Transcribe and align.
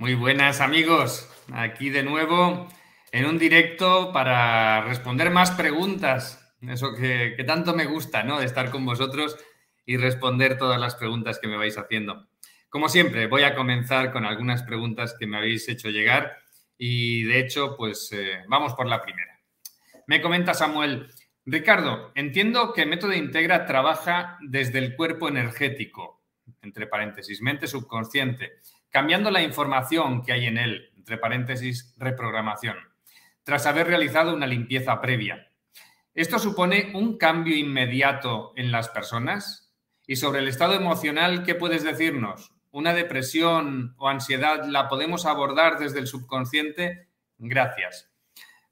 Muy 0.00 0.14
buenas 0.14 0.62
amigos, 0.62 1.28
aquí 1.52 1.90
de 1.90 2.02
nuevo 2.02 2.66
en 3.12 3.26
un 3.26 3.38
directo 3.38 4.14
para 4.14 4.80
responder 4.80 5.28
más 5.28 5.50
preguntas, 5.50 6.56
eso 6.62 6.94
que, 6.94 7.36
tanto 7.46 7.74
me 7.74 7.84
gusta, 7.84 8.22
¿no? 8.22 8.40
De 8.40 8.46
estar 8.46 8.70
con 8.70 8.86
vosotros 8.86 9.36
y 9.84 9.98
responder 9.98 10.56
todas 10.56 10.80
las 10.80 10.94
preguntas 10.94 11.38
que 11.38 11.48
me 11.48 11.58
vais 11.58 11.76
haciendo. 11.76 12.28
Como 12.70 12.88
siempre, 12.88 13.26
voy 13.26 13.42
a 13.42 13.54
comenzar 13.54 14.10
con 14.10 14.24
algunas 14.24 14.62
preguntas 14.62 15.14
que 15.20 15.26
me 15.26 15.36
habéis 15.36 15.68
hecho 15.68 15.90
llegar 15.90 16.38
y 16.78 17.24
de 17.24 17.38
hecho, 17.38 17.76
pues 17.76 18.10
eh, 18.12 18.42
vamos 18.48 18.72
por 18.72 18.86
la 18.86 19.02
primera. 19.02 19.38
Me 20.06 20.22
comenta 20.22 20.54
Samuel, 20.54 21.08
Ricardo, 21.44 22.10
entiendo 22.14 22.72
que 22.72 22.86
Método 22.86 23.12
Integra 23.12 23.66
trabaja 23.66 24.38
desde 24.40 24.78
el 24.78 24.96
cuerpo 24.96 25.28
energético, 25.28 26.22
entre 26.62 26.86
paréntesis, 26.86 27.42
mente 27.42 27.66
subconsciente 27.66 28.60
cambiando 28.90 29.30
la 29.30 29.42
información 29.42 30.22
que 30.22 30.32
hay 30.32 30.46
en 30.46 30.58
él, 30.58 30.92
entre 30.96 31.18
paréntesis, 31.18 31.94
reprogramación, 31.96 32.76
tras 33.42 33.66
haber 33.66 33.86
realizado 33.86 34.34
una 34.34 34.46
limpieza 34.46 35.00
previa. 35.00 35.50
Esto 36.14 36.38
supone 36.38 36.90
un 36.94 37.16
cambio 37.16 37.56
inmediato 37.56 38.52
en 38.56 38.72
las 38.72 38.88
personas. 38.88 39.72
Y 40.06 40.16
sobre 40.16 40.40
el 40.40 40.48
estado 40.48 40.74
emocional, 40.74 41.44
¿qué 41.44 41.54
puedes 41.54 41.84
decirnos? 41.84 42.52
¿Una 42.72 42.92
depresión 42.94 43.94
o 43.96 44.08
ansiedad 44.08 44.64
la 44.66 44.88
podemos 44.88 45.24
abordar 45.24 45.78
desde 45.78 46.00
el 46.00 46.08
subconsciente? 46.08 47.08
Gracias. 47.38 48.10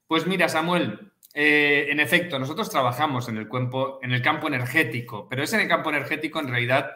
Pues 0.05 0.27
mira, 0.27 0.49
Samuel, 0.49 1.11
eh, 1.33 1.87
en 1.89 1.99
efecto, 1.99 2.39
nosotros 2.39 2.69
trabajamos 2.69 3.29
en 3.29 3.37
el, 3.37 3.47
campo, 3.47 3.99
en 4.01 4.11
el 4.11 4.21
campo 4.21 4.47
energético, 4.47 5.29
pero 5.29 5.43
es 5.43 5.53
en 5.53 5.61
el 5.61 5.67
campo 5.67 5.89
energético 5.89 6.39
en 6.39 6.49
realidad 6.49 6.91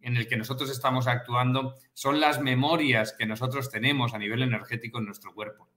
en 0.00 0.16
el 0.16 0.28
que 0.28 0.36
nosotros 0.36 0.70
estamos 0.70 1.06
actuando 1.06 1.74
son 1.92 2.20
las 2.20 2.40
memorias 2.40 3.14
que 3.18 3.26
nosotros 3.26 3.70
tenemos 3.70 4.14
a 4.14 4.18
nivel 4.18 4.42
energético 4.42 4.98
en 4.98 5.06
nuestro 5.06 5.34
cuerpo. 5.34 5.68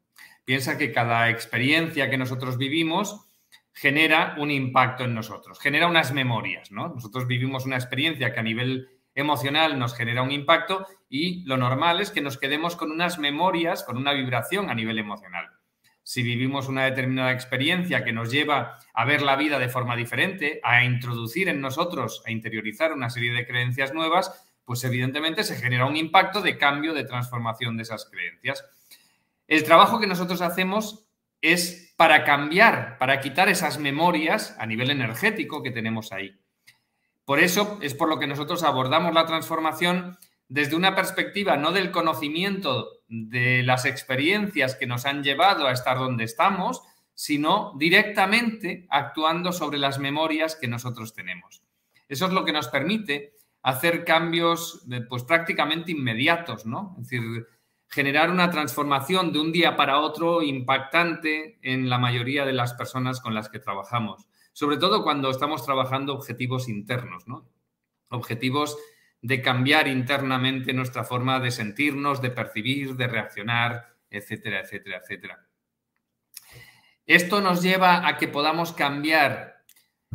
Piensa 0.43 0.77
que 0.77 0.91
cada 0.91 1.29
experiencia 1.29 2.09
que 2.09 2.17
nosotros 2.17 2.57
vivimos 2.57 3.25
genera 3.73 4.35
un 4.37 4.51
impacto 4.51 5.03
en 5.03 5.15
nosotros, 5.15 5.59
genera 5.59 5.87
unas 5.87 6.13
memorias, 6.13 6.71
¿no? 6.71 6.89
Nosotros 6.89 7.27
vivimos 7.27 7.65
una 7.65 7.75
experiencia 7.75 8.33
que 8.33 8.39
a 8.39 8.43
nivel 8.43 8.89
emocional 9.15 9.77
nos 9.79 9.95
genera 9.95 10.21
un 10.21 10.31
impacto 10.31 10.85
y 11.09 11.43
lo 11.45 11.57
normal 11.57 11.99
es 11.99 12.11
que 12.11 12.21
nos 12.21 12.37
quedemos 12.37 12.75
con 12.75 12.91
unas 12.91 13.17
memorias, 13.17 13.83
con 13.83 13.97
una 13.97 14.13
vibración 14.13 14.69
a 14.69 14.75
nivel 14.75 14.99
emocional 14.99 15.54
si 16.05 16.21
vivimos 16.21 16.67
una 16.67 16.85
determinada 16.85 17.31
experiencia 17.31 18.03
que 18.03 18.13
nos 18.13 18.29
lleva 18.29 18.77
a 18.93 19.05
ver 19.05 19.23
la 19.23 19.35
vida 19.35 19.57
de 19.57 19.69
forma 19.69 19.95
diferente, 19.95 20.59
a 20.63 20.83
introducir 20.83 21.49
en 21.49 21.59
nosotros, 21.59 22.21
a 22.27 22.31
interiorizar 22.31 22.93
una 22.93 23.09
serie 23.09 23.33
de 23.33 23.47
creencias 23.47 23.91
nuevas, 23.91 24.45
pues 24.65 24.83
evidentemente 24.83 25.43
se 25.43 25.55
genera 25.55 25.87
un 25.87 25.97
impacto 25.97 26.43
de 26.43 26.59
cambio, 26.59 26.93
de 26.93 27.05
transformación 27.05 27.75
de 27.75 27.83
esas 27.83 28.05
creencias. 28.05 28.63
El 29.47 29.63
trabajo 29.63 29.99
que 29.99 30.05
nosotros 30.05 30.41
hacemos 30.41 31.07
es 31.41 31.95
para 31.97 32.23
cambiar, 32.23 32.99
para 32.99 33.19
quitar 33.19 33.49
esas 33.49 33.79
memorias 33.79 34.55
a 34.59 34.67
nivel 34.67 34.91
energético 34.91 35.63
que 35.63 35.71
tenemos 35.71 36.11
ahí. 36.11 36.39
Por 37.25 37.39
eso 37.39 37.79
es 37.81 37.95
por 37.95 38.09
lo 38.09 38.19
que 38.19 38.27
nosotros 38.27 38.61
abordamos 38.61 39.11
la 39.11 39.25
transformación 39.25 40.19
desde 40.49 40.75
una 40.75 40.93
perspectiva 40.93 41.57
no 41.57 41.71
del 41.71 41.89
conocimiento 41.89 42.94
de 43.07 43.63
las 43.63 43.85
experiencias 43.85 44.75
que 44.75 44.87
nos 44.87 45.05
han 45.05 45.23
llevado 45.23 45.67
a 45.67 45.71
estar 45.71 45.97
donde 45.97 46.23
estamos, 46.23 46.81
sino 47.13 47.73
directamente 47.77 48.87
actuando 48.89 49.51
sobre 49.51 49.77
las 49.77 49.99
memorias 49.99 50.55
que 50.55 50.67
nosotros 50.67 51.13
tenemos. 51.13 51.61
Eso 52.09 52.25
es 52.25 52.33
lo 52.33 52.43
que 52.43 52.51
nos 52.51 52.67
permite 52.67 53.33
hacer 53.61 54.03
cambios 54.03 54.85
pues 55.09 55.23
prácticamente 55.23 55.91
inmediatos, 55.91 56.65
¿no? 56.65 56.95
Es 56.99 57.09
decir, 57.09 57.47
generar 57.87 58.29
una 58.29 58.49
transformación 58.51 59.31
de 59.31 59.39
un 59.39 59.51
día 59.51 59.75
para 59.75 59.99
otro 59.99 60.41
impactante 60.41 61.57
en 61.61 61.89
la 61.89 61.97
mayoría 61.97 62.45
de 62.45 62.53
las 62.53 62.73
personas 62.73 63.21
con 63.21 63.33
las 63.33 63.49
que 63.49 63.59
trabajamos, 63.59 64.27
sobre 64.53 64.77
todo 64.77 65.03
cuando 65.03 65.29
estamos 65.29 65.63
trabajando 65.63 66.13
objetivos 66.13 66.67
internos, 66.67 67.27
¿no? 67.27 67.47
Objetivos 68.09 68.77
de 69.21 69.41
cambiar 69.41 69.87
internamente 69.87 70.73
nuestra 70.73 71.03
forma 71.03 71.39
de 71.39 71.51
sentirnos, 71.51 72.21
de 72.21 72.31
percibir, 72.31 72.95
de 72.95 73.07
reaccionar, 73.07 73.95
etcétera, 74.09 74.61
etcétera, 74.61 74.97
etcétera. 74.97 75.47
Esto 77.05 77.41
nos 77.41 77.61
lleva 77.61 78.07
a 78.07 78.17
que 78.17 78.27
podamos 78.27 78.71
cambiar, 78.71 79.63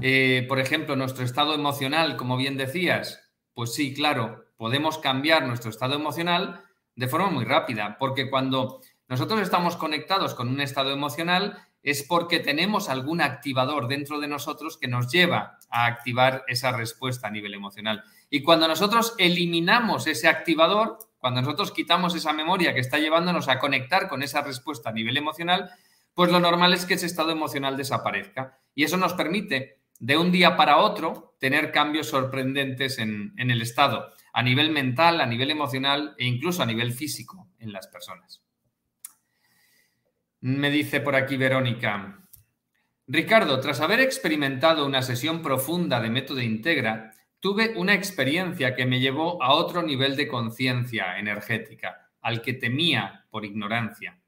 eh, 0.00 0.44
por 0.48 0.58
ejemplo, 0.58 0.96
nuestro 0.96 1.24
estado 1.24 1.54
emocional, 1.54 2.16
como 2.16 2.36
bien 2.36 2.56
decías. 2.56 3.30
Pues 3.54 3.74
sí, 3.74 3.94
claro, 3.94 4.44
podemos 4.56 4.98
cambiar 4.98 5.46
nuestro 5.46 5.70
estado 5.70 5.94
emocional 5.94 6.64
de 6.96 7.08
forma 7.08 7.30
muy 7.30 7.44
rápida, 7.44 7.96
porque 7.98 8.28
cuando 8.28 8.80
nosotros 9.08 9.40
estamos 9.40 9.76
conectados 9.76 10.34
con 10.34 10.48
un 10.48 10.60
estado 10.60 10.92
emocional 10.92 11.58
es 11.82 12.02
porque 12.02 12.40
tenemos 12.40 12.88
algún 12.88 13.20
activador 13.20 13.88
dentro 13.88 14.20
de 14.20 14.28
nosotros 14.28 14.76
que 14.76 14.88
nos 14.88 15.10
lleva 15.10 15.58
a 15.70 15.86
activar 15.86 16.44
esa 16.46 16.72
respuesta 16.72 17.28
a 17.28 17.30
nivel 17.30 17.54
emocional. 17.54 18.04
Y 18.30 18.42
cuando 18.42 18.68
nosotros 18.68 19.14
eliminamos 19.18 20.06
ese 20.06 20.28
activador, 20.28 20.98
cuando 21.18 21.42
nosotros 21.42 21.72
quitamos 21.72 22.14
esa 22.14 22.32
memoria 22.32 22.72
que 22.72 22.80
está 22.80 22.98
llevándonos 22.98 23.48
a 23.48 23.58
conectar 23.58 24.08
con 24.08 24.22
esa 24.22 24.40
respuesta 24.40 24.90
a 24.90 24.92
nivel 24.92 25.16
emocional, 25.16 25.70
pues 26.14 26.30
lo 26.30 26.38
normal 26.38 26.72
es 26.72 26.86
que 26.86 26.94
ese 26.94 27.06
estado 27.06 27.32
emocional 27.32 27.76
desaparezca. 27.76 28.58
Y 28.74 28.84
eso 28.84 28.96
nos 28.96 29.14
permite, 29.14 29.80
de 29.98 30.16
un 30.16 30.30
día 30.30 30.56
para 30.56 30.78
otro, 30.78 31.34
tener 31.40 31.72
cambios 31.72 32.08
sorprendentes 32.08 32.98
en, 32.98 33.34
el 33.36 33.60
estado, 33.62 34.10
a 34.32 34.42
nivel 34.42 34.70
mental, 34.70 35.20
a 35.20 35.26
nivel 35.26 35.50
emocional 35.50 36.14
e 36.16 36.24
incluso 36.24 36.62
a 36.62 36.66
nivel 36.66 36.92
físico 36.92 37.48
en 37.58 37.72
las 37.72 37.88
personas. 37.88 38.42
Me 40.40 40.70
dice 40.70 41.00
por 41.00 41.16
aquí 41.16 41.36
Verónica. 41.36 42.16
Ricardo, 43.06 43.58
tras 43.58 43.80
haber 43.80 44.00
experimentado 44.00 44.86
una 44.86 45.02
sesión 45.02 45.42
profunda 45.42 46.00
de 46.00 46.10
método 46.10 46.40
integra, 46.40 47.12
tuve 47.40 47.72
una 47.76 47.94
experiencia 47.94 48.74
que 48.74 48.86
me 48.86 49.00
llevó 49.00 49.42
a 49.42 49.54
otro 49.54 49.82
nivel 49.82 50.14
de 50.14 50.28
conciencia 50.28 51.18
energética, 51.18 52.10
al 52.20 52.42
que 52.42 52.52
temía 52.52 53.26
por 53.30 53.44
ignorancia. 53.44 54.20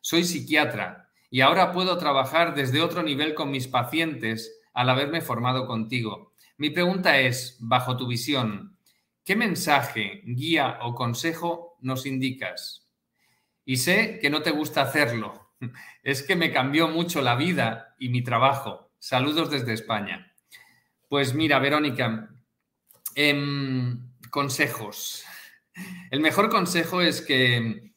Soy 0.00 0.24
psiquiatra 0.24 1.10
y 1.28 1.40
ahora 1.40 1.72
puedo 1.72 1.98
trabajar 1.98 2.54
desde 2.54 2.80
otro 2.80 3.02
nivel 3.02 3.34
con 3.34 3.50
mis 3.50 3.66
pacientes 3.66 4.60
al 4.72 4.88
haberme 4.88 5.20
formado 5.20 5.66
contigo. 5.66 6.32
Mi 6.56 6.70
pregunta 6.70 7.18
es, 7.18 7.56
bajo 7.60 7.96
tu 7.96 8.06
visión, 8.06 8.76
¿qué 9.24 9.34
mensaje, 9.34 10.22
guía 10.24 10.78
o 10.82 10.94
consejo 10.94 11.76
nos 11.80 12.06
indicas? 12.06 12.88
Y 13.64 13.78
sé 13.78 14.18
que 14.20 14.30
no 14.30 14.42
te 14.42 14.50
gusta 14.50 14.82
hacerlo. 14.82 15.50
Es 16.02 16.24
que 16.24 16.34
me 16.34 16.52
cambió 16.52 16.88
mucho 16.88 17.22
la 17.22 17.36
vida 17.36 17.94
y 17.96 18.08
mi 18.08 18.22
trabajo. 18.22 18.90
Saludos 18.98 19.50
desde 19.50 19.72
España. 19.72 20.34
Pues 21.08 21.34
mira, 21.34 21.60
Verónica, 21.60 22.31
Em, 23.14 24.10
consejos. 24.30 25.24
El 26.10 26.20
mejor 26.20 26.48
consejo 26.48 27.00
es 27.00 27.20
que 27.20 27.92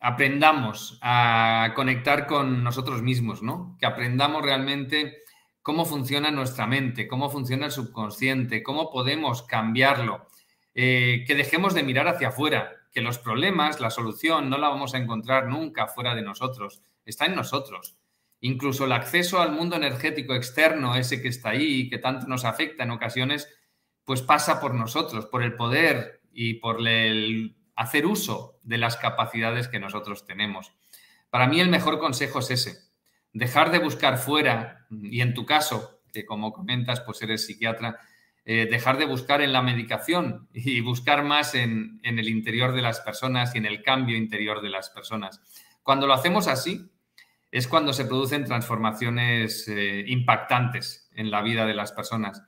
aprendamos 0.00 0.98
a 1.02 1.72
conectar 1.74 2.26
con 2.26 2.62
nosotros 2.62 3.02
mismos, 3.02 3.42
¿no? 3.42 3.76
Que 3.80 3.86
aprendamos 3.86 4.42
realmente 4.42 5.22
cómo 5.62 5.84
funciona 5.84 6.30
nuestra 6.30 6.66
mente, 6.66 7.08
cómo 7.08 7.30
funciona 7.30 7.66
el 7.66 7.72
subconsciente, 7.72 8.62
cómo 8.62 8.90
podemos 8.90 9.42
cambiarlo, 9.42 10.28
eh, 10.74 11.24
que 11.26 11.34
dejemos 11.34 11.74
de 11.74 11.82
mirar 11.82 12.06
hacia 12.08 12.28
afuera, 12.28 12.72
que 12.92 13.00
los 13.00 13.18
problemas, 13.18 13.80
la 13.80 13.90
solución, 13.90 14.48
no 14.48 14.58
la 14.58 14.68
vamos 14.68 14.94
a 14.94 14.98
encontrar 14.98 15.48
nunca 15.48 15.88
fuera 15.88 16.14
de 16.14 16.22
nosotros, 16.22 16.82
está 17.04 17.26
en 17.26 17.34
nosotros. 17.34 17.96
Incluso 18.40 18.84
el 18.84 18.92
acceso 18.92 19.40
al 19.40 19.52
mundo 19.52 19.76
energético 19.76 20.34
externo, 20.34 20.94
ese 20.94 21.20
que 21.20 21.28
está 21.28 21.50
ahí, 21.50 21.88
que 21.88 21.98
tanto 21.98 22.26
nos 22.26 22.44
afecta 22.44 22.84
en 22.84 22.90
ocasiones, 22.90 23.48
pues 24.06 24.22
pasa 24.22 24.60
por 24.60 24.72
nosotros, 24.72 25.26
por 25.26 25.42
el 25.42 25.56
poder 25.56 26.22
y 26.32 26.54
por 26.54 26.86
el 26.88 27.56
hacer 27.74 28.06
uso 28.06 28.58
de 28.62 28.78
las 28.78 28.96
capacidades 28.96 29.68
que 29.68 29.80
nosotros 29.80 30.24
tenemos. 30.24 30.72
Para 31.28 31.48
mí 31.48 31.60
el 31.60 31.68
mejor 31.68 31.98
consejo 31.98 32.38
es 32.38 32.50
ese, 32.50 32.78
dejar 33.32 33.70
de 33.72 33.80
buscar 33.80 34.16
fuera, 34.16 34.86
y 34.90 35.20
en 35.20 35.34
tu 35.34 35.44
caso, 35.44 36.00
que 36.12 36.24
como 36.24 36.52
comentas, 36.52 37.00
pues 37.00 37.20
eres 37.20 37.46
psiquiatra, 37.46 37.98
eh, 38.44 38.68
dejar 38.70 38.96
de 38.96 39.06
buscar 39.06 39.42
en 39.42 39.52
la 39.52 39.60
medicación 39.60 40.48
y 40.54 40.80
buscar 40.80 41.24
más 41.24 41.56
en, 41.56 42.00
el 42.04 42.28
interior 42.28 42.72
de 42.72 42.82
las 42.82 43.00
personas 43.00 43.54
y 43.54 43.58
en 43.58 43.66
el 43.66 43.82
cambio 43.82 44.16
interior 44.16 44.62
de 44.62 44.70
las 44.70 44.88
personas. 44.88 45.40
Cuando 45.82 46.06
lo 46.06 46.14
hacemos 46.14 46.46
así, 46.46 46.88
es 47.50 47.66
cuando 47.66 47.92
se 47.92 48.04
producen 48.04 48.44
transformaciones 48.44 49.66
eh, 49.66 50.04
impactantes 50.06 51.10
en 51.12 51.32
la 51.32 51.42
vida 51.42 51.66
de 51.66 51.74
las 51.74 51.90
personas 51.90 52.44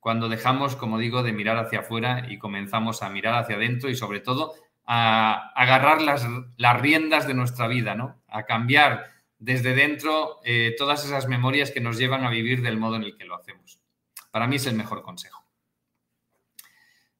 cuando 0.00 0.28
dejamos, 0.28 0.76
como 0.76 0.98
digo, 0.98 1.22
de 1.22 1.32
mirar 1.32 1.56
hacia 1.56 1.80
afuera 1.80 2.26
y 2.28 2.38
comenzamos 2.38 3.02
a 3.02 3.10
mirar 3.10 3.34
hacia 3.34 3.56
adentro 3.56 3.90
y 3.90 3.96
sobre 3.96 4.20
todo 4.20 4.54
a 4.84 5.52
agarrar 5.54 6.00
las, 6.00 6.26
riendas 6.80 7.26
de 7.26 7.34
nuestra 7.34 7.68
vida, 7.68 7.94
¿no? 7.94 8.22
A 8.28 8.44
cambiar 8.44 9.12
desde 9.38 9.74
dentro 9.74 10.40
eh, 10.44 10.74
todas 10.78 11.04
esas 11.04 11.28
memorias 11.28 11.70
que 11.70 11.80
nos 11.80 11.98
llevan 11.98 12.24
a 12.24 12.30
vivir 12.30 12.62
del 12.62 12.78
modo 12.78 12.96
en 12.96 13.04
el 13.04 13.16
que 13.16 13.24
lo 13.24 13.34
hacemos. 13.34 13.80
Para 14.30 14.46
mí 14.46 14.56
es 14.56 14.66
el 14.66 14.74
mejor 14.74 15.02
consejo. 15.02 15.44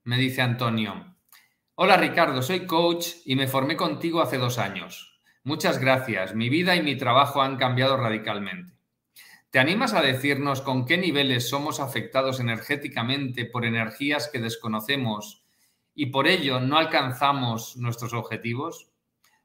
Me 0.04 0.16
dice 0.16 0.40
Antonio, 0.40 1.16
Hola 1.74 1.96
Ricardo, 1.96 2.42
soy 2.42 2.66
coach 2.66 3.08
y 3.24 3.36
me 3.36 3.46
formé 3.46 3.76
contigo 3.76 4.20
hace 4.20 4.38
dos 4.38 4.58
años. 4.58 5.20
Muchas 5.44 5.78
gracias, 5.78 6.34
mi 6.34 6.48
vida 6.48 6.74
y 6.74 6.82
mi 6.82 6.96
trabajo 6.96 7.40
han 7.40 7.56
cambiado 7.56 7.96
radicalmente. 7.96 8.77
¿Te 9.50 9.58
animas 9.58 9.94
a 9.94 10.02
decirnos 10.02 10.60
con 10.60 10.84
qué 10.84 10.98
niveles 10.98 11.48
somos 11.48 11.80
afectados 11.80 12.38
energéticamente 12.38 13.46
por 13.46 13.64
energías 13.64 14.28
que 14.30 14.40
desconocemos 14.40 15.42
y 15.94 16.06
por 16.06 16.28
ello 16.28 16.60
no 16.60 16.76
alcanzamos 16.76 17.78
nuestros 17.78 18.12
objetivos? 18.12 18.90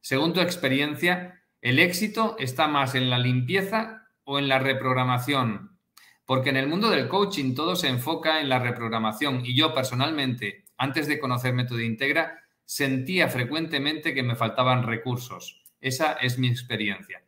Según 0.02 0.34
tu 0.34 0.42
experiencia, 0.42 1.42
¿el 1.62 1.80
éxito 1.80 2.36
está 2.38 2.68
más 2.68 2.96
en 2.96 3.10
la 3.10 3.18
limpieza 3.18 4.10
o 4.26 4.40
en 4.40 4.50
la 4.50 4.60
reprogramación? 4.60 5.80
Porque 6.26 6.50
en 6.50 6.58
el 6.58 6.68
mundo 6.68 6.90
del 6.90 7.08
coaching 7.08 7.56
todo 7.56 7.78
se 7.78 7.88
enfoca 7.88 8.42
en 8.42 8.50
la 8.50 8.60
reprogramación 8.60 9.46
y 9.46 9.56
yo 9.56 9.74
personalmente, 9.74 10.66
antes 10.76 11.08
de 11.08 11.18
conocer 11.18 11.54
Método 11.54 11.80
Integra, 11.80 12.42
sentía 12.66 13.30
frecuentemente 13.30 14.14
que 14.14 14.24
me 14.24 14.36
faltaban 14.36 14.84
recursos. 14.84 15.64
Esa 15.80 16.12
es 16.14 16.38
mi 16.38 16.50
experiencia. 16.50 17.24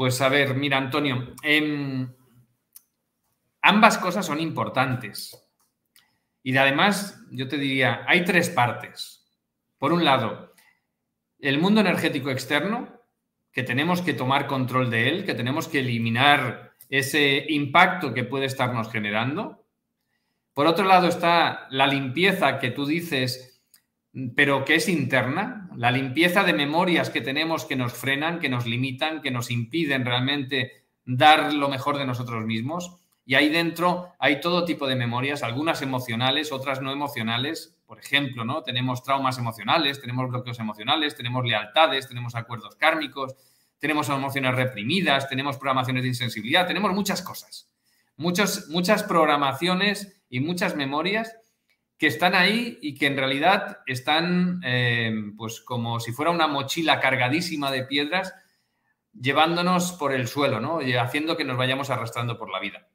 Pues 0.00 0.18
a 0.22 0.30
ver, 0.30 0.54
mira, 0.54 0.78
Antonio, 0.78 1.34
em, 1.42 2.10
ambas 3.60 3.98
cosas 3.98 4.24
son 4.24 4.40
importantes. 4.40 5.38
Y 6.42 6.56
además, 6.56 7.22
yo 7.30 7.46
te 7.48 7.58
diría, 7.58 8.06
hay 8.08 8.24
tres 8.24 8.48
partes. 8.48 9.30
Por 9.76 9.92
un 9.92 10.02
lado, 10.02 10.54
el 11.38 11.58
mundo 11.58 11.82
energético 11.82 12.30
externo, 12.30 12.98
que 13.52 13.62
tenemos 13.62 14.00
que 14.00 14.14
tomar 14.14 14.46
control 14.46 14.88
de 14.88 15.10
él, 15.10 15.26
que 15.26 15.34
tenemos 15.34 15.68
que 15.68 15.80
eliminar 15.80 16.72
ese 16.88 17.44
impacto 17.50 18.14
que 18.14 18.24
puede 18.24 18.46
estarnos 18.46 18.90
generando. 18.90 19.66
Por 20.54 20.66
otro 20.66 20.86
lado 20.86 21.08
está 21.08 21.66
la 21.68 21.86
limpieza 21.86 22.58
que 22.58 22.70
tú 22.70 22.86
dices, 22.86 23.49
pero 24.34 24.64
que 24.64 24.74
es 24.74 24.88
interna, 24.88 25.70
la 25.76 25.92
limpieza 25.92 26.42
de 26.42 26.52
memorias 26.52 27.10
que 27.10 27.20
tenemos 27.20 27.64
que 27.64 27.76
nos 27.76 27.92
frenan, 27.92 28.40
que 28.40 28.48
nos 28.48 28.66
limitan, 28.66 29.22
que 29.22 29.30
nos 29.30 29.50
impiden 29.50 30.04
realmente 30.04 30.84
dar 31.04 31.54
lo 31.54 31.68
mejor 31.68 31.96
de 31.96 32.06
nosotros 32.06 32.44
mismos. 32.44 32.96
Y 33.24 33.36
ahí 33.36 33.48
dentro 33.48 34.12
hay 34.18 34.40
todo 34.40 34.64
tipo 34.64 34.88
de 34.88 34.96
memorias, 34.96 35.44
algunas 35.44 35.82
emocionales, 35.82 36.50
otras 36.50 36.80
no 36.80 36.90
emocionales. 36.90 37.76
Por 37.86 38.00
ejemplo, 38.00 38.44
¿no? 38.44 38.62
Tenemos 38.62 39.02
traumas 39.04 39.38
emocionales, 39.38 40.00
tenemos 40.00 40.28
bloqueos 40.28 40.58
emocionales, 40.58 41.14
tenemos 41.14 41.44
lealtades, 41.44 42.08
tenemos 42.08 42.34
acuerdos 42.34 42.74
kármicos, 42.74 43.34
tenemos 43.78 44.08
emociones 44.08 44.54
reprimidas, 44.56 45.28
tenemos 45.28 45.56
programaciones 45.56 46.02
de 46.02 46.08
insensibilidad, 46.08 46.66
tenemos 46.66 46.92
muchas 46.92 47.22
cosas. 47.22 47.68
Muchos, 48.16 48.68
muchas 48.68 49.04
programaciones 49.04 50.20
y 50.28 50.40
muchas 50.40 50.74
memorias 50.74 51.39
que 52.00 52.06
están 52.06 52.34
ahí 52.34 52.78
y 52.80 52.94
que 52.94 53.06
en 53.06 53.16
realidad 53.18 53.80
están 53.84 54.62
eh, 54.64 55.12
pues 55.36 55.60
como 55.60 56.00
si 56.00 56.12
fuera 56.12 56.30
una 56.30 56.46
mochila 56.46 56.98
cargadísima 56.98 57.70
de 57.70 57.84
piedras 57.84 58.34
llevándonos 59.12 59.92
por 59.92 60.14
el 60.14 60.26
suelo, 60.26 60.60
¿no? 60.60 60.80
Y 60.80 60.94
haciendo 60.94 61.36
que 61.36 61.44
nos 61.44 61.58
vayamos 61.58 61.90
arrastrando 61.90 62.38
por 62.38 62.48
la 62.48 62.58
vida. 62.58 62.88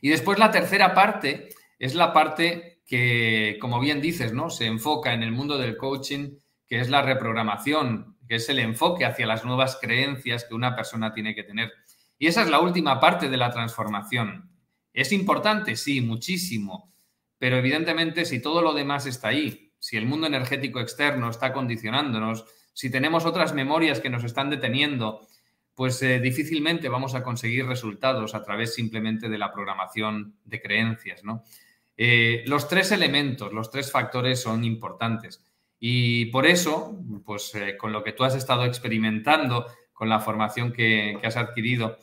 Y 0.00 0.08
después 0.08 0.40
la 0.40 0.50
tercera 0.50 0.94
parte 0.94 1.50
es 1.78 1.94
la 1.94 2.12
parte 2.12 2.82
que, 2.88 3.56
como 3.60 3.78
bien 3.78 4.00
dices, 4.00 4.32
¿no? 4.32 4.50
Se 4.50 4.66
enfoca 4.66 5.14
en 5.14 5.22
el 5.22 5.30
mundo 5.30 5.56
del 5.56 5.76
coaching, 5.76 6.38
que 6.66 6.80
es 6.80 6.90
la 6.90 7.02
reprogramación, 7.02 8.16
que 8.26 8.34
es 8.34 8.48
el 8.48 8.58
enfoque 8.58 9.04
hacia 9.04 9.28
las 9.28 9.44
nuevas 9.44 9.78
creencias 9.80 10.44
que 10.44 10.54
una 10.54 10.74
persona 10.74 11.14
tiene 11.14 11.36
que 11.36 11.44
tener. 11.44 11.70
Y 12.18 12.26
esa 12.26 12.42
es 12.42 12.50
la 12.50 12.58
última 12.58 12.98
parte 12.98 13.28
de 13.28 13.36
la 13.36 13.52
transformación. 13.52 14.50
¿Es 14.92 15.12
importante? 15.12 15.76
Sí, 15.76 16.00
muchísimo. 16.00 16.91
Pero 17.42 17.56
evidentemente 17.56 18.24
si 18.24 18.40
todo 18.40 18.62
lo 18.62 18.72
demás 18.72 19.04
está 19.06 19.26
ahí, 19.26 19.72
si 19.80 19.96
el 19.96 20.06
mundo 20.06 20.28
energético 20.28 20.78
externo 20.78 21.28
está 21.28 21.52
condicionándonos, 21.52 22.44
si 22.72 22.88
tenemos 22.88 23.26
otras 23.26 23.52
memorias 23.52 23.98
que 23.98 24.10
nos 24.10 24.22
están 24.22 24.48
deteniendo, 24.48 25.26
pues 25.74 26.00
eh, 26.04 26.20
difícilmente 26.20 26.88
vamos 26.88 27.16
a 27.16 27.24
conseguir 27.24 27.66
resultados 27.66 28.36
a 28.36 28.44
través 28.44 28.76
simplemente 28.76 29.28
de 29.28 29.38
la 29.38 29.52
programación 29.52 30.36
de 30.44 30.62
creencias, 30.62 31.24
¿no? 31.24 31.42
Eh, 31.96 32.44
los 32.46 32.68
tres 32.68 32.92
elementos, 32.92 33.52
los 33.52 33.72
tres 33.72 33.90
factores 33.90 34.40
son 34.40 34.62
importantes. 34.62 35.44
Y 35.80 36.26
por 36.26 36.46
eso, 36.46 36.96
pues 37.24 37.52
eh, 37.56 37.76
con 37.76 37.92
lo 37.92 38.04
que 38.04 38.12
tú 38.12 38.22
has 38.22 38.36
estado 38.36 38.66
experimentando, 38.66 39.66
con 39.92 40.08
la 40.08 40.20
formación 40.20 40.72
que, 40.72 41.18
que 41.20 41.26
has 41.26 41.36
adquirido, 41.36 41.98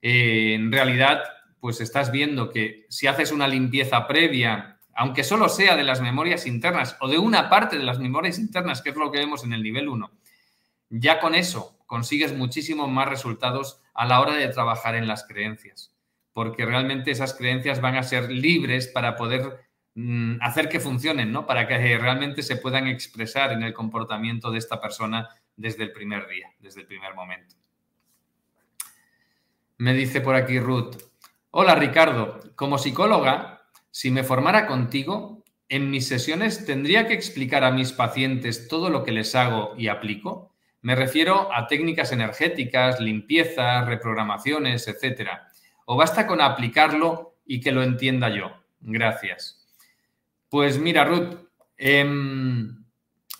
en 0.00 0.72
realidad, 0.72 1.22
pues 1.62 1.80
estás 1.80 2.10
viendo 2.10 2.50
que 2.50 2.86
si 2.88 3.06
haces 3.06 3.30
una 3.30 3.46
limpieza 3.46 4.08
previa, 4.08 4.80
aunque 4.96 5.22
solo 5.22 5.48
sea 5.48 5.76
de 5.76 5.84
las 5.84 6.00
memorias 6.00 6.44
internas 6.44 6.96
o 6.98 7.06
de 7.06 7.18
una 7.18 7.48
parte 7.48 7.78
de 7.78 7.84
las 7.84 8.00
memorias 8.00 8.40
internas, 8.40 8.82
que 8.82 8.90
es 8.90 8.96
lo 8.96 9.12
que 9.12 9.20
vemos 9.20 9.44
en 9.44 9.52
el 9.52 9.62
nivel 9.62 9.88
1, 9.88 10.10
ya 10.90 11.20
con 11.20 11.36
eso 11.36 11.78
consigues 11.86 12.36
muchísimos 12.36 12.90
más 12.90 13.08
resultados 13.08 13.80
a 13.94 14.06
la 14.06 14.20
hora 14.20 14.34
de 14.34 14.48
trabajar 14.48 14.96
en 14.96 15.06
las 15.06 15.22
creencias, 15.22 15.94
porque 16.32 16.66
realmente 16.66 17.12
esas 17.12 17.32
creencias 17.32 17.80
van 17.80 17.94
a 17.94 18.02
ser 18.02 18.32
libres 18.32 18.88
para 18.88 19.14
poder 19.14 19.64
mm, 19.94 20.38
hacer 20.40 20.68
que 20.68 20.80
funcionen, 20.80 21.30
¿no? 21.30 21.46
Para 21.46 21.68
que 21.68 21.76
realmente 21.96 22.42
se 22.42 22.56
puedan 22.56 22.88
expresar 22.88 23.52
en 23.52 23.62
el 23.62 23.72
comportamiento 23.72 24.50
de 24.50 24.58
esta 24.58 24.80
persona 24.80 25.28
desde 25.54 25.84
el 25.84 25.92
primer 25.92 26.26
día, 26.26 26.50
desde 26.58 26.80
el 26.80 26.88
primer 26.88 27.14
momento. 27.14 27.54
Me 29.78 29.94
dice 29.94 30.20
por 30.20 30.34
aquí 30.34 30.58
Ruth, 30.58 31.11
hola 31.54 31.74
Ricardo, 31.74 32.40
como 32.54 32.78
psicóloga, 32.78 33.66
si 33.90 34.10
me 34.10 34.24
formara 34.24 34.66
contigo, 34.66 35.44
en 35.68 35.90
mis 35.90 36.08
sesiones 36.08 36.64
tendría 36.64 37.06
que 37.06 37.12
explicar 37.12 37.62
a 37.62 37.70
mis 37.70 37.92
pacientes 37.92 38.68
todo 38.68 38.88
lo 38.88 39.04
que 39.04 39.12
les 39.12 39.34
hago 39.34 39.74
y 39.76 39.88
aplico. 39.88 40.54
Me 40.80 40.94
refiero 40.94 41.52
a 41.54 41.66
técnicas 41.66 42.10
energéticas, 42.10 43.00
limpieza, 43.00 43.84
reprogramaciones, 43.84 44.88
etcétera. 44.88 45.48
¿O 45.84 45.96
basta 45.96 46.26
con 46.26 46.40
aplicarlo 46.40 47.36
y 47.44 47.60
que 47.60 47.72
lo 47.72 47.82
entienda 47.82 48.30
yo? 48.30 48.52
Gracias. 48.80 49.66
Pues 50.48 50.78
mira, 50.78 51.04
Ruth, 51.04 51.36
em, 51.76 52.82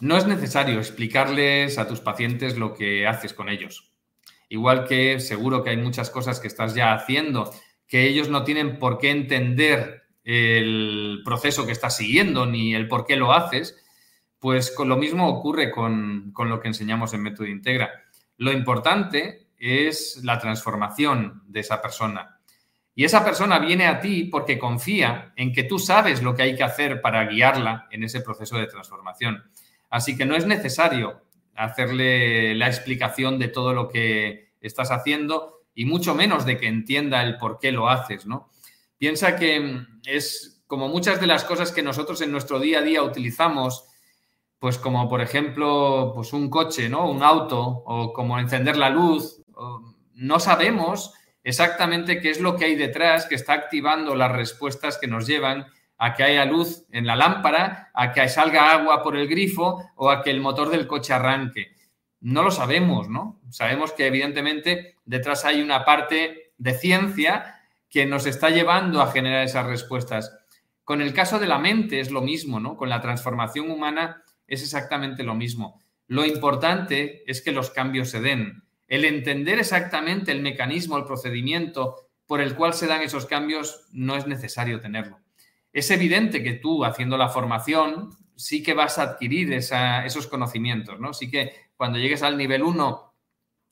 no 0.01 0.17
es 0.19 0.27
necesario 0.27 0.79
explicarles 0.79 1.79
a 1.79 1.89
tus 1.89 2.01
pacientes 2.01 2.59
lo 2.59 2.75
que 2.75 3.07
haces 3.07 3.33
con 3.33 3.49
ellos. 3.49 3.91
Igual 4.51 4.87
que 4.87 5.19
seguro 5.19 5.65
que 5.65 5.71
hay 5.71 5.79
muchas 5.79 6.11
cosas 6.11 6.41
que 6.41 6.49
estás 6.49 6.75
ya 6.75 6.93
haciendo 6.93 7.51
que 7.87 8.07
ellos 8.07 8.29
no 8.29 8.45
tienen 8.45 8.79
por 8.79 8.99
qué 8.99 9.11
entender 9.11 10.03
el 10.25 11.23
proceso 11.25 11.67
que 11.67 11.73
estás 11.73 11.97
siguiendo 11.97 12.47
ni 12.47 12.75
el 12.75 12.89
por 12.89 13.05
qué 13.05 13.17
lo 13.17 13.33
haces, 13.33 13.77
pues 14.39 14.71
con 14.71 14.89
lo 14.89 14.97
mismo 14.97 15.29
ocurre 15.29 15.71
con, 15.71 16.33
lo 16.37 16.61
que 16.61 16.69
enseñamos 16.69 17.15
en 17.15 17.23
Método 17.23 17.47
Integra. 17.47 17.91
Lo 18.39 18.53
importante 18.53 19.51
es 19.57 20.21
la 20.25 20.39
transformación 20.39 21.43
de 21.47 21.61
esa 21.61 21.81
persona. 21.81 22.41
Y 22.95 23.05
esa 23.05 23.25
persona 23.25 23.59
viene 23.59 23.87
a 23.87 24.01
ti 24.01 24.25
porque 24.25 24.59
confía 24.59 25.33
en 25.37 25.53
que 25.53 25.65
tú 25.65 25.79
sabes 25.79 26.23
lo 26.23 26.35
que 26.35 26.43
hay 26.43 26.57
que 26.57 26.65
hacer 26.65 27.01
para 27.01 27.25
guiarla 27.27 27.87
en 27.91 28.05
ese 28.05 28.21
proceso 28.21 28.59
de 28.59 28.67
transformación. 28.67 29.45
Así 29.89 30.17
que 30.17 30.27
no 30.27 30.35
es 30.35 30.47
necesario 30.47 31.23
hacerle 31.55 32.55
la 32.55 32.67
explicación 32.67 33.39
de 33.39 33.49
todo 33.49 33.73
lo 33.73 33.89
que 33.89 34.53
estás 34.61 34.91
haciendo 34.91 35.62
y 35.75 35.85
mucho 35.85 36.15
menos 36.15 36.45
de 36.45 36.59
que 36.59 36.69
entienda 36.69 37.23
el 37.23 37.39
por 37.39 37.59
qué 37.59 37.73
lo 37.73 37.89
haces, 37.89 38.27
¿no? 38.27 38.51
Piensa 38.99 39.37
que 39.37 39.85
es 40.07 40.63
como 40.67 40.89
muchas 40.89 41.21
de 41.21 41.27
las 41.27 41.45
cosas 41.45 41.73
que 41.73 41.83
nosotros 41.83 42.21
en 42.21 42.33
nuestro 42.33 42.59
día 42.61 42.79
a 42.79 42.83
día 42.83 43.03
utilizamos 43.03 43.89
pues 44.63 44.79
como 44.79 45.09
por 45.09 45.21
ejemplo, 45.21 46.13
pues 46.15 46.33
un 46.33 46.49
coche, 46.49 46.89
¿no? 46.89 47.11
Un 47.11 47.25
auto 47.25 47.61
o 47.85 48.13
como 48.13 48.39
encender 48.39 48.77
la 48.77 48.91
luz. 48.91 49.43
No 50.15 50.39
sabemos 50.39 51.15
exactamente 51.43 52.21
qué 52.21 52.31
es 52.31 52.41
lo 52.41 52.57
que 52.57 52.67
hay 52.67 52.77
detrás 52.77 53.27
que 53.27 53.35
está 53.35 53.55
activando 53.55 54.15
las 54.15 54.31
respuestas 54.31 54.99
que 54.99 55.09
nos 55.09 55.27
llevan 55.27 55.67
a 55.99 56.15
que 56.15 56.23
haya 56.23 56.45
luz 56.45 56.85
en 56.93 57.09
la 57.09 57.17
lámpara, 57.17 57.91
a 57.93 58.13
que 58.13 58.29
salga 58.29 58.71
agua 58.71 59.03
por 59.03 59.17
el 59.17 59.27
grifo 59.27 59.91
o 59.97 60.11
a 60.11 60.23
que 60.23 60.31
el 60.31 60.41
motor 60.41 60.71
del 60.71 60.87
coche 60.87 61.13
arranque. 61.13 61.75
No 62.23 62.43
lo 62.43 62.51
sabemos, 62.51 63.09
¿no? 63.09 63.41
Sabemos 63.51 63.93
que 63.93 64.07
evidentemente 64.07 64.95
detrás 65.05 65.45
hay 65.45 65.61
una 65.61 65.85
parte 65.85 66.53
de 66.57 66.73
ciencia 66.73 67.57
que 67.91 68.07
nos 68.07 68.27
está 68.27 68.49
llevando 68.49 69.03
a 69.03 69.11
generar 69.11 69.45
esas 69.45 69.67
respuestas. 69.67 70.35
Con 70.85 71.03
el 71.03 71.13
caso 71.13 71.39
de 71.39 71.49
la 71.49 71.59
mente 71.59 72.01
es 72.01 72.11
lo 72.11 72.23
mismo, 72.23 72.61
¿no? 72.61 72.77
Con 72.77 72.89
la 72.89 73.01
transformación 73.01 73.71
humana 73.71 74.23
es 74.47 74.63
exactamente 74.63 75.25
lo 75.25 75.35
mismo. 75.35 75.83
Lo 76.07 76.25
importante 76.25 77.29
es 77.31 77.43
que 77.43 77.53
los 77.53 77.71
cambios 77.71 78.11
se 78.11 78.21
den. 78.21 78.63
El 78.87 79.05
entender 79.05 79.59
exactamente 79.59 80.31
el 80.31 80.43
mecanismo, 80.43 80.97
el 80.97 81.05
procedimiento 81.05 81.97
por 82.27 82.41
el 82.41 82.55
cual 82.55 82.73
se 82.73 82.87
dan 82.87 83.03
esos 83.03 83.27
cambios 83.27 83.87
no 83.91 84.17
es 84.17 84.27
necesario 84.27 84.81
tenerlo. 84.81 85.19
Es 85.73 85.91
evidente 85.91 86.43
que 86.43 86.53
tú, 86.53 86.85
haciendo 86.85 87.17
la 87.17 87.31
formación, 87.31 88.11
sí 88.37 88.63
que 88.63 88.75
vas 88.75 88.99
a 88.99 89.03
adquirir 89.03 89.53
esos 89.53 90.27
conocimientos, 90.29 91.01
¿no? 91.01 91.13
Sí 91.15 91.31
que 91.31 91.53
cuando 91.83 91.99
llegues 91.99 92.23
al 92.23 92.37
nivel 92.37 92.63
1 92.63 93.15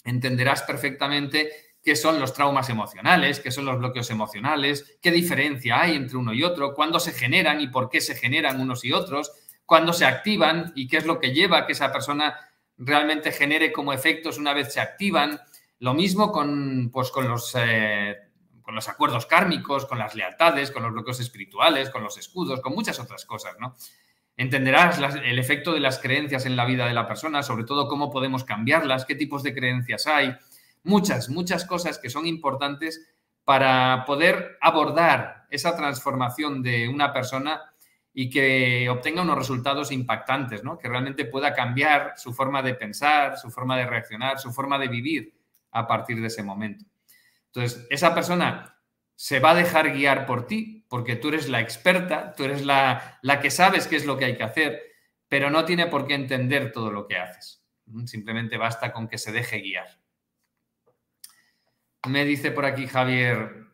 entenderás 0.02 0.62
perfectamente 0.62 1.76
qué 1.80 1.94
son 1.94 2.18
los 2.18 2.34
traumas 2.34 2.68
emocionales, 2.68 3.38
qué 3.38 3.52
son 3.52 3.66
los 3.66 3.78
bloqueos 3.78 4.10
emocionales, 4.10 4.98
qué 5.00 5.12
diferencia 5.12 5.80
hay 5.80 5.94
entre 5.94 6.16
uno 6.16 6.34
y 6.34 6.42
otro, 6.42 6.74
cuándo 6.74 6.98
se 6.98 7.12
generan 7.12 7.60
y 7.60 7.68
por 7.68 7.88
qué 7.88 8.00
se 8.00 8.16
generan 8.16 8.60
unos 8.60 8.84
y 8.84 8.92
otros, 8.92 9.30
cuándo 9.64 9.92
se 9.92 10.06
activan 10.06 10.72
y 10.74 10.88
qué 10.88 10.96
es 10.96 11.06
lo 11.06 11.20
que 11.20 11.32
lleva 11.32 11.58
a 11.58 11.66
que 11.66 11.72
esa 11.74 11.92
persona 11.92 12.36
realmente 12.76 13.30
genere 13.30 13.70
como 13.70 13.92
efectos 13.92 14.38
una 14.38 14.54
vez 14.54 14.72
se 14.72 14.80
activan. 14.80 15.40
Lo 15.78 15.94
mismo 15.94 16.32
con, 16.32 16.90
pues, 16.92 17.12
con, 17.12 17.28
los, 17.28 17.54
eh, 17.56 18.16
con 18.60 18.74
los 18.74 18.88
acuerdos 18.88 19.26
kármicos, 19.26 19.86
con 19.86 20.00
las 20.00 20.16
lealtades, 20.16 20.72
con 20.72 20.82
los 20.82 20.90
bloqueos 20.90 21.20
espirituales, 21.20 21.90
con 21.90 22.02
los 22.02 22.18
escudos, 22.18 22.60
con 22.60 22.74
muchas 22.74 22.98
otras 22.98 23.24
cosas, 23.24 23.54
¿no? 23.60 23.76
Entenderás 24.40 24.98
el 25.22 25.38
efecto 25.38 25.74
de 25.74 25.80
las 25.80 25.98
creencias 25.98 26.46
en 26.46 26.56
la 26.56 26.64
vida 26.64 26.86
de 26.86 26.94
la 26.94 27.06
persona, 27.06 27.42
sobre 27.42 27.64
todo 27.64 27.86
cómo 27.86 28.10
podemos 28.10 28.42
cambiarlas, 28.42 29.04
qué 29.04 29.14
tipos 29.14 29.42
de 29.42 29.52
creencias 29.52 30.06
hay, 30.06 30.34
muchas, 30.82 31.28
muchas 31.28 31.66
cosas 31.66 31.98
que 31.98 32.08
son 32.08 32.24
importantes 32.26 33.06
para 33.44 34.02
poder 34.06 34.56
abordar 34.62 35.44
esa 35.50 35.76
transformación 35.76 36.62
de 36.62 36.88
una 36.88 37.12
persona 37.12 37.60
y 38.14 38.30
que 38.30 38.88
obtenga 38.88 39.20
unos 39.20 39.36
resultados 39.36 39.92
impactantes, 39.92 40.64
¿no? 40.64 40.78
que 40.78 40.88
realmente 40.88 41.26
pueda 41.26 41.52
cambiar 41.52 42.14
su 42.16 42.32
forma 42.32 42.62
de 42.62 42.72
pensar, 42.72 43.36
su 43.36 43.50
forma 43.50 43.76
de 43.76 43.84
reaccionar, 43.84 44.38
su 44.38 44.50
forma 44.52 44.78
de 44.78 44.88
vivir 44.88 45.34
a 45.72 45.86
partir 45.86 46.18
de 46.18 46.28
ese 46.28 46.42
momento. 46.42 46.86
Entonces, 47.48 47.86
esa 47.90 48.14
persona 48.14 48.74
se 49.14 49.38
va 49.38 49.50
a 49.50 49.56
dejar 49.56 49.92
guiar 49.92 50.24
por 50.24 50.46
ti, 50.46 50.79
porque 50.90 51.14
tú 51.14 51.28
eres 51.28 51.48
la 51.48 51.60
experta, 51.60 52.34
tú 52.34 52.42
eres 52.42 52.64
la, 52.66 53.20
la 53.22 53.38
que 53.38 53.52
sabes 53.52 53.86
qué 53.86 53.94
es 53.94 54.04
lo 54.04 54.18
que 54.18 54.24
hay 54.24 54.36
que 54.36 54.42
hacer, 54.42 54.82
pero 55.28 55.48
no 55.48 55.64
tiene 55.64 55.86
por 55.86 56.04
qué 56.04 56.14
entender 56.14 56.72
todo 56.72 56.90
lo 56.90 57.06
que 57.06 57.16
haces. 57.16 57.64
Simplemente 58.06 58.56
basta 58.56 58.92
con 58.92 59.06
que 59.06 59.16
se 59.16 59.30
deje 59.30 59.60
guiar. 59.60 59.86
Me 62.08 62.24
dice 62.24 62.50
por 62.50 62.64
aquí 62.64 62.88
Javier, 62.88 63.66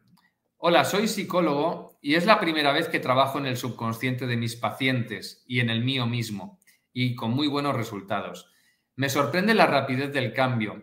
hola, 0.58 0.84
soy 0.84 1.08
psicólogo 1.08 1.98
y 2.02 2.16
es 2.16 2.26
la 2.26 2.38
primera 2.38 2.72
vez 2.72 2.86
que 2.88 3.00
trabajo 3.00 3.38
en 3.38 3.46
el 3.46 3.56
subconsciente 3.56 4.26
de 4.26 4.36
mis 4.36 4.54
pacientes 4.54 5.42
y 5.46 5.60
en 5.60 5.70
el 5.70 5.82
mío 5.82 6.06
mismo, 6.06 6.60
y 6.92 7.14
con 7.14 7.30
muy 7.30 7.46
buenos 7.46 7.74
resultados. 7.74 8.52
Me 8.94 9.08
sorprende 9.08 9.54
la 9.54 9.64
rapidez 9.64 10.12
del 10.12 10.34
cambio. 10.34 10.82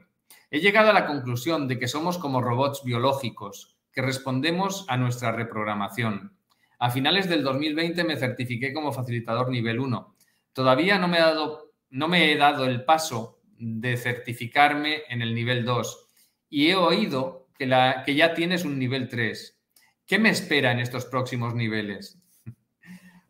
He 0.49 0.61
llegado 0.61 0.89
a 0.89 0.93
la 0.93 1.05
conclusión 1.05 1.67
de 1.67 1.77
que 1.77 1.87
somos 1.87 2.17
como 2.17 2.41
robots 2.41 2.81
biológicos, 2.83 3.72
que 3.93 4.01
respondemos 4.01 4.85
a 4.89 4.97
nuestra 4.97 5.31
reprogramación. 5.31 6.35
A 6.79 6.89
finales 6.89 7.29
del 7.29 7.43
2020 7.43 8.03
me 8.03 8.17
certifiqué 8.17 8.73
como 8.73 8.91
facilitador 8.91 9.49
nivel 9.49 9.79
1. 9.79 10.15
Todavía 10.51 10.97
no 10.97 11.07
me, 11.07 12.31
he 12.31 12.37
dado, 12.37 12.65
el 12.65 12.83
paso 12.83 13.39
de 13.57 13.95
certificarme 13.95 15.03
en 15.07 15.21
el 15.21 15.33
nivel 15.33 15.63
2 15.63 16.09
y 16.49 16.69
he 16.69 16.75
oído 16.75 17.47
que 17.57 18.15
ya 18.15 18.33
tienes 18.33 18.65
un 18.65 18.77
nivel 18.77 19.07
3. 19.07 19.59
¿Qué 20.05 20.19
me 20.19 20.29
espera 20.29 20.71
en 20.71 20.79
estos 20.79 21.05
próximos 21.05 21.55
niveles? 21.55 22.19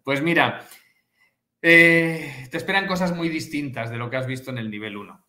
Pues 0.03 0.21
mira, 0.21 0.67
eh, 1.61 2.47
te 2.51 2.57
esperan 2.57 2.87
cosas 2.87 3.15
muy 3.15 3.29
distintas 3.29 3.89
de 3.89 3.95
lo 3.95 4.09
que 4.09 4.17
has 4.17 4.27
visto 4.27 4.51
en 4.51 4.57
el 4.57 4.69
nivel 4.69 4.97
1. 4.97 5.25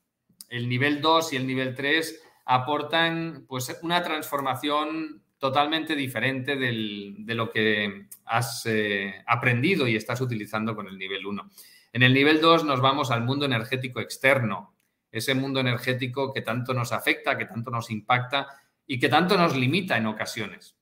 El 0.48 0.68
nivel 0.68 1.00
2 1.00 1.32
y 1.32 1.36
el 1.36 1.46
nivel 1.46 1.76
3 1.76 2.22
aportan 2.44 3.44
pues, 3.46 3.78
una 3.82 4.02
transformación 4.02 5.24
totalmente 5.44 5.94
diferente 5.94 6.56
de 6.56 7.34
lo 7.34 7.50
que 7.50 8.06
has 8.24 8.64
eh, 8.64 9.22
aprendido 9.26 9.86
y 9.86 9.94
estás 9.94 10.22
utilizando 10.22 10.74
con 10.74 10.88
el 10.88 10.96
nivel 10.96 11.26
1. 11.26 11.50
En 11.92 12.02
el 12.02 12.14
nivel 12.14 12.40
2 12.40 12.64
nos 12.64 12.80
vamos 12.80 13.10
al 13.10 13.24
mundo 13.24 13.44
energético 13.44 14.00
externo, 14.00 14.74
ese 15.12 15.34
mundo 15.34 15.60
energético 15.60 16.32
que 16.32 16.40
tanto 16.40 16.72
nos 16.72 16.92
afecta, 16.92 17.36
que 17.36 17.44
tanto 17.44 17.70
nos 17.70 17.90
impacta 17.90 18.48
y 18.86 18.98
que 18.98 19.10
tanto 19.10 19.36
nos 19.36 19.54
limita 19.54 19.98
en 19.98 20.06
ocasiones. 20.06 20.78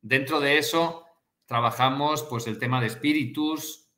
Dentro 0.00 0.40
de 0.40 0.58
eso 0.58 1.06
trabajamos 1.46 2.24
pues 2.24 2.48
el 2.48 2.58
tema 2.58 2.80
de 2.80 2.88
espíritus, 2.88 3.88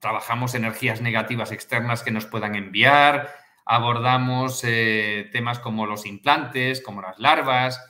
trabajamos 0.00 0.54
energías 0.54 1.00
negativas 1.00 1.50
externas 1.50 2.02
que 2.02 2.10
nos 2.10 2.26
puedan 2.26 2.56
enviar, 2.56 3.30
abordamos 3.64 4.62
eh, 4.64 5.30
temas 5.32 5.60
como 5.60 5.86
los 5.86 6.04
implantes, 6.04 6.82
como 6.82 7.00
las 7.00 7.18
larvas, 7.18 7.80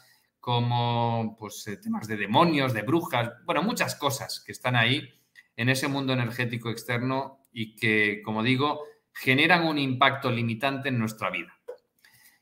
como 0.42 1.37
pues, 1.38 1.68
eh, 1.68 1.76
temas 1.76 2.08
de 2.08 2.16
demonios, 2.16 2.75
de 2.75 2.82
brujas, 2.82 3.30
bueno, 3.44 3.62
muchas 3.62 3.94
cosas 3.94 4.42
que 4.44 4.50
están 4.50 4.75
ahí 4.75 5.08
en 5.54 5.68
ese 5.68 5.87
mundo 5.87 6.12
energético 6.12 6.68
externo 6.68 7.38
y 7.52 7.76
que, 7.76 8.22
como 8.25 8.42
digo, 8.42 8.82
generan 9.12 9.64
un 9.64 9.78
impacto 9.78 10.32
limitante 10.32 10.88
en 10.88 10.99
nuestra 10.99 11.30
vida. 11.30 11.56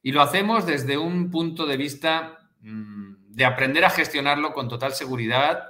Y 0.03 0.13
lo 0.13 0.23
hacemos 0.23 0.65
desde 0.65 0.97
un 0.97 1.31
punto 1.31 1.67
de 1.67 1.77
vista 1.77 2.39
mm, 2.63 3.35
de 3.35 3.45
aprender 3.45 3.85
a 3.85 3.91
gestionarlo 3.91 4.55
con 4.55 4.67
total 4.67 4.95
seguridad, 4.95 5.65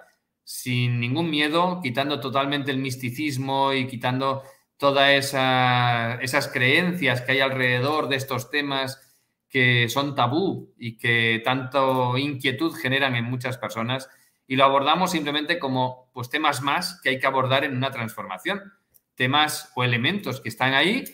sin 0.45 1.01
ningún 1.01 1.31
miedo, 1.31 1.81
quitando 1.83 2.21
totalmente 2.21 2.71
el 2.71 2.79
misticismo 2.79 3.73
y 3.73 3.89
quitando 3.89 4.45
todas 4.77 5.11
esas 5.11 6.49
creencias 6.53 7.23
que 7.23 7.33
hay 7.33 7.41
alrededor 7.41 8.09
de 8.09 8.15
estos 8.15 8.51
temas 8.51 9.10
que 9.51 9.89
son 9.89 10.15
tabú 10.15 10.73
y 10.79 10.97
que 10.97 11.43
tanto 11.45 12.17
inquietud 12.17 12.73
generan 12.73 13.17
en 13.17 13.25
muchas 13.25 13.59
personas 13.59 14.09
y 14.47 14.57
lo 14.57 14.65
abordamos 14.65 15.11
simplemente 15.11 15.59
como 15.59 16.11
pues, 16.15 16.31
temas 16.31 16.63
más 16.63 17.01
que 17.03 17.11
hay 17.11 17.19
que 17.19 17.27
abordar 17.27 17.65
en 17.65 17.77
una 17.77 17.91
transformación 17.91 18.73
temas 19.17 19.71
o 19.75 19.85
elementos 19.85 20.41
que 20.41 20.49
están 20.49 20.73
ahí 20.73 21.05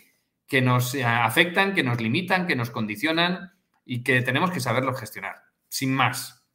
que 0.46 0.62
nos 0.62 0.94
eh, 0.94 1.04
afectan, 1.04 1.74
que 1.74 1.82
nos 1.82 2.00
limitan, 2.00 2.46
que 2.46 2.56
nos 2.56 2.70
condicionan 2.70 3.52
y 3.84 4.04
que 4.04 4.22
tenemos 4.22 4.50
que 4.50 4.60
saberlo 4.60 4.94
gestionar, 4.94 5.42
sin 5.68 5.92
más. 5.92 6.46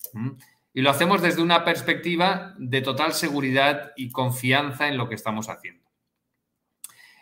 Y 0.73 0.81
lo 0.81 0.89
hacemos 0.89 1.21
desde 1.21 1.41
una 1.41 1.65
perspectiva 1.65 2.53
de 2.57 2.81
total 2.81 3.13
seguridad 3.13 3.91
y 3.97 4.11
confianza 4.11 4.87
en 4.87 4.97
lo 4.97 5.09
que 5.09 5.15
estamos 5.15 5.49
haciendo. 5.49 5.89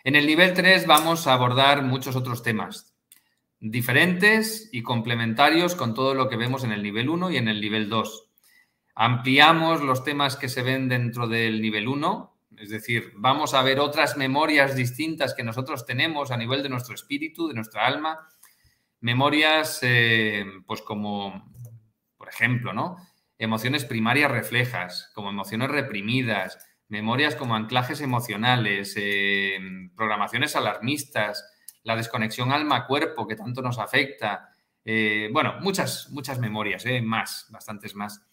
En 0.04 0.16
el 0.16 0.26
nivel 0.26 0.54
3 0.54 0.86
vamos 0.86 1.26
a 1.26 1.34
abordar 1.34 1.82
muchos 1.82 2.14
otros 2.16 2.42
temas 2.42 2.89
diferentes 3.60 4.68
y 4.72 4.82
complementarios 4.82 5.74
con 5.74 5.94
todo 5.94 6.14
lo 6.14 6.28
que 6.28 6.36
vemos 6.36 6.64
en 6.64 6.72
el 6.72 6.82
nivel 6.82 7.08
1 7.08 7.30
y 7.30 7.36
en 7.36 7.48
el 7.48 7.60
nivel 7.60 7.88
2. 7.88 8.30
Ampliamos 8.94 9.82
los 9.82 10.02
temas 10.02 10.36
que 10.36 10.48
se 10.48 10.62
ven 10.62 10.88
dentro 10.88 11.28
del 11.28 11.62
nivel 11.62 11.86
1 11.86 12.30
es 12.60 12.68
decir, 12.68 13.12
vamos 13.16 13.54
a 13.54 13.62
ver 13.62 13.80
otras 13.80 14.18
memorias 14.18 14.76
distintas 14.76 15.34
que 15.34 15.42
nosotros 15.42 15.86
tenemos 15.86 16.30
a 16.30 16.36
nivel 16.36 16.62
de 16.62 16.68
nuestro 16.68 16.94
espíritu, 16.94 17.48
de 17.48 17.54
nuestra 17.54 17.86
alma. 17.86 18.28
Memorias, 19.00 19.78
eh, 19.82 20.44
pues 20.66 20.82
como, 20.82 21.54
por 22.18 22.28
ejemplo, 22.28 22.74
¿no? 22.74 22.96
Emociones 23.38 23.86
primarias 23.86 24.30
reflejas, 24.30 25.10
como 25.14 25.30
emociones 25.30 25.70
reprimidas, 25.70 26.58
memorias 26.88 27.34
como 27.34 27.56
anclajes 27.56 28.02
emocionales, 28.02 28.92
eh, 28.98 29.58
programaciones 29.96 30.54
alarmistas, 30.54 31.49
la 31.82 31.96
desconexión 31.96 32.52
alma-cuerpo 32.52 33.26
que 33.26 33.36
tanto 33.36 33.62
nos 33.62 33.78
afecta. 33.78 34.50
Eh, 34.84 35.28
bueno, 35.32 35.56
muchas, 35.60 36.08
muchas 36.10 36.38
memorias, 36.38 36.84
más, 37.02 37.46
bastantes 37.50 37.94
más, 37.94 38.26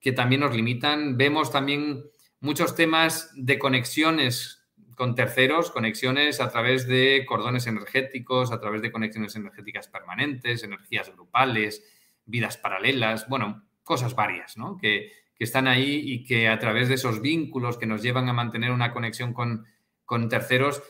que 0.00 0.12
también 0.12 0.40
nos 0.40 0.54
limitan. 0.54 1.16
Vemos 1.16 1.50
también 1.50 2.04
muchos 2.40 2.74
temas 2.74 3.30
de 3.34 3.58
conexiones 3.58 4.66
con 4.96 5.14
terceros, 5.14 5.70
conexiones 5.70 6.40
a 6.40 6.50
través 6.50 6.88
de 6.88 7.24
cordones 7.26 7.66
energéticos, 7.66 8.50
a 8.50 8.60
través 8.60 8.80
de 8.80 8.90
conexiones 8.90 9.36
energéticas 9.36 9.88
permanentes, 9.88 10.64
energías 10.64 11.12
grupales, 11.12 11.84
vidas 12.24 12.56
paralelas, 12.56 13.28
bueno, 13.28 13.64
cosas 13.84 14.14
varias, 14.14 14.56
¿no? 14.56 14.76
Que, 14.76 15.12
están 15.38 15.68
ahí 15.68 16.00
y 16.02 16.24
que 16.24 16.48
a 16.48 16.58
través 16.58 16.88
de 16.88 16.94
esos 16.94 17.20
vínculos 17.20 17.76
que 17.76 17.84
nos 17.84 18.02
llevan 18.02 18.26
a 18.30 18.32
mantener 18.32 18.70
una 18.70 18.94
conexión 18.94 19.34
con, 19.34 19.66
con 20.06 20.30
terceros, 20.30 20.82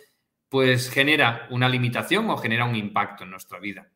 pues 0.56 0.88
genera 0.88 1.46
una 1.50 1.68
limitación 1.68 2.30
o 2.30 2.38
genera 2.38 2.64
un 2.64 2.76
impacto 2.76 3.24
en 3.24 3.30
nuestra 3.30 3.58
vida. 3.58 3.90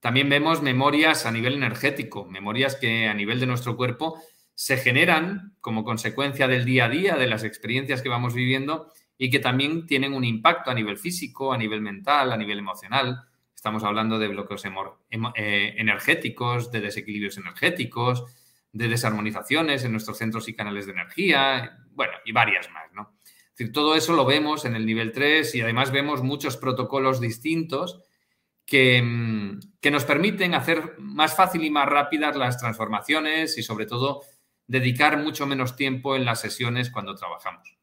También 0.00 0.28
vemos 0.28 0.60
memorias 0.60 1.24
a 1.24 1.30
nivel 1.30 1.54
energético, 1.54 2.24
memorias 2.24 2.74
que 2.74 3.06
a 3.06 3.14
nivel 3.14 3.38
de 3.38 3.46
nuestro 3.46 3.76
cuerpo 3.76 4.20
se 4.52 4.76
generan 4.76 5.54
como 5.60 5.84
consecuencia 5.84 6.48
del 6.48 6.64
día 6.64 6.86
a 6.86 6.88
día, 6.88 7.16
de 7.16 7.28
las 7.28 7.44
experiencias 7.44 8.02
que 8.02 8.08
vamos 8.08 8.34
viviendo 8.34 8.90
y 9.16 9.30
que 9.30 9.38
también 9.38 9.86
tienen 9.86 10.12
un 10.12 10.24
impacto 10.24 10.72
a 10.72 10.74
nivel 10.74 10.98
físico, 10.98 11.52
a 11.52 11.58
nivel 11.58 11.80
mental, 11.80 12.32
a 12.32 12.36
nivel 12.36 12.58
emocional. 12.58 13.22
Estamos 13.54 13.84
hablando 13.84 14.18
de 14.18 14.26
bloqueos 14.26 14.64
eh, 14.64 15.74
energéticos, 15.78 16.72
de 16.72 16.80
desequilibrios 16.80 17.38
energéticos, 17.38 18.24
de 18.72 18.88
desarmonizaciones 18.88 19.84
en 19.84 19.92
nuestros 19.92 20.18
centros 20.18 20.48
y 20.48 20.54
canales 20.54 20.86
de 20.86 20.92
energía, 20.92 21.78
bueno, 21.92 22.14
y 22.24 22.32
varias 22.32 22.68
más, 22.72 22.92
¿no? 22.94 23.14
Decir, 23.60 23.74
todo 23.74 23.94
eso 23.94 24.14
lo 24.14 24.24
vemos 24.24 24.64
en 24.64 24.74
el 24.74 24.86
nivel 24.86 25.12
3 25.12 25.54
y 25.54 25.60
además 25.60 25.92
vemos 25.92 26.22
muchos 26.22 26.56
protocolos 26.56 27.20
distintos 27.20 28.00
que, 28.64 29.02
mm, 29.02 29.60
que 29.82 29.90
nos 29.90 30.04
permiten 30.04 30.54
hacer 30.54 30.94
más 30.98 31.36
fácil 31.36 31.62
y 31.62 31.70
más 31.70 31.86
rápidas 31.86 32.36
las 32.36 32.56
transformaciones 32.56 33.58
y 33.58 33.62
sobre 33.62 33.84
todo 33.84 34.22
dedicar 34.66 35.18
mucho 35.18 35.46
menos 35.46 35.76
tiempo 35.76 36.16
en 36.16 36.24
las 36.24 36.40
sesiones 36.40 36.88
cuando 36.88 37.14
trabajamos. 37.16 37.76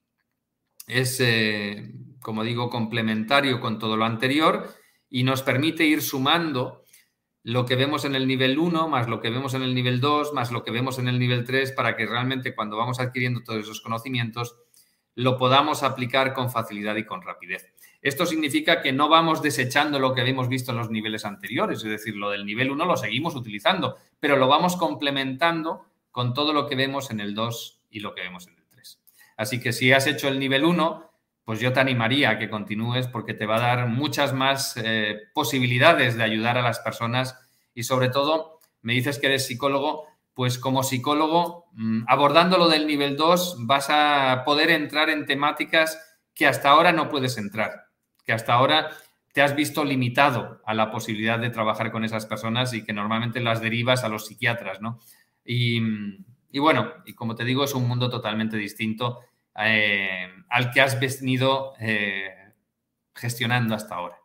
Es, 0.88 1.20
eh, 1.20 1.92
como 2.22 2.44
digo, 2.44 2.72
complementario 2.72 3.60
con 3.60 3.78
todo 3.78 3.98
lo 3.98 4.06
anterior 4.06 4.74
y 5.12 5.26
nos 5.26 5.44
permite 5.44 5.86
ir 5.86 6.02
sumando 6.02 6.86
lo 7.44 7.68
que 7.68 7.76
vemos 7.76 8.04
en 8.04 8.16
el 8.16 8.26
nivel 8.26 8.58
1, 8.58 8.88
más 8.88 9.08
lo 9.08 9.20
que 9.22 9.30
vemos 9.30 9.54
en 9.54 9.62
el 9.62 9.76
nivel 9.76 10.02
2, 10.02 10.34
más 10.34 10.52
lo 10.52 10.64
que 10.64 10.72
vemos 10.72 10.98
en 10.98 11.08
el 11.08 11.20
nivel 11.20 11.44
3, 11.44 11.72
para 11.74 11.96
que 11.96 12.08
realmente 12.08 12.56
cuando 12.56 12.78
vamos 12.78 13.00
adquiriendo 13.00 13.44
todos 13.44 13.60
esos 13.60 13.80
conocimientos, 13.82 14.56
lo 15.18 15.36
podamos 15.36 15.82
aplicar 15.82 16.36
con 16.36 16.52
facilidad 16.52 16.96
y 16.96 17.04
con 17.04 17.24
rapidez. 17.24 17.74
Esto 18.04 18.28
significa 18.28 18.84
que 18.84 18.92
no 18.94 19.10
vamos 19.10 19.42
desechando 19.42 19.98
lo 19.98 20.14
que 20.14 20.22
habíamos 20.22 20.48
visto 20.48 20.72
en 20.72 20.78
los 20.78 20.92
niveles 20.92 21.26
anteriores, 21.26 21.80
es 21.80 21.90
decir, 21.90 22.16
lo 22.16 22.30
del 22.30 22.46
nivel 22.46 22.70
1 22.70 22.86
lo 22.86 22.96
seguimos 22.96 23.36
utilizando, 23.36 23.98
pero 24.20 24.38
lo 24.38 24.48
vamos 24.48 24.76
complementando 24.76 25.88
con 26.12 26.36
todo 26.36 26.54
lo 26.54 26.68
que 26.68 26.76
vemos 26.76 27.10
en 27.10 27.20
el 27.20 27.34
2 27.34 27.82
y 27.90 28.00
lo 28.02 28.14
que 28.14 28.22
vemos 28.22 28.48
en 28.48 28.58
el 28.58 28.68
3. 28.70 29.02
Así 29.38 29.60
que 29.60 29.74
si 29.74 29.92
has 29.92 30.06
hecho 30.06 30.28
el 30.28 30.38
nivel 30.38 30.64
1, 30.64 31.12
pues 31.44 31.60
yo 31.60 31.74
te 31.74 31.80
animaría 31.80 32.30
a 32.30 32.38
que 32.38 32.52
continúes 32.52 33.08
porque 33.08 33.34
te 33.34 33.48
va 33.48 33.56
a 33.56 33.76
dar 33.76 33.88
muchas 33.88 34.34
más 34.34 34.78
eh, 34.78 35.18
posibilidades 35.34 36.16
de 36.16 36.24
ayudar 36.24 36.60
a 36.60 36.62
las 36.62 36.78
personas 36.78 37.40
y 37.74 37.84
sobre 37.84 38.10
todo, 38.10 38.60
me 38.84 38.94
dices 38.94 39.18
que 39.18 39.26
eres 39.26 39.48
psicólogo, 39.48 40.06
pues 40.38 40.60
como 40.60 40.84
psicólogo, 40.84 41.66
mm, 41.74 42.04
abordando 42.08 42.60
lo 42.60 42.70
del 42.70 42.86
nivel 42.86 43.18
2, 43.18 43.66
vas 43.66 43.88
a 43.90 44.44
poder 44.46 44.70
entrar 44.70 45.10
en 45.10 45.26
temáticas 45.26 46.00
que 46.36 46.46
hasta 46.46 46.70
ahora 46.70 46.94
no 46.94 47.10
puedes 47.10 47.40
entrar 47.40 47.88
que 48.28 48.34
hasta 48.34 48.54
ahora 48.54 48.92
te 49.32 49.42
has 49.42 49.56
visto 49.56 49.86
limitado 49.86 50.62
a 50.66 50.74
la 50.74 50.92
posibilidad 50.92 51.40
de 51.40 51.50
trabajar 51.50 51.92
con 51.92 52.04
esas 52.04 52.26
personas 52.26 52.74
y 52.74 52.84
que 52.84 52.92
normalmente 52.92 53.40
las 53.40 53.62
derivas 53.62 54.04
a 54.04 54.10
los 54.10 54.28
psiquiatras, 54.28 54.82
¿no? 54.82 55.00
Y, 55.46 55.80
bueno, 56.60 56.92
y 57.06 57.14
como 57.14 57.36
te 57.36 57.46
digo, 57.46 57.64
es 57.64 57.74
un 57.74 57.88
mundo 57.88 58.10
totalmente 58.10 58.58
distinto 58.58 59.22
eh, 59.58 60.28
al 60.50 60.72
que 60.72 60.82
has 60.82 61.00
venido 61.00 61.74
eh, 61.80 62.54
gestionando 63.16 63.74
hasta 63.74 63.96
ahora. 63.96 64.18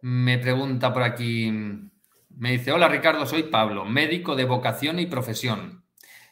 Me 0.00 0.38
pregunta 0.38 0.92
por 0.92 1.02
aquí, 1.02 1.52
me 2.36 2.52
dice, 2.52 2.72
hola 2.72 2.88
Ricardo, 2.88 3.26
soy 3.26 3.44
Pablo, 3.44 3.84
médico 3.84 4.36
de 4.36 4.44
vocación 4.44 4.98
y 4.98 5.06
profesión. 5.06 5.84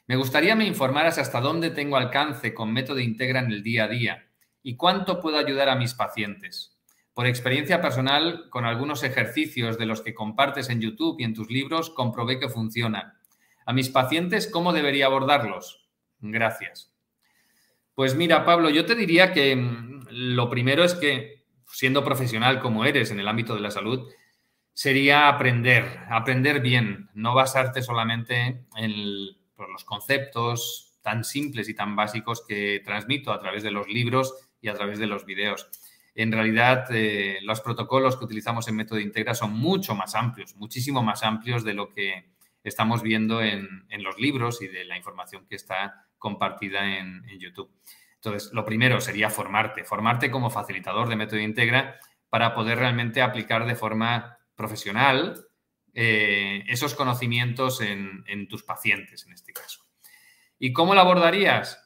Me 0.06 0.16
gustaría 0.16 0.56
me 0.56 0.66
informaras 0.66 1.18
hasta 1.18 1.40
dónde 1.40 1.70
tengo 1.70 1.96
alcance 1.96 2.52
con 2.52 2.72
método 2.72 2.98
Integra 2.98 3.40
en 3.40 3.52
el 3.52 3.62
día 3.62 3.84
a 3.84 3.88
día 3.88 4.26
y 4.62 4.76
cuánto 4.76 5.20
puedo 5.20 5.38
ayudar 5.38 5.68
a 5.68 5.76
mis 5.76 5.94
pacientes. 5.94 6.76
Por 7.14 7.26
experiencia 7.26 7.80
personal, 7.80 8.48
con 8.50 8.64
algunos 8.64 9.02
ejercicios 9.02 9.78
de 9.78 9.86
los 9.86 10.00
que 10.00 10.14
compartes 10.14 10.68
en 10.68 10.80
YouTube 10.80 11.16
y 11.20 11.24
en 11.24 11.34
tus 11.34 11.50
libros, 11.50 11.90
comprobé 11.90 12.38
que 12.38 12.48
funcionan. 12.48 13.12
A 13.66 13.72
mis 13.72 13.88
pacientes, 13.88 14.46
¿cómo 14.46 14.72
debería 14.72 15.06
abordarlos? 15.06 15.88
Gracias. 16.20 16.92
Pues 17.94 18.14
mira, 18.14 18.44
Pablo, 18.44 18.70
yo 18.70 18.86
te 18.86 18.94
diría 18.94 19.32
que 19.32 19.54
mm, 19.54 20.06
lo 20.10 20.48
primero 20.48 20.84
es 20.84 20.94
que, 20.94 21.44
siendo 21.66 22.04
profesional 22.04 22.60
como 22.60 22.84
eres 22.84 23.10
en 23.10 23.20
el 23.20 23.28
ámbito 23.28 23.54
de 23.54 23.60
la 23.60 23.70
salud, 23.70 24.10
sería 24.80 25.28
aprender, 25.28 25.84
aprender 26.08 26.62
bien, 26.62 27.10
no 27.12 27.34
basarte 27.34 27.82
solamente 27.82 28.64
en 28.76 29.26
los 29.58 29.84
conceptos 29.84 30.94
tan 31.02 31.22
simples 31.22 31.68
y 31.68 31.74
tan 31.74 31.94
básicos 31.94 32.42
que 32.48 32.80
transmito 32.82 33.30
a 33.30 33.38
través 33.38 33.62
de 33.62 33.72
los 33.72 33.88
libros 33.88 34.34
y 34.58 34.68
a 34.68 34.74
través 34.74 34.98
de 34.98 35.06
los 35.06 35.26
videos. 35.26 35.68
En 36.14 36.32
realidad, 36.32 36.86
eh, 36.92 37.40
los 37.42 37.60
protocolos 37.60 38.16
que 38.16 38.24
utilizamos 38.24 38.68
en 38.68 38.76
Método 38.76 39.00
Integra 39.00 39.34
son 39.34 39.52
mucho 39.52 39.94
más 39.94 40.14
amplios, 40.14 40.56
muchísimo 40.56 41.02
más 41.02 41.24
amplios 41.24 41.62
de 41.62 41.74
lo 41.74 41.90
que 41.90 42.30
estamos 42.64 43.02
viendo 43.02 43.42
en, 43.42 43.84
los 43.98 44.18
libros 44.18 44.62
y 44.62 44.68
de 44.68 44.86
la 44.86 44.96
información 44.96 45.44
que 45.46 45.56
está 45.56 46.06
compartida 46.16 46.96
en, 46.96 47.22
YouTube. 47.38 47.70
Entonces, 48.14 48.50
lo 48.54 48.64
primero 48.64 48.98
sería 49.02 49.28
formarte, 49.28 49.84
formarte 49.84 50.30
como 50.30 50.48
facilitador 50.48 51.10
de 51.10 51.16
Método 51.16 51.40
Integra 51.40 52.00
para 52.30 52.54
poder 52.54 52.78
realmente 52.78 53.20
aplicar 53.20 53.66
de 53.66 53.74
forma 53.74 54.38
profesional 54.60 55.46
eh, 55.94 56.64
esos 56.68 56.94
conocimientos 56.94 57.80
en, 57.80 58.46
tus 58.46 58.62
pacientes, 58.62 59.24
en 59.26 59.32
este 59.32 59.54
caso. 59.54 59.80
¿Y 60.58 60.74
cómo 60.74 60.94
lo 60.94 61.00
abordarías? 61.00 61.80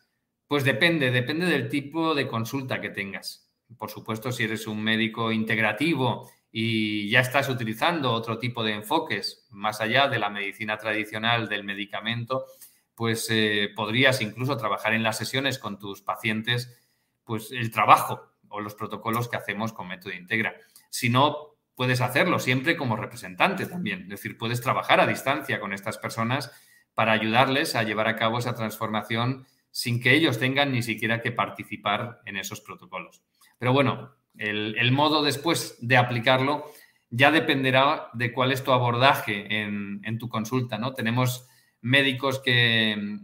Pues 0.48 0.64
depende, 0.64 1.12
depende 1.12 1.46
del 1.46 1.68
tipo 1.68 2.14
de 2.14 2.26
consulta 2.26 2.80
que 2.80 2.90
tengas. 2.90 3.48
Por 3.78 3.90
supuesto, 3.90 4.32
si 4.32 4.42
eres 4.42 4.66
un 4.66 4.82
médico 4.82 5.30
integrativo 5.30 6.28
y 6.50 7.08
ya 7.08 7.20
estás 7.20 7.48
utilizando 7.48 8.12
otro 8.12 8.38
tipo 8.38 8.64
de 8.64 8.72
enfoques 8.72 9.46
más 9.50 9.80
allá 9.80 10.08
de 10.08 10.18
la 10.18 10.28
medicina 10.28 10.76
tradicional 10.76 11.48
del 11.48 11.62
medicamento, 11.62 12.46
pues 12.94 13.28
eh, 13.30 13.70
podrías 13.74 14.20
incluso 14.20 14.56
trabajar 14.56 14.94
en 14.94 15.04
las 15.04 15.16
sesiones 15.16 15.58
con 15.58 15.78
tus 15.78 16.02
pacientes, 16.02 16.76
pues 17.24 17.52
el 17.52 17.70
trabajo 17.70 18.34
o 18.48 18.60
los 18.60 18.74
protocolos 18.74 19.28
que 19.28 19.36
hacemos 19.36 19.72
con 19.72 19.88
Método 19.88 20.12
Integra. 20.12 20.54
Si 20.90 21.08
no, 21.08 21.53
puedes 21.74 22.00
hacerlo 22.00 22.38
siempre 22.38 22.76
como 22.76 22.96
representante 22.96 23.66
también, 23.66 24.02
es 24.02 24.08
decir, 24.08 24.38
puedes 24.38 24.60
trabajar 24.60 25.00
a 25.00 25.06
distancia 25.06 25.60
con 25.60 25.72
estas 25.72 25.98
personas 25.98 26.52
para 26.94 27.12
ayudarles 27.12 27.74
a 27.74 27.82
llevar 27.82 28.08
a 28.08 28.16
cabo 28.16 28.38
esa 28.38 28.54
transformación 28.54 29.46
sin 29.70 30.00
que 30.00 30.14
ellos 30.14 30.38
tengan 30.38 30.70
ni 30.72 30.82
siquiera 30.82 31.20
que 31.20 31.32
participar 31.32 32.20
en 32.26 32.36
esos 32.36 32.60
protocolos. 32.60 33.22
Pero 33.58 33.72
bueno, 33.72 34.14
el, 34.36 34.92
modo 34.92 35.22
después 35.22 35.76
de 35.80 35.96
aplicarlo 35.96 36.64
ya 37.10 37.32
dependerá 37.32 38.08
de 38.12 38.32
cuál 38.32 38.52
es 38.52 38.62
tu 38.62 38.72
abordaje 38.72 39.62
en, 39.62 40.18
tu 40.18 40.28
consulta, 40.28 40.78
¿no? 40.78 40.94
Tenemos 40.94 41.48
médicos 41.80 42.38
que, 42.38 43.18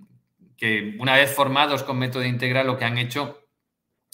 que, 0.57 0.97
una 0.99 1.15
vez 1.15 1.33
formados 1.33 1.85
con 1.85 1.99
método 1.99 2.25
integral, 2.25 2.67
lo 2.67 2.79
que 2.79 2.85
han 2.85 2.99
hecho 2.99 3.39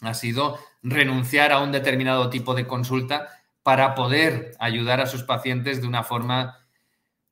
ha 0.02 0.12
sido 0.14 0.58
renunciar 0.82 1.52
a 1.52 1.60
un 1.60 1.72
determinado 1.72 2.28
tipo 2.28 2.54
de 2.54 2.66
consulta 2.66 3.28
para 3.66 3.96
poder 3.96 4.52
ayudar 4.60 5.00
a 5.00 5.06
sus 5.06 5.24
pacientes 5.24 5.80
de 5.80 5.88
una 5.88 6.04
forma, 6.04 6.68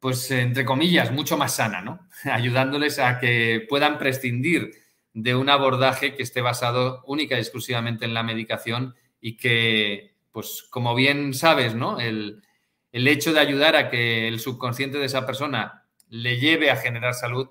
pues, 0.00 0.32
entre 0.32 0.64
comillas, 0.64 1.12
mucho 1.12 1.36
más 1.36 1.54
sana, 1.54 1.80
¿no? 1.80 2.08
Ayudándoles 2.24 2.98
a 2.98 3.20
que 3.20 3.64
puedan 3.68 3.98
prescindir 3.98 4.72
de 5.12 5.36
un 5.36 5.48
abordaje 5.48 6.16
que 6.16 6.24
esté 6.24 6.40
basado 6.40 7.04
única 7.06 7.36
y 7.36 7.38
exclusivamente 7.38 8.04
en 8.04 8.14
la 8.14 8.24
medicación 8.24 8.96
y 9.20 9.36
que, 9.36 10.16
pues 10.32 10.66
como 10.70 10.96
bien 10.96 11.34
sabes, 11.34 11.76
¿no? 11.76 12.00
El, 12.00 12.42
hecho 12.90 13.32
de 13.32 13.38
ayudar 13.38 13.76
a 13.76 13.88
que 13.88 14.26
el 14.26 14.40
subconsciente 14.40 14.98
de 14.98 15.06
esa 15.06 15.26
persona 15.26 15.84
le 16.08 16.40
lleve 16.40 16.68
a 16.72 16.76
generar 16.78 17.14
salud, 17.14 17.48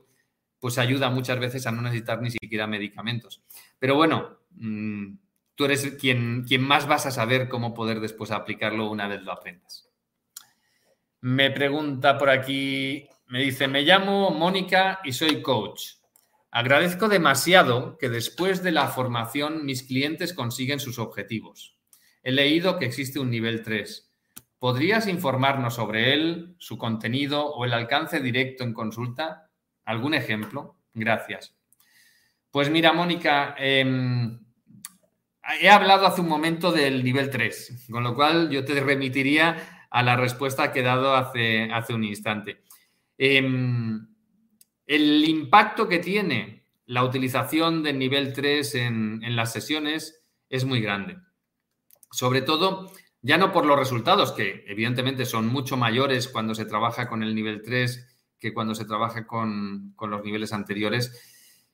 pues 0.60 0.78
ayuda 0.78 1.10
muchas 1.10 1.40
veces 1.40 1.66
a 1.68 1.72
no 1.72 1.82
necesitar 1.82 2.22
ni 2.22 2.32
siquiera 2.32 2.68
medicamentos. 2.68 3.42
Pero 3.80 3.96
bueno, 3.96 4.40
mm, 4.58 5.14
tú 5.56 5.66
eres 5.66 5.96
quien, 6.00 6.44
quien 6.48 6.62
más 6.62 6.88
vas 6.88 7.06
a 7.06 7.12
saber 7.12 7.50
cómo 7.50 7.74
poder 7.74 8.00
después 8.00 8.32
aplicarlo 8.32 8.90
una 8.90 9.08
vez 9.08 9.22
lo 9.22 9.32
aprendas. 9.32 9.90
Me 11.22 11.52
pregunta 11.52 12.18
por 12.18 12.30
aquí, 12.30 13.08
me 13.28 13.42
dice, 13.42 13.68
me 13.68 13.84
llamo 13.84 14.32
Mónica 14.32 15.00
y 15.04 15.14
soy 15.14 15.42
coach. 15.42 15.94
Agradezco 16.52 17.08
demasiado 17.08 17.98
que 17.98 18.10
después 18.10 18.62
de 18.62 18.72
la 18.72 18.88
formación 18.88 19.66
mis 19.66 19.84
clientes 19.84 20.34
consiguen 20.34 20.80
sus 20.80 21.00
objetivos. 21.00 21.78
He 22.22 22.32
leído 22.32 22.78
que 22.78 22.86
existe 22.86 23.20
un 23.20 23.32
nivel 23.32 23.64
3. 23.64 24.12
¿Podrías 24.60 25.08
informarnos 25.08 25.76
sobre 25.76 26.14
él, 26.14 26.56
su 26.58 26.78
contenido 26.78 27.48
o 27.48 27.66
el 27.66 27.74
alcance 27.74 28.20
directo 28.20 28.64
en 28.64 28.74
consulta? 28.74 29.50
¿Algún 29.84 30.14
ejemplo? 30.14 30.78
Gracias. 30.94 31.56
Pues 32.52 32.70
mira, 32.70 32.94
Mónica, 32.94 33.56
em, 33.58 34.43
he 35.60 35.70
hablado 35.70 36.06
hace 36.06 36.22
un 36.22 36.30
momento 36.30 36.72
del 36.72 37.04
nivel 37.04 37.30
3, 37.30 37.88
con 37.92 38.04
lo 38.04 38.16
cual 38.16 38.50
yo 38.50 38.64
te 38.64 38.80
remitiría 38.80 39.88
a 39.90 40.04
la 40.04 40.16
respuesta 40.16 40.72
que 40.72 40.80
he 40.80 40.84
dado 40.84 41.16
hace, 41.16 41.72
hace 41.72 41.94
un 41.94 42.04
instante. 42.04 42.64
Em, 43.18 44.08
el 44.88 45.26
impacto 45.26 45.88
que 45.88 46.00
tiene 46.00 46.66
la 46.86 47.04
utilización 47.04 47.84
del 47.84 48.00
nivel 48.00 48.34
3 48.34 48.76
en, 48.76 49.36
las 49.36 49.54
sesiones 49.54 50.24
es 50.50 50.66
muy 50.66 50.82
grande. 50.82 51.18
Sobre 52.12 52.42
todo, 52.42 52.92
ya 53.22 53.38
no 53.38 53.52
por 53.52 53.66
los 53.66 53.80
resultados, 53.80 54.32
que 54.32 54.66
evidentemente 54.68 55.26
son 55.26 55.48
mucho 55.48 55.78
mayores 55.78 56.28
cuando 56.28 56.56
se 56.56 56.66
trabaja 56.66 57.08
con 57.08 57.24
el 57.24 57.34
nivel 57.34 57.62
3 57.62 58.10
que 58.40 58.54
cuando 58.54 58.76
se 58.76 58.84
trabaja 58.84 59.26
con, 59.26 59.96
los 59.98 60.24
niveles 60.24 60.52
anteriores, 60.52 61.22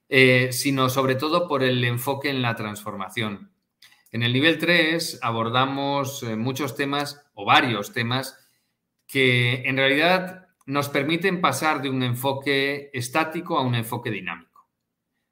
eh, 0.08 0.50
sino 0.52 0.88
sobre 0.88 1.16
todo 1.16 1.48
por 1.48 1.64
el 1.64 1.84
enfoque 1.84 2.30
en 2.30 2.44
la 2.44 2.56
transformación. 2.56 3.52
En 4.12 4.24
el 4.24 4.34
nivel 4.34 4.58
3 4.58 5.20
abordamos 5.22 6.24
eh, 6.24 6.36
muchos 6.36 6.76
temas 6.76 7.22
o 7.34 7.46
varios 7.46 7.94
temas 7.94 8.38
que 9.06 9.64
en 9.66 9.78
realidad 9.78 10.48
nos 10.66 10.90
permiten 10.90 11.42
pasar 11.42 11.82
de 11.82 11.90
un 11.90 12.02
enfoque 12.04 12.90
estático 12.94 13.58
a 13.58 13.62
un 13.62 13.76
enfoque 13.76 14.12
dinámico. 14.12 14.70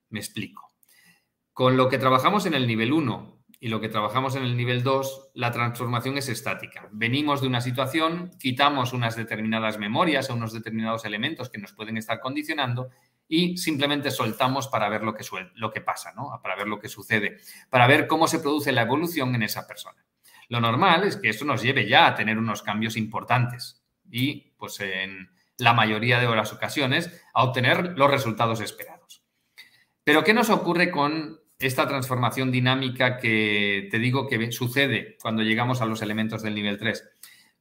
Me 0.10 0.20
explico. 0.20 0.72
Con 1.54 1.76
lo 1.76 1.90
que 1.90 1.98
trabajamos 1.98 2.46
en 2.46 2.54
el 2.54 2.68
nivel 2.68 2.94
1 2.94 3.38
y 3.60 3.70
lo 3.70 3.82
que 3.82 3.90
trabajamos 3.90 4.36
en 4.36 4.44
el 4.44 4.56
nivel 4.56 4.84
2, 4.84 5.32
la 5.34 5.52
transformación 5.52 6.18
es 6.18 6.30
estática. 6.30 6.88
Venimos 6.92 7.42
de 7.42 7.48
una 7.48 7.62
situación, 7.62 8.32
quitamos 8.40 8.94
unas 8.94 9.16
determinadas 9.16 9.80
memorias 9.80 10.30
o 10.30 10.36
unos 10.36 10.54
determinados 10.54 11.06
elementos 11.06 11.50
que 11.50 11.58
nos 11.58 11.74
pueden 11.74 11.98
estar 11.98 12.20
condicionando 12.20 12.90
y 13.28 13.58
simplemente 13.58 14.12
soltamos 14.12 14.68
para 14.68 14.90
ver 14.90 15.04
lo 15.04 15.14
que, 15.14 15.26
lo 15.56 15.72
que 15.72 15.82
pasa, 15.82 16.14
¿no? 16.14 16.40
para 16.42 16.56
ver 16.56 16.68
lo 16.68 16.80
que 16.80 16.90
sucede, 16.90 17.38
para 17.70 17.88
ver 17.88 18.08
cómo 18.08 18.28
se 18.28 18.40
produce 18.40 18.72
la 18.72 18.84
evolución 18.84 19.36
en 19.36 19.44
esa 19.44 19.68
persona. 19.68 20.06
Lo 20.50 20.62
normal 20.62 21.04
es 21.04 21.18
que 21.18 21.30
esto 21.30 21.44
nos 21.46 21.62
lleve 21.62 21.88
ya 21.88 22.08
a 22.08 22.16
tener 22.16 22.38
unos 22.38 22.62
cambios 22.62 22.96
importantes 22.96 23.84
y 24.10 24.54
pues 24.58 24.80
en 24.80 25.30
la 25.58 25.74
mayoría 25.74 26.20
de 26.20 26.36
las 26.36 26.54
ocasiones 26.54 27.12
a 27.34 27.44
obtener 27.44 27.98
los 27.98 28.10
resultados 28.10 28.62
esperados. 28.62 29.24
Pero 30.04 30.24
¿qué 30.24 30.34
nos 30.34 30.50
ocurre 30.50 30.90
con 30.90 31.42
esta 31.60 31.88
transformación 31.88 32.52
dinámica 32.52 33.18
que 33.18 33.90
te 33.92 34.00
digo 34.00 34.28
que 34.28 34.52
sucede 34.52 35.18
cuando 35.22 35.42
llegamos 35.42 35.82
a 35.82 35.86
los 35.86 36.02
elementos 36.02 36.44
del 36.44 36.56
nivel 36.56 36.78
3? 36.78 37.04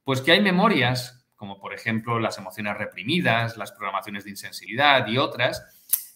Pues 0.03 0.21
que 0.21 0.31
hay 0.31 0.41
memorias, 0.41 1.16
como 1.37 1.59
por 1.59 1.73
ejemplo 1.73 2.19
las 2.19 2.37
emociones 2.37 2.77
reprimidas, 2.77 3.55
las 3.55 3.71
programaciones 3.71 4.25
de 4.25 4.31
insensibilidad 4.31 5.07
y 5.07 5.17
otras, 5.17 5.63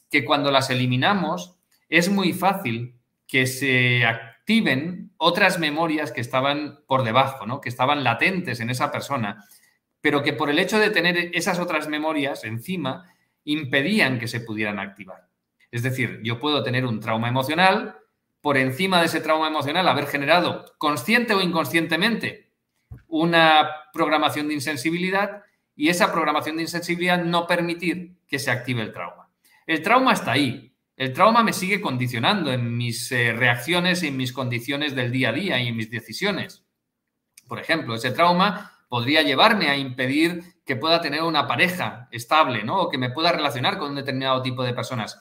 que 0.10 0.26
cuando 0.26 0.52
las 0.52 0.70
eliminamos 0.70 1.56
es 1.88 2.10
muy 2.10 2.34
fácil 2.34 2.96
que 3.28 3.48
se 3.48 4.06
activen 4.06 5.12
otras 5.16 5.60
memorias 5.60 6.12
que 6.12 6.20
estaban 6.20 6.82
por 6.86 7.04
debajo, 7.04 7.46
¿no? 7.46 7.62
que 7.62 7.70
estaban 7.70 8.04
latentes 8.04 8.60
en 8.60 8.70
esa 8.70 8.92
persona, 8.92 9.46
pero 10.02 10.24
que 10.24 10.34
por 10.34 10.50
el 10.50 10.60
hecho 10.60 10.80
de 10.80 10.90
tener 10.90 11.30
esas 11.34 11.60
otras 11.60 11.88
memorias 11.88 12.44
encima 12.44 13.06
impedían 13.46 14.20
que 14.20 14.28
se 14.28 14.42
pudieran 14.42 14.80
activar. 14.80 15.28
Es 15.72 15.84
decir, 15.84 16.20
yo 16.24 16.40
puedo 16.40 16.64
tener 16.64 16.86
un 16.86 17.00
trauma 17.00 17.30
emocional, 17.30 17.98
por 18.42 18.58
encima 18.58 19.00
de 19.00 19.06
ese 19.06 19.22
trauma 19.22 19.48
emocional 19.48 19.88
haber 19.88 20.08
generado, 20.08 20.66
consciente 20.78 21.34
o 21.34 21.42
inconscientemente, 21.42 22.51
una 23.08 23.70
programación 23.94 24.48
de 24.48 24.56
insensibilidad 24.56 25.44
y 25.76 25.90
esa 25.90 26.12
programación 26.12 26.58
de 26.58 26.64
insensibilidad 26.64 27.24
no 27.24 27.48
permitir 27.48 28.18
que 28.28 28.40
se 28.40 28.52
active 28.52 28.82
el 28.82 28.94
trauma. 28.94 29.30
El 29.66 29.82
trauma 29.82 30.14
está 30.14 30.34
ahí. 30.34 30.74
El 30.96 31.14
trauma 31.14 31.44
me 31.44 31.54
sigue 31.54 31.82
condicionando 31.82 32.52
en 32.52 32.78
mis 32.78 33.12
eh, 33.12 33.34
reacciones 33.34 34.04
y 34.04 34.08
en 34.08 34.18
mis 34.18 34.34
condiciones 34.34 34.96
del 34.96 35.12
día 35.12 35.30
a 35.30 35.34
día 35.34 35.60
y 35.60 35.68
en 35.68 35.76
mis 35.76 35.90
decisiones. 35.90 36.64
Por 37.48 37.60
ejemplo, 37.60 37.96
ese 37.96 38.12
trauma 38.12 38.72
podría 38.88 39.22
llevarme 39.22 39.70
a 39.70 39.78
impedir 39.78 40.44
que 40.66 40.76
pueda 40.76 41.02
tener 41.02 41.24
una 41.24 41.48
pareja 41.48 42.08
estable, 42.12 42.64
¿no? 42.64 42.82
O 42.82 42.90
que 42.90 42.98
me 42.98 43.10
pueda 43.10 43.32
relacionar 43.32 43.78
con 43.78 43.90
un 43.90 43.96
determinado 43.96 44.42
tipo 44.42 44.64
de 44.64 44.74
personas 44.74 45.18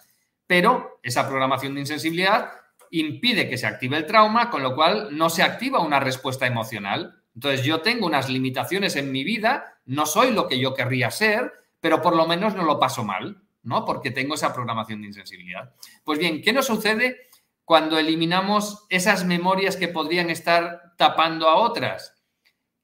pero 0.50 0.98
esa 1.04 1.28
programación 1.28 1.74
de 1.74 1.82
insensibilidad 1.82 2.50
impide 2.90 3.48
que 3.48 3.56
se 3.56 3.68
active 3.68 3.96
el 3.96 4.04
trauma, 4.04 4.50
con 4.50 4.64
lo 4.64 4.74
cual 4.74 5.16
no 5.16 5.30
se 5.30 5.44
activa 5.44 5.78
una 5.78 6.00
respuesta 6.00 6.44
emocional. 6.44 7.19
Entonces 7.34 7.64
yo 7.64 7.80
tengo 7.80 8.06
unas 8.06 8.28
limitaciones 8.28 8.96
en 8.96 9.12
mi 9.12 9.24
vida, 9.24 9.80
no 9.84 10.06
soy 10.06 10.32
lo 10.32 10.48
que 10.48 10.58
yo 10.58 10.74
querría 10.74 11.10
ser, 11.10 11.52
pero 11.80 12.02
por 12.02 12.16
lo 12.16 12.26
menos 12.26 12.54
no 12.54 12.64
lo 12.64 12.78
paso 12.78 13.04
mal, 13.04 13.42
¿no? 13.62 13.84
Porque 13.84 14.10
tengo 14.10 14.34
esa 14.34 14.52
programación 14.52 15.00
de 15.00 15.08
insensibilidad. 15.08 15.72
Pues 16.04 16.18
bien, 16.18 16.42
¿qué 16.42 16.52
nos 16.52 16.66
sucede 16.66 17.28
cuando 17.64 17.98
eliminamos 17.98 18.86
esas 18.88 19.24
memorias 19.24 19.76
que 19.76 19.88
podrían 19.88 20.30
estar 20.30 20.94
tapando 20.96 21.48
a 21.48 21.56
otras? 21.56 22.14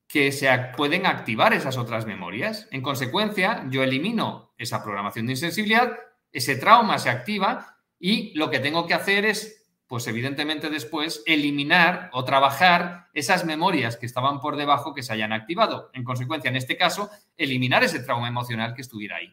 Que 0.09 0.33
se 0.33 0.49
pueden 0.77 1.07
activar 1.07 1.53
esas 1.53 1.77
otras 1.77 2.07
memorias. 2.07 2.69
En 2.71 2.83
consecuencia, 2.83 3.67
yo 3.71 3.83
elimino 3.83 4.55
esa 4.57 4.83
programación 4.83 5.27
de 5.27 5.33
insensibilidad 5.33 5.99
ese 6.37 6.57
trauma 6.57 6.99
se 6.99 7.09
activa 7.09 7.79
y 7.99 8.37
lo 8.37 8.51
que 8.51 8.61
tengo 8.61 8.87
que 8.87 8.93
hacer 8.93 9.25
es, 9.25 9.66
pues 9.87 10.07
evidentemente 10.09 10.69
después, 10.69 11.23
eliminar 11.27 12.11
o 12.13 12.25
trabajar 12.25 13.09
esas 13.13 13.45
memorias 13.45 13.97
que 13.97 14.07
estaban 14.07 14.41
por 14.41 14.57
debajo 14.57 14.95
que 14.95 15.03
se 15.03 15.13
hayan 15.13 15.33
activado. 15.33 15.91
En 15.93 16.03
consecuencia, 16.03 16.49
en 16.49 16.57
este 16.57 16.77
caso, 16.77 17.09
eliminar 17.37 17.85
ese 17.85 18.01
trauma 18.01 18.29
emocional 18.29 18.75
que 18.75 18.83
estuviera 18.83 19.17
ahí. 19.17 19.33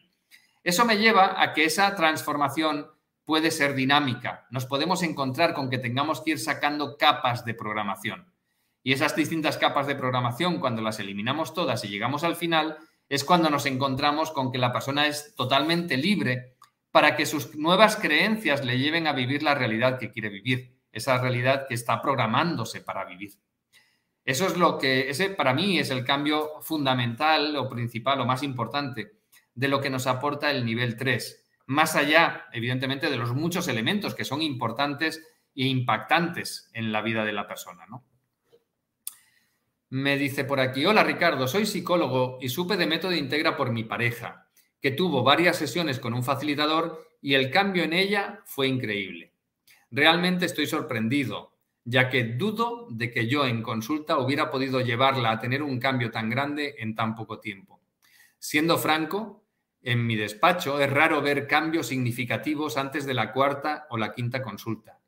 Eso 0.62 0.84
me 0.84 0.96
lleva 0.96 1.42
a 1.42 1.52
que 1.52 1.64
esa 1.64 1.94
transformación 1.96 2.86
puede 3.24 3.50
ser 3.50 3.74
dinámica. 3.74 4.46
Nos 4.50 4.66
podemos 4.66 5.02
encontrar 5.02 5.54
con 5.54 5.70
que 5.70 5.78
tengamos 5.78 6.20
que 6.20 6.32
ir 6.32 6.38
sacando 6.38 6.96
capas 6.96 7.44
de 7.44 7.54
programación. 7.54 8.32
Y 8.82 8.92
esas 8.92 9.16
distintas 9.16 9.58
capas 9.58 9.86
de 9.86 9.96
programación, 9.96 10.60
cuando 10.60 10.82
las 10.82 11.00
eliminamos 11.00 11.54
todas 11.54 11.84
y 11.84 11.88
llegamos 11.88 12.22
al 12.22 12.36
final, 12.36 12.76
es 13.08 13.24
cuando 13.24 13.50
nos 13.50 13.66
encontramos 13.66 14.30
con 14.30 14.52
que 14.52 14.58
la 14.58 14.72
persona 14.72 15.06
es 15.06 15.34
totalmente 15.34 15.96
libre 15.96 16.53
para 16.94 17.16
que 17.16 17.26
sus 17.26 17.56
nuevas 17.56 17.96
creencias 17.96 18.64
le 18.64 18.78
lleven 18.78 19.08
a 19.08 19.12
vivir 19.12 19.42
la 19.42 19.56
realidad 19.56 19.98
que 19.98 20.12
quiere 20.12 20.28
vivir, 20.28 20.78
esa 20.92 21.18
realidad 21.18 21.66
que 21.66 21.74
está 21.74 22.00
programándose 22.00 22.82
para 22.82 23.04
vivir. 23.04 23.32
Eso 24.24 24.46
es 24.46 24.56
lo 24.56 24.78
que, 24.78 25.10
ese 25.10 25.30
para 25.30 25.54
mí 25.54 25.80
es 25.80 25.90
el 25.90 26.04
cambio 26.04 26.60
fundamental 26.60 27.56
o 27.56 27.68
principal 27.68 28.20
o 28.20 28.26
más 28.26 28.44
importante 28.44 29.16
de 29.56 29.66
lo 29.66 29.80
que 29.80 29.90
nos 29.90 30.06
aporta 30.06 30.52
el 30.52 30.64
nivel 30.64 30.96
3, 30.96 31.44
más 31.66 31.96
allá, 31.96 32.46
evidentemente, 32.52 33.10
de 33.10 33.16
los 33.16 33.34
muchos 33.34 33.66
elementos 33.66 34.14
que 34.14 34.24
son 34.24 34.40
importantes 34.40 35.20
e 35.56 35.66
impactantes 35.66 36.70
en 36.74 36.92
la 36.92 37.02
vida 37.02 37.24
de 37.24 37.32
la 37.32 37.48
persona. 37.48 37.86
¿no? 37.88 38.04
Me 39.88 40.16
dice 40.16 40.44
por 40.44 40.60
aquí, 40.60 40.86
hola 40.86 41.02
Ricardo, 41.02 41.48
soy 41.48 41.66
psicólogo 41.66 42.38
y 42.40 42.50
supe 42.50 42.76
de 42.76 42.86
método 42.86 43.14
integra 43.14 43.56
por 43.56 43.72
mi 43.72 43.82
pareja 43.82 44.43
que 44.84 44.90
tuvo 44.90 45.22
varias 45.22 45.56
sesiones 45.56 45.98
con 45.98 46.12
un 46.12 46.22
facilitador 46.22 47.08
y 47.22 47.32
el 47.32 47.50
cambio 47.50 47.84
en 47.84 47.94
ella 47.94 48.42
fue 48.44 48.68
increíble. 48.68 49.32
Realmente 49.90 50.44
estoy 50.44 50.66
sorprendido, 50.66 51.54
ya 51.84 52.10
que 52.10 52.24
dudo 52.24 52.86
de 52.90 53.10
que 53.10 53.26
yo 53.26 53.46
en 53.46 53.62
consulta 53.62 54.18
hubiera 54.18 54.50
podido 54.50 54.82
llevarla 54.82 55.30
a 55.30 55.40
tener 55.40 55.62
un 55.62 55.80
cambio 55.80 56.10
tan 56.10 56.28
grande 56.28 56.74
en 56.76 56.94
tan 56.94 57.14
poco 57.14 57.40
tiempo. 57.40 57.80
Siendo 58.38 58.76
franco, 58.76 59.46
en 59.80 60.06
mi 60.06 60.16
despacho 60.16 60.78
es 60.78 60.90
raro 60.90 61.22
ver 61.22 61.46
cambios 61.46 61.86
significativos 61.86 62.76
antes 62.76 63.06
de 63.06 63.14
la 63.14 63.32
cuarta 63.32 63.86
o 63.88 63.96
la 63.96 64.12
quinta 64.12 64.42
consulta. 64.42 65.00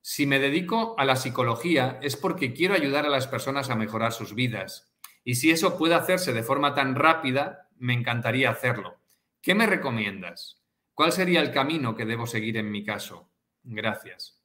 Si 0.00 0.26
me 0.26 0.40
dedico 0.40 0.96
a 0.98 1.04
la 1.04 1.14
psicología 1.14 2.00
es 2.02 2.16
porque 2.16 2.52
quiero 2.52 2.74
ayudar 2.74 3.06
a 3.06 3.10
las 3.10 3.28
personas 3.28 3.70
a 3.70 3.76
mejorar 3.76 4.10
sus 4.10 4.34
vidas. 4.34 4.92
Y 5.22 5.36
si 5.36 5.52
eso 5.52 5.78
puede 5.78 5.94
hacerse 5.94 6.32
de 6.32 6.42
forma 6.42 6.74
tan 6.74 6.96
rápida, 6.96 7.67
me 7.78 7.94
encantaría 7.94 8.50
hacerlo. 8.50 8.98
¿Qué 9.40 9.54
me 9.54 9.66
recomiendas? 9.66 10.62
¿Cuál 10.94 11.12
sería 11.12 11.40
el 11.40 11.52
camino 11.52 11.94
que 11.94 12.04
debo 12.04 12.26
seguir 12.26 12.56
en 12.56 12.70
mi 12.70 12.84
caso? 12.84 13.30
Gracias. 13.62 14.40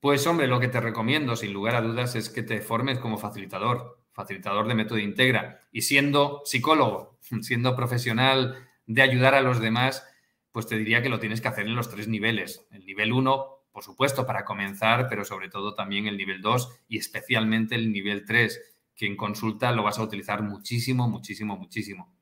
Pues 0.00 0.26
hombre, 0.26 0.46
lo 0.46 0.60
que 0.60 0.68
te 0.68 0.80
recomiendo, 0.80 1.36
sin 1.36 1.52
lugar 1.52 1.74
a 1.74 1.80
dudas, 1.80 2.14
es 2.14 2.28
que 2.28 2.42
te 2.42 2.60
formes 2.60 2.98
como 2.98 3.18
facilitador, 3.18 4.04
facilitador 4.12 4.68
de 4.68 4.74
método 4.74 4.98
integra. 4.98 5.60
Y 5.72 5.82
siendo 5.82 6.42
psicólogo, 6.44 7.18
siendo 7.42 7.74
profesional 7.74 8.68
de 8.86 9.02
ayudar 9.02 9.34
a 9.34 9.40
los 9.40 9.60
demás, 9.60 10.06
pues 10.52 10.66
te 10.66 10.76
diría 10.76 11.02
que 11.02 11.08
lo 11.08 11.20
tienes 11.20 11.40
que 11.40 11.48
hacer 11.48 11.66
en 11.66 11.74
los 11.74 11.90
tres 11.90 12.06
niveles. 12.06 12.66
El 12.70 12.86
nivel 12.86 13.12
1, 13.12 13.46
por 13.72 13.82
supuesto, 13.82 14.26
para 14.26 14.44
comenzar, 14.44 15.08
pero 15.08 15.24
sobre 15.24 15.48
todo 15.48 15.74
también 15.74 16.06
el 16.06 16.16
nivel 16.16 16.40
2 16.40 16.82
y 16.88 16.98
especialmente 16.98 17.74
el 17.74 17.92
nivel 17.92 18.24
3 18.24 18.74
que 18.94 19.06
en 19.06 19.16
consulta 19.16 19.72
lo 19.72 19.82
vas 19.82 19.98
a 19.98 20.02
utilizar 20.02 20.42
muchísimo, 20.42 21.08
muchísimo, 21.08 21.56
muchísimo. 21.56 22.13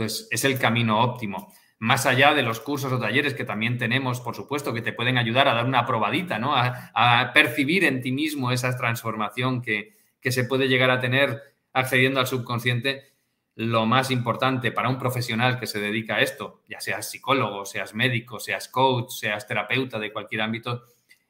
Entonces, 0.00 0.28
es 0.30 0.44
el 0.44 0.58
camino 0.58 1.00
óptimo. 1.00 1.52
Más 1.78 2.06
allá 2.06 2.34
de 2.34 2.42
los 2.42 2.60
cursos 2.60 2.92
o 2.92 2.98
talleres 2.98 3.34
que 3.34 3.44
también 3.44 3.76
tenemos, 3.76 4.20
por 4.20 4.34
supuesto, 4.34 4.72
que 4.72 4.82
te 4.82 4.92
pueden 4.92 5.18
ayudar 5.18 5.46
a 5.46 5.54
dar 5.54 5.66
una 5.66 5.84
probadita, 5.86 6.38
¿no? 6.38 6.54
A, 6.54 7.30
percibir 7.34 7.84
en 7.84 8.00
ti 8.00 8.12
mismo 8.12 8.50
esa 8.50 8.74
transformación 8.76 9.60
que, 9.60 9.96
que 10.20 10.32
se 10.32 10.44
puede 10.44 10.68
llegar 10.68 10.90
a 10.90 11.00
tener 11.00 11.54
accediendo 11.72 12.20
al 12.20 12.26
subconsciente. 12.26 13.12
Lo 13.56 13.84
más 13.84 14.10
importante 14.10 14.72
para 14.72 14.88
un 14.88 14.98
profesional 14.98 15.60
que 15.60 15.66
se 15.66 15.80
dedica 15.80 16.16
a 16.16 16.20
esto, 16.20 16.62
ya 16.66 16.80
seas 16.80 17.10
psicólogo, 17.10 17.66
seas 17.66 17.94
médico, 17.94 18.40
seas 18.40 18.68
coach, 18.68 19.10
seas 19.10 19.46
terapeuta 19.46 19.98
de 19.98 20.12
cualquier 20.12 20.40
ámbito, 20.42 20.84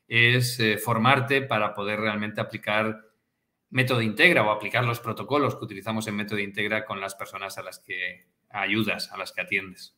es 0.07 0.61
eh, 0.61 0.79
formarte 0.79 1.43
para 1.43 1.75
poder 1.75 1.99
realmente 1.99 2.41
aplicar 2.41 3.11
método 3.71 4.03
integra 4.03 4.43
o 4.43 4.51
aplicar 4.51 4.85
los 4.85 5.01
protocolos 5.01 5.57
que 5.57 5.65
utilizamos 5.65 6.07
en 6.07 6.17
método 6.17 6.39
integra 6.39 6.85
con 6.85 7.01
las 7.01 7.15
personas 7.15 7.57
a 7.57 7.63
las 7.63 7.79
que 7.79 8.30
ayudas, 8.51 9.11
a 9.13 9.17
las 9.17 9.33
que 9.33 9.41
atiendes. 9.41 9.97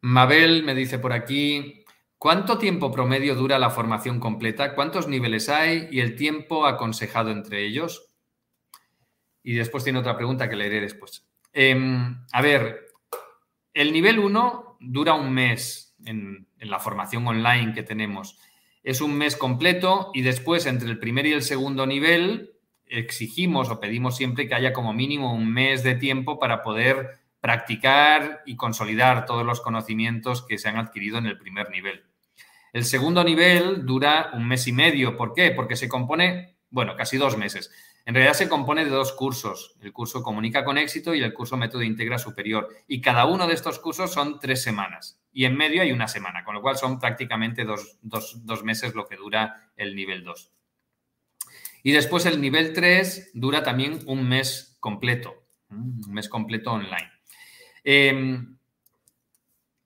Mabel 0.00 0.64
me 0.64 0.74
dice 0.74 0.98
por 0.98 1.12
aquí, 1.12 1.84
¿cuánto 2.18 2.58
tiempo 2.58 2.90
promedio 2.90 3.34
dura 3.34 3.58
la 3.58 3.70
formación 3.70 4.20
completa? 4.20 4.74
¿Cuántos 4.74 5.08
niveles 5.08 5.48
hay 5.48 5.88
y 5.90 6.00
el 6.00 6.16
tiempo 6.16 6.66
aconsejado 6.66 7.30
entre 7.30 7.64
ellos? 7.64 8.14
Y 9.42 9.54
después 9.54 9.84
tiene 9.84 9.98
otra 9.98 10.16
pregunta 10.16 10.48
que 10.48 10.56
leeré 10.56 10.80
después. 10.80 11.26
Em, 11.52 12.24
a 12.32 12.42
ver, 12.42 12.86
el 13.72 13.92
nivel 13.92 14.18
1 14.18 14.78
dura 14.80 15.14
un 15.14 15.32
mes 15.32 15.96
en 16.04 16.46
la 16.58 16.80
formación 16.80 17.26
online 17.26 17.72
que 17.72 17.82
tenemos 17.82 18.38
es 18.84 19.00
un 19.00 19.14
mes 19.16 19.34
completo 19.34 20.10
y 20.14 20.20
después 20.20 20.66
entre 20.66 20.88
el 20.88 20.98
primer 20.98 21.26
y 21.26 21.32
el 21.32 21.42
segundo 21.42 21.86
nivel 21.86 22.53
exigimos 22.86 23.70
o 23.70 23.80
pedimos 23.80 24.16
siempre 24.16 24.48
que 24.48 24.54
haya 24.54 24.72
como 24.72 24.92
mínimo 24.92 25.34
un 25.34 25.52
mes 25.52 25.82
de 25.82 25.94
tiempo 25.94 26.38
para 26.38 26.62
poder 26.62 27.18
practicar 27.40 28.42
y 28.46 28.56
consolidar 28.56 29.26
todos 29.26 29.44
los 29.44 29.60
conocimientos 29.60 30.46
que 30.46 30.58
se 30.58 30.68
han 30.68 30.76
adquirido 30.76 31.18
en 31.18 31.26
el 31.26 31.38
primer 31.38 31.70
nivel. 31.70 32.04
El 32.72 32.84
segundo 32.84 33.22
nivel 33.22 33.86
dura 33.86 34.30
un 34.32 34.48
mes 34.48 34.66
y 34.66 34.72
medio. 34.72 35.16
¿Por 35.16 35.34
qué? 35.34 35.50
Porque 35.50 35.76
se 35.76 35.88
compone, 35.88 36.56
bueno, 36.70 36.96
casi 36.96 37.18
dos 37.18 37.36
meses. 37.36 37.70
En 38.06 38.14
realidad 38.14 38.34
se 38.34 38.48
compone 38.48 38.84
de 38.84 38.90
dos 38.90 39.12
cursos, 39.12 39.76
el 39.80 39.92
curso 39.92 40.22
Comunica 40.22 40.64
con 40.64 40.76
éxito 40.76 41.14
y 41.14 41.22
el 41.22 41.32
curso 41.32 41.56
Método 41.56 41.82
Integra 41.82 42.18
Superior. 42.18 42.68
Y 42.86 43.00
cada 43.00 43.24
uno 43.26 43.46
de 43.46 43.54
estos 43.54 43.78
cursos 43.78 44.12
son 44.12 44.38
tres 44.40 44.62
semanas 44.62 45.20
y 45.32 45.46
en 45.46 45.56
medio 45.56 45.82
hay 45.82 45.90
una 45.90 46.06
semana, 46.06 46.44
con 46.44 46.54
lo 46.54 46.62
cual 46.62 46.76
son 46.76 46.98
prácticamente 46.98 47.64
dos, 47.64 48.62
meses 48.62 48.94
lo 48.94 49.06
que 49.06 49.16
dura 49.16 49.70
el 49.76 49.96
nivel 49.96 50.22
2. 50.22 50.52
Y 51.84 51.92
después 51.92 52.26
el 52.26 52.40
nivel 52.40 52.72
3 52.72 53.30
dura 53.34 53.62
también 53.62 54.00
un 54.06 54.28
mes 54.28 54.76
completo, 54.80 55.34
un 55.70 56.12
mes 56.12 56.28
completo 56.28 56.72
online. 56.72 57.12
Em, 57.84 58.58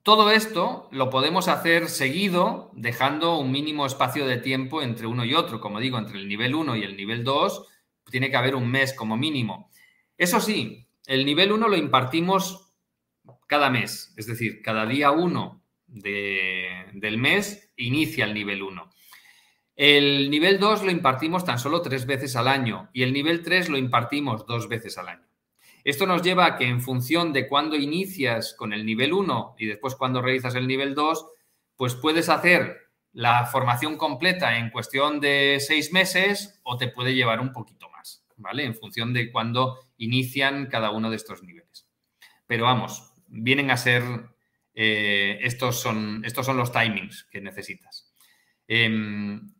Todo 0.03 0.31
esto 0.31 0.87
lo 0.91 1.09
podemos 1.09 1.47
hacer 1.49 1.87
seguido, 1.89 2.71
dejando 2.73 3.37
un 3.37 3.51
mínimo 3.51 3.85
espacio 3.85 4.25
de 4.25 4.37
tiempo 4.37 4.81
entre 4.81 5.05
uno 5.07 5.23
y 5.25 5.35
otro. 5.35 5.59
Como 5.59 5.79
digo, 5.79 5.97
entre 5.99 6.17
el 6.17 6.27
nivel 6.27 6.55
1 6.55 6.75
y 6.77 6.83
el 6.83 6.95
nivel 6.97 7.23
2 7.23 7.67
tiene 8.09 8.31
que 8.31 8.37
haber 8.37 8.55
un 8.55 8.71
mes 8.71 8.93
como 8.93 9.17
mínimo. 9.17 9.69
Eso 10.17 10.39
sí, 10.39 10.87
el 11.05 11.25
nivel 11.25 11.51
1 11.51 11.67
lo 11.67 11.77
impartimos 11.77 12.73
cada 13.45 13.69
mes, 13.69 14.13
es 14.17 14.25
decir, 14.25 14.61
cada 14.63 14.85
día 14.85 15.11
1 15.11 15.61
del 15.87 17.17
mes 17.17 17.71
inicia 17.75 18.25
el 18.25 18.33
nivel 18.33 18.63
1. 18.63 18.89
El 19.79 20.29
nivel 20.29 20.59
2 20.59 20.83
lo 20.83 20.91
impartimos 20.91 21.45
tan 21.45 21.57
solo 21.57 21.81
tres 21.81 22.05
veces 22.05 22.35
al 22.35 22.49
año 22.49 22.89
y 22.91 23.03
el 23.03 23.13
nivel 23.13 23.41
3 23.43 23.69
lo 23.69 23.77
impartimos 23.77 24.45
dos 24.45 24.67
veces 24.67 24.97
al 24.97 25.07
año. 25.07 25.25
Esto 25.85 26.05
nos 26.05 26.21
lleva 26.21 26.45
a 26.45 26.57
que 26.57 26.65
en 26.65 26.81
función 26.81 27.31
de 27.31 27.47
cuándo 27.47 27.77
inicias 27.77 28.53
con 28.55 28.73
el 28.73 28.85
nivel 28.85 29.13
1 29.13 29.55
y 29.57 29.67
después 29.67 29.95
cuando 29.95 30.21
realizas 30.21 30.55
el 30.55 30.67
nivel 30.67 30.95
2, 30.95 31.25
pues 31.77 31.95
puedes 31.95 32.27
hacer 32.27 32.89
la 33.13 33.45
formación 33.45 33.95
completa 33.95 34.57
en 34.57 34.69
cuestión 34.69 35.21
de 35.21 35.59
seis 35.61 35.93
meses 35.93 36.59
o 36.63 36.75
te 36.75 36.89
puede 36.89 37.15
llevar 37.15 37.39
un 37.39 37.53
poquito 37.53 37.89
más, 37.89 38.25
¿vale? 38.35 38.65
En 38.65 38.75
función 38.75 39.13
de 39.13 39.31
cuándo 39.31 39.79
inician 39.95 40.65
cada 40.65 40.91
uno 40.91 41.09
de 41.09 41.15
estos 41.15 41.41
niveles. 41.41 41.87
Pero 42.47 42.65
vamos, 42.65 43.13
vienen 43.27 43.71
a 43.71 43.77
ser, 43.77 44.03
eh, 44.73 45.39
estos, 45.41 45.79
son, 45.79 46.21
estos 46.25 46.45
son 46.45 46.57
los 46.57 46.73
timings 46.73 47.29
que 47.31 47.39
necesitas. 47.39 48.13
Em, 48.67 49.53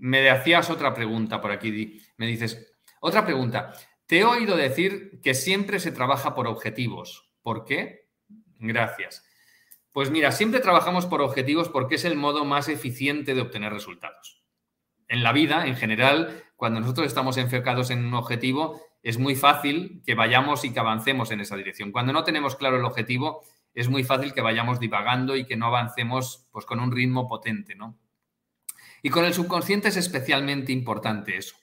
me 0.00 0.28
hacías 0.30 0.70
otra 0.70 0.94
pregunta 0.94 1.40
por 1.40 1.52
aquí, 1.52 2.00
me 2.16 2.26
dices, 2.26 2.72
otra 3.00 3.24
pregunta. 3.24 3.72
Te 4.06 4.20
he 4.20 4.24
oído 4.24 4.56
decir 4.56 5.20
que 5.22 5.34
siempre 5.34 5.78
se 5.78 5.92
trabaja 5.92 6.34
por 6.34 6.48
objetivos. 6.48 7.30
¿Por 7.42 7.64
qué? 7.64 8.08
Gracias. 8.58 9.24
Pues 9.92 10.10
mira, 10.10 10.32
siempre 10.32 10.60
trabajamos 10.60 11.06
por 11.06 11.20
objetivos 11.20 11.68
porque 11.68 11.94
es 11.94 12.04
el 12.04 12.16
modo 12.16 12.44
más 12.44 12.68
eficiente 12.68 13.34
de 13.34 13.40
obtener 13.40 13.72
resultados. 13.72 14.42
En 15.08 15.22
la 15.22 15.32
vida, 15.32 15.66
en 15.66 15.76
general, 15.76 16.44
cuando 16.56 16.80
nosotros 16.80 17.06
estamos 17.06 17.36
enfocados 17.36 17.90
en 17.90 18.04
un 18.04 18.14
objetivo, 18.14 18.80
es 19.02 19.18
muy 19.18 19.34
fácil 19.34 20.02
que 20.04 20.14
vayamos 20.14 20.64
y 20.64 20.72
que 20.72 20.80
avancemos 20.80 21.30
en 21.30 21.40
esa 21.40 21.56
dirección. 21.56 21.92
Cuando 21.92 22.12
no 22.12 22.24
tenemos 22.24 22.56
claro 22.56 22.76
el 22.76 22.84
objetivo, 22.84 23.42
es 23.74 23.88
muy 23.88 24.04
fácil 24.04 24.32
que 24.32 24.40
vayamos 24.40 24.80
divagando 24.80 25.36
y 25.36 25.44
que 25.44 25.56
no 25.56 25.66
avancemos 25.66 26.48
pues, 26.52 26.64
con 26.66 26.80
un 26.80 26.92
ritmo 26.92 27.28
potente, 27.28 27.74
¿no? 27.74 27.98
Y 29.02 29.10
con 29.10 29.24
el 29.24 29.34
subconsciente 29.34 29.88
es 29.88 29.96
especialmente 29.96 30.72
importante 30.72 31.36
eso, 31.36 31.56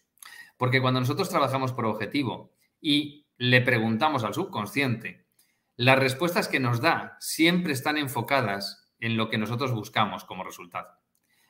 porque 0.57 0.81
cuando 0.81 0.99
nosotros 0.99 1.29
trabajamos 1.29 1.73
por 1.73 1.85
objetivo 1.85 2.53
y 2.81 3.27
le 3.37 3.61
preguntamos 3.61 4.23
al 4.23 4.33
subconsciente, 4.33 5.27
las 5.75 5.99
respuestas 5.99 6.47
que 6.47 6.59
nos 6.59 6.81
da 6.81 7.17
siempre 7.19 7.73
están 7.73 7.97
enfocadas 7.97 8.91
en 8.99 9.15
lo 9.15 9.29
que 9.29 9.37
nosotros 9.37 9.71
buscamos 9.71 10.23
como 10.23 10.43
resultado. 10.43 10.89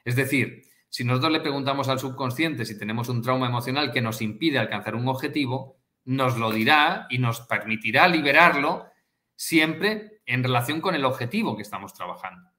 Es 0.03 0.15
decir, 0.15 0.63
si 0.89 1.03
nosotros 1.03 1.31
le 1.31 1.39
preguntamos 1.39 1.87
al 1.89 1.99
subconsciente 1.99 2.65
si 2.65 2.77
tenemos 2.77 3.09
un 3.09 3.21
trauma 3.21 3.47
emocional 3.47 3.91
que 3.91 4.01
nos 4.01 4.21
impide 4.21 4.59
alcanzar 4.59 4.95
un 4.95 5.07
objetivo, 5.07 5.77
nos 6.03 6.37
lo 6.37 6.51
dirá 6.51 7.07
y 7.09 7.19
nos 7.19 7.41
permitirá 7.41 8.07
liberarlo 8.07 8.87
siempre 9.35 10.21
en 10.25 10.43
relación 10.43 10.81
con 10.81 10.95
el 10.95 11.05
objetivo 11.05 11.55
que 11.55 11.61
estamos 11.61 11.93
trabajando. 11.93 12.49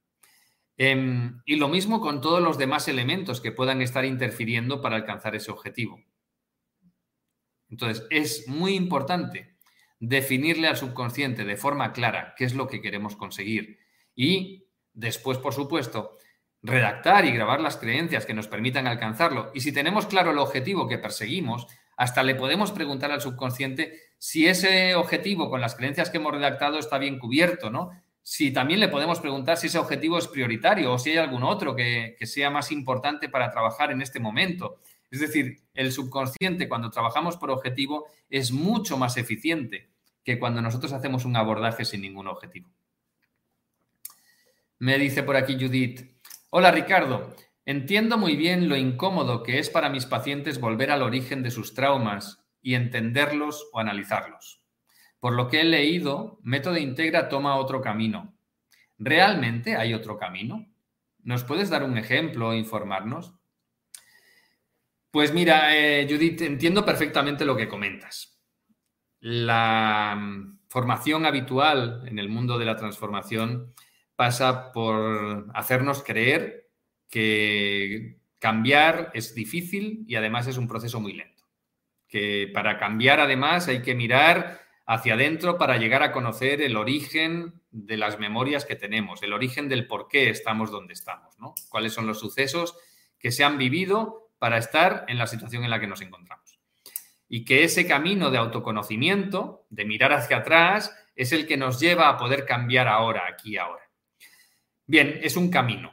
Em, 0.81 1.43
y 1.45 1.57
lo 1.57 1.69
mismo 1.69 2.01
con 2.01 2.21
todos 2.21 2.41
los 2.41 2.57
demás 2.57 2.87
elementos 2.87 3.41
que 3.41 3.51
puedan 3.51 3.83
estar 3.83 4.05
interfiriendo 4.05 4.81
para 4.81 4.95
alcanzar 4.95 5.35
ese 5.35 5.51
objetivo. 5.51 6.01
Entonces, 7.69 8.07
es 8.11 8.47
muy 8.47 8.77
importante 8.77 9.57
definirle 9.99 10.69
al 10.69 10.77
subconsciente 10.77 11.45
de 11.45 11.57
forma 11.57 11.93
clara 11.93 12.35
qué 12.37 12.45
es 12.45 12.55
lo 12.55 12.69
que 12.69 12.81
queremos 12.81 13.17
conseguir 13.17 13.81
y 14.15 14.69
después, 14.95 15.39
por 15.39 15.53
supuesto, 15.53 16.17
redactar 16.63 17.25
y 17.25 17.33
grabar 17.33 17.61
las 17.61 17.77
creencias 17.77 18.25
que 18.25 18.35
nos 18.35 18.47
permitan 18.47 18.87
alcanzarlo. 18.87 19.51
Y 19.55 19.61
si 19.61 19.73
tenemos 19.73 20.07
claro 20.07 20.31
el 20.31 20.39
objetivo 20.39 20.87
que 20.87 20.99
perseguimos, 20.99 21.67
hasta 21.97 22.23
le 22.23 22.37
podemos 22.37 22.71
preguntar 22.71 23.11
al 23.11 23.21
subconsciente 23.21 23.99
si 24.19 24.47
ese 24.47 24.95
objetivo 24.95 25.51
con 25.51 25.61
las 25.61 25.75
creencias 25.75 26.11
que 26.11 26.19
hemos 26.19 26.33
redactado 26.33 26.79
está 26.79 26.99
bien 26.99 27.19
cubierto, 27.19 27.69
¿no? 27.71 27.91
Si 28.31 28.51
también 28.51 28.79
le 28.79 28.89
podemos 28.89 29.21
preguntar 29.21 29.57
si 29.57 29.69
ese 29.69 29.79
objetivo 29.79 30.19
es 30.19 30.29
prioritario 30.29 30.93
o 30.93 30.99
si 30.99 31.09
hay 31.09 31.17
algún 31.17 31.45
otro 31.45 31.75
que, 31.75 32.15
sea 32.25 32.51
más 32.51 32.71
importante 32.71 33.31
para 33.31 33.51
trabajar 33.51 33.91
en 33.91 34.03
este 34.03 34.21
momento. 34.21 34.83
Es 35.11 35.21
decir, 35.21 35.63
el 35.73 35.93
subconsciente 35.93 36.69
cuando 36.69 36.91
trabajamos 36.91 37.39
por 37.39 37.51
objetivo 37.51 38.07
es 38.29 38.53
mucho 38.53 38.99
más 38.99 39.17
eficiente 39.17 39.89
que 40.23 40.39
cuando 40.39 40.61
nosotros 40.61 40.93
hacemos 40.93 41.25
un 41.25 41.37
abordaje 41.37 41.87
sin 41.87 42.03
ningún 42.03 42.27
objetivo. 42.27 42.69
Me 44.79 44.99
dice 44.99 45.23
por 45.23 45.37
aquí 45.37 45.55
Judith, 45.59 46.21
hola 46.51 46.71
Ricardo, 46.71 47.35
entiendo 47.65 48.19
muy 48.19 48.37
bien 48.37 48.69
lo 48.69 48.77
incómodo 48.77 49.43
que 49.43 49.59
es 49.59 49.71
para 49.71 49.89
mis 49.89 50.05
pacientes 50.05 50.61
volver 50.61 50.91
al 50.91 51.01
origen 51.01 51.43
de 51.43 51.51
sus 51.51 51.73
traumas 51.73 52.45
y 52.61 52.75
entenderlos 52.75 53.71
o 53.73 53.81
analizarlos. 53.81 54.58
Por 55.21 55.33
lo 55.33 55.49
que 55.49 55.61
he 55.61 55.65
leído, 55.65 56.39
Método 56.43 56.77
Integra 56.77 57.29
toma 57.29 57.57
otro 57.57 57.81
camino. 57.81 58.37
¿Realmente 58.99 59.77
hay 59.77 59.95
otro 59.95 60.19
camino? 60.19 60.67
¿Nos 61.23 61.45
puedes 61.45 61.71
dar 61.71 61.83
un 61.83 61.99
ejemplo 61.99 62.49
o 62.49 62.55
informarnos? 62.55 63.35
Pues 65.11 65.33
mira, 65.33 65.77
eh, 65.77 66.07
Judith, 66.09 66.43
entiendo 66.43 66.85
perfectamente 66.85 67.45
lo 67.45 67.57
que 67.57 67.69
comentas. 67.69 68.39
La 69.21 70.17
mm, 70.17 70.61
formación 70.69 71.27
habitual 71.27 72.03
en 72.07 72.19
el 72.19 72.29
mundo 72.29 72.59
de 72.59 72.67
la 72.67 72.77
transformación 72.77 73.75
pasa 74.15 74.73
por 74.73 75.47
hacernos 75.55 76.03
creer 76.03 76.69
que 77.09 78.19
cambiar 78.39 79.11
es 79.15 79.35
difícil 79.35 80.05
y 80.07 80.17
además 80.17 80.47
es 80.47 80.59
un 80.59 80.69
proceso 80.69 81.01
muy 81.01 81.15
lento. 81.15 81.45
Que 82.07 82.51
para 82.53 82.79
cambiar 82.79 83.21
además 83.21 83.69
hay 83.69 83.83
que 83.83 83.95
mirar 83.95 84.68
hacia 84.89 85.15
adentro 85.15 85.59
para 85.59 85.77
llegar 85.77 86.03
a 86.03 86.13
conocer 86.13 86.63
el 86.63 86.75
origen 86.75 87.61
de 87.71 87.99
las 87.99 88.19
memorias 88.19 88.65
que 88.65 88.75
tenemos, 88.75 89.23
el 89.23 89.35
origen 89.35 89.69
del 89.69 89.87
por 89.87 90.09
qué 90.09 90.31
estamos 90.31 90.71
donde 90.71 90.95
estamos, 90.95 91.39
¿no? 91.39 91.55
Cuáles 91.69 91.93
son 91.93 92.07
los 92.07 92.19
sucesos 92.19 92.75
que 93.19 93.31
se 93.31 93.45
han 93.45 93.59
vivido 93.59 94.31
para 94.39 94.57
estar 94.57 95.05
en 95.09 95.19
la 95.19 95.27
situación 95.27 95.63
en 95.63 95.69
la 95.69 95.79
que 95.79 95.87
nos 95.87 96.01
encontramos. 96.01 96.59
Y 97.29 97.45
que 97.45 97.65
ese 97.65 97.87
camino 97.87 98.31
de 98.31 98.39
autoconocimiento, 98.39 99.67
de 99.69 99.85
mirar 99.85 100.15
hacia 100.15 100.39
atrás, 100.39 100.97
es 101.15 101.33
el 101.33 101.47
que 101.47 101.59
nos 101.59 101.79
lleva 101.79 102.09
a 102.09 102.17
poder 102.17 102.47
cambiar 102.47 102.89
ahora, 102.89 103.27
aquí 103.29 103.59
ahora. 103.59 103.83
Bien, 104.87 105.21
es 105.23 105.37
un 105.37 105.51
camino. 105.51 105.93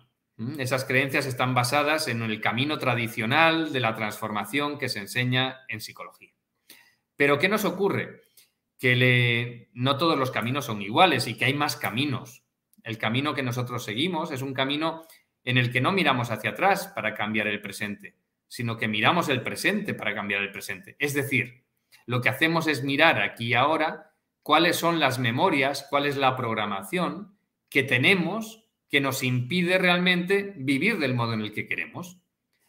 Esas 0.57 0.85
creencias 0.85 1.25
están 1.25 1.53
basadas 1.53 2.07
en 2.07 2.21
el 2.21 2.39
camino 2.39 2.77
tradicional 2.77 3.73
de 3.73 3.79
la 3.81 3.93
transformación 3.93 4.77
que 4.77 4.87
se 4.87 4.99
enseña 4.99 5.65
en 5.67 5.81
psicología. 5.81 6.31
Pero 7.17 7.39
¿qué 7.39 7.49
nos 7.49 7.65
ocurre? 7.65 8.24
Que 8.85 9.69
no 9.73 9.97
todos 9.97 10.15
los 10.15 10.29
caminos 10.29 10.65
son 10.65 10.79
iguales 10.83 11.25
y 11.25 11.33
que 11.33 11.45
hay 11.45 11.55
más 11.55 11.75
caminos. 11.75 12.43
El 12.83 12.99
camino 12.99 13.33
que 13.33 13.41
nosotros 13.41 13.83
seguimos 13.83 14.31
es 14.31 14.43
un 14.43 14.53
camino 14.53 15.07
en 15.43 15.57
el 15.57 15.71
que 15.71 15.81
no 15.81 15.91
miramos 15.91 16.29
hacia 16.29 16.51
atrás 16.51 16.91
para 16.93 17.15
cambiar 17.15 17.47
el 17.47 17.61
presente, 17.61 18.15
sino 18.47 18.77
que 18.77 18.87
miramos 18.87 19.27
el 19.29 19.41
presente 19.41 19.95
para 19.95 20.13
cambiar 20.13 20.43
el 20.43 20.51
presente. 20.51 20.95
Es 20.99 21.15
decir, 21.15 21.63
lo 22.05 22.21
que 22.21 22.29
hacemos 22.29 22.67
es 22.67 22.83
mirar 22.83 23.23
aquí 23.23 23.47
y 23.47 23.53
ahora 23.55 24.13
cuáles 24.43 24.75
son 24.75 24.99
las 24.99 25.17
memorias, 25.17 25.87
cuál 25.89 26.05
es 26.05 26.15
la 26.15 26.35
programación 26.35 27.35
que 27.69 27.81
tenemos 27.81 28.67
que 28.87 29.01
nos 29.01 29.23
impide 29.23 29.79
realmente 29.79 30.53
vivir 30.57 30.99
del 30.99 31.15
modo 31.15 31.33
en 31.33 31.41
el 31.41 31.53
que 31.53 31.67
queremos. 31.67 32.19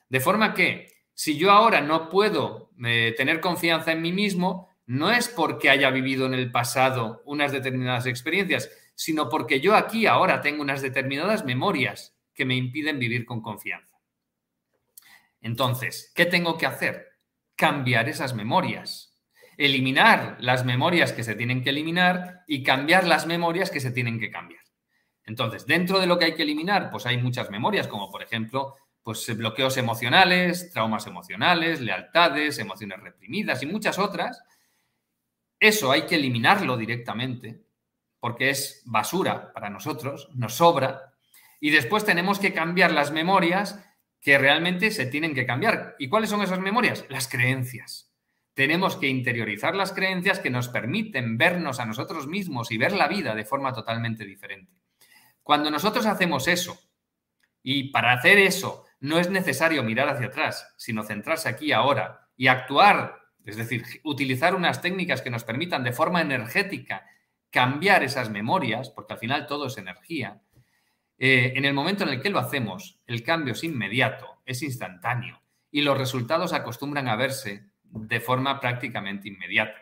De 0.09 0.21
forma 0.21 0.55
que 0.55 0.95
si 1.13 1.37
yo 1.37 1.51
ahora 1.51 1.83
no 1.83 2.09
puedo 2.09 2.71
eh, 2.83 3.13
tener 3.19 3.41
confianza 3.41 3.93
en 3.93 4.01
mí 4.01 4.13
mismo, 4.13 4.71
no 4.87 5.11
es 5.11 5.29
porque 5.29 5.69
haya 5.69 5.91
vivido 5.91 6.27
en 6.27 6.35
el 6.35 6.51
pasado 6.51 7.23
unas 7.27 7.53
determinadas 7.53 8.07
experiencias, 8.07 8.71
sino 8.95 9.29
porque 9.29 9.61
yo 9.61 9.75
aquí 9.75 10.07
ahora 10.07 10.41
tengo 10.41 10.63
unas 10.63 10.81
determinadas 10.81 11.45
memorias 11.45 12.17
que 12.35 12.45
me 12.45 12.55
impiden 12.57 12.99
vivir 12.99 13.27
con 13.27 13.43
confianza. 13.43 13.99
Entonces, 15.41 16.13
¿qué 16.15 16.25
tengo 16.25 16.57
que 16.57 16.67
hacer? 16.67 17.09
Cambiar 17.57 18.09
esas 18.09 18.35
memorias, 18.35 19.17
eliminar 19.57 20.37
las 20.41 20.65
memorias 20.65 21.13
que 21.13 21.25
se 21.25 21.35
tienen 21.35 21.63
que 21.63 21.71
eliminar 21.71 22.43
y 22.47 22.63
cambiar 22.63 23.07
las 23.07 23.27
memorias 23.27 23.71
que 23.71 23.81
se 23.81 23.91
tienen 23.91 24.21
que 24.21 24.31
cambiar. 24.31 24.63
Entonces, 25.25 25.67
dentro 25.67 25.99
de 25.99 26.07
lo 26.07 26.19
que 26.19 26.27
hay 26.27 26.35
que 26.35 26.43
eliminar, 26.43 26.91
pues 26.91 27.07
hay 27.07 27.19
muchas 27.19 27.51
memorias, 27.51 27.89
como 27.89 28.11
por 28.11 28.23
ejemplo, 28.23 28.77
pues 29.03 29.37
bloqueos 29.37 29.77
emocionales, 29.77 30.71
traumas 30.73 31.07
emocionales, 31.07 31.81
lealtades, 31.81 32.59
emociones 32.59 33.01
reprimidas 33.01 33.63
y 33.63 33.67
muchas 33.67 33.99
otras 33.99 34.43
eso 35.61 35.93
hay 35.93 36.03
que 36.03 36.17
eliminarlo 36.17 36.77
directamente, 36.77 37.63
porque 38.21 38.51
es 38.51 38.83
basura 38.87 39.53
para 39.53 39.71
nosotros, 39.71 40.29
nos 40.35 40.55
sobra, 40.55 41.15
y 41.61 41.71
después 41.71 42.05
tenemos 42.05 42.39
que 42.39 42.53
cambiar 42.53 42.93
las 42.93 43.13
memorias 43.13 43.83
que 44.21 44.39
realmente 44.39 44.91
se 44.91 45.07
tienen 45.07 45.35
que 45.35 45.47
cambiar. 45.47 45.95
¿Y 45.99 46.09
cuáles 46.09 46.31
son 46.31 46.43
esas 46.43 46.59
memorias? 46.61 47.05
Las 47.09 47.29
creencias. 47.29 48.13
Tenemos 48.55 48.97
que 48.97 49.09
interiorizar 49.09 49.75
las 49.75 49.93
creencias 49.93 50.41
que 50.41 50.51
nos 50.51 50.69
permiten 50.69 51.39
vernos 51.39 51.79
a 51.79 51.87
nosotros 51.87 52.27
mismos 52.27 52.71
y 52.71 52.79
ver 52.79 52.93
la 52.93 53.07
vida 53.07 53.35
de 53.35 53.45
forma 53.45 53.73
totalmente 53.73 54.25
diferente. 54.25 54.73
Cuando 55.43 55.71
nosotros 55.71 56.07
hacemos 56.07 56.49
eso, 56.49 56.79
y 57.63 57.91
para 57.91 58.13
hacer 58.13 58.39
eso 58.39 58.85
no 59.01 59.19
es 59.19 59.31
necesario 59.31 59.83
mirar 59.83 60.09
hacia 60.09 60.27
atrás, 60.27 60.75
sino 60.77 61.03
centrarse 61.03 61.49
aquí 61.49 61.73
ahora 61.73 62.29
y 62.37 62.49
actuar, 62.49 63.26
es 63.47 63.57
decir, 63.57 63.85
utilizar 64.03 64.55
unas 64.55 64.83
técnicas 64.83 65.23
que 65.23 65.31
nos 65.31 65.45
permitan 65.45 65.85
de 65.85 65.93
forma 65.93 66.21
energética 66.21 67.07
cambiar 67.51 68.03
esas 68.03 68.29
memorias, 68.29 68.91
porque 68.91 69.15
al 69.15 69.19
final 69.19 69.47
todo 69.47 69.69
es 69.69 69.79
energía, 69.79 70.43
eh, 71.19 71.55
en 71.57 71.65
el 71.65 71.73
momento 71.73 72.05
en 72.05 72.11
el 72.11 72.21
que 72.21 72.29
lo 72.29 72.39
hacemos, 72.39 73.01
el 73.07 73.23
cambio 73.23 73.55
es 73.55 73.65
inmediato, 73.65 74.43
es 74.45 74.63
instantáneo 74.63 75.41
y 75.71 75.83
los 75.83 75.97
resultados 75.97 76.53
acostumbran 76.53 77.09
a 77.09 77.17
verse 77.17 77.71
de 77.83 78.21
forma 78.21 78.61
prácticamente 78.61 79.29
inmediata. 79.29 79.79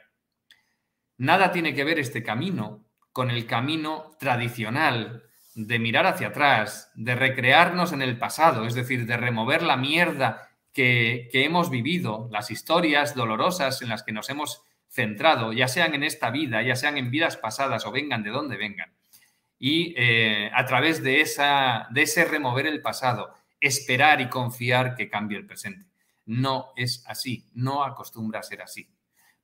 Nada 1.16 1.50
tiene 1.52 1.74
que 1.74 1.84
ver 1.84 1.98
este 1.98 2.22
camino 2.22 2.84
con 3.12 3.30
el 3.30 3.46
camino 3.46 4.16
tradicional 4.18 5.24
de 5.54 5.78
mirar 5.78 6.06
hacia 6.06 6.28
atrás, 6.28 6.90
de 6.94 7.14
recrearnos 7.14 7.92
en 7.92 8.02
el 8.02 8.18
pasado, 8.18 8.66
es 8.66 8.74
decir, 8.74 9.06
de 9.06 9.16
remover 9.16 9.62
la 9.62 9.76
mierda 9.76 10.50
que, 10.74 11.30
hemos 11.32 11.70
vivido, 11.70 12.28
las 12.30 12.50
historias 12.50 13.14
dolorosas 13.14 13.80
en 13.80 13.88
las 13.88 14.02
que 14.02 14.12
nos 14.12 14.28
hemos 14.28 14.62
centrado, 14.88 15.52
ya 15.52 15.68
sean 15.68 15.94
en 15.94 16.02
esta 16.02 16.30
vida, 16.30 16.62
ya 16.62 16.76
sean 16.76 16.98
en 16.98 17.10
vidas 17.10 17.36
pasadas 17.36 17.86
o 17.86 17.92
vengan 17.92 18.22
de 18.22 18.30
donde 18.30 18.56
vengan. 18.56 18.92
Y 19.58 19.94
eh, 19.96 20.50
a 20.52 20.66
través 20.66 21.02
de, 21.02 21.20
esa, 21.20 21.86
de 21.90 22.02
ese 22.02 22.24
remover 22.24 22.66
el 22.66 22.82
pasado, 22.82 23.34
esperar 23.60 24.20
y 24.20 24.28
confiar 24.28 24.94
que 24.96 25.08
cambie 25.08 25.38
el 25.38 25.46
presente. 25.46 25.86
No 26.26 26.72
es 26.76 27.04
así, 27.06 27.46
no 27.54 27.84
acostumbra 27.84 28.40
a 28.40 28.42
ser 28.42 28.60
así. 28.60 28.88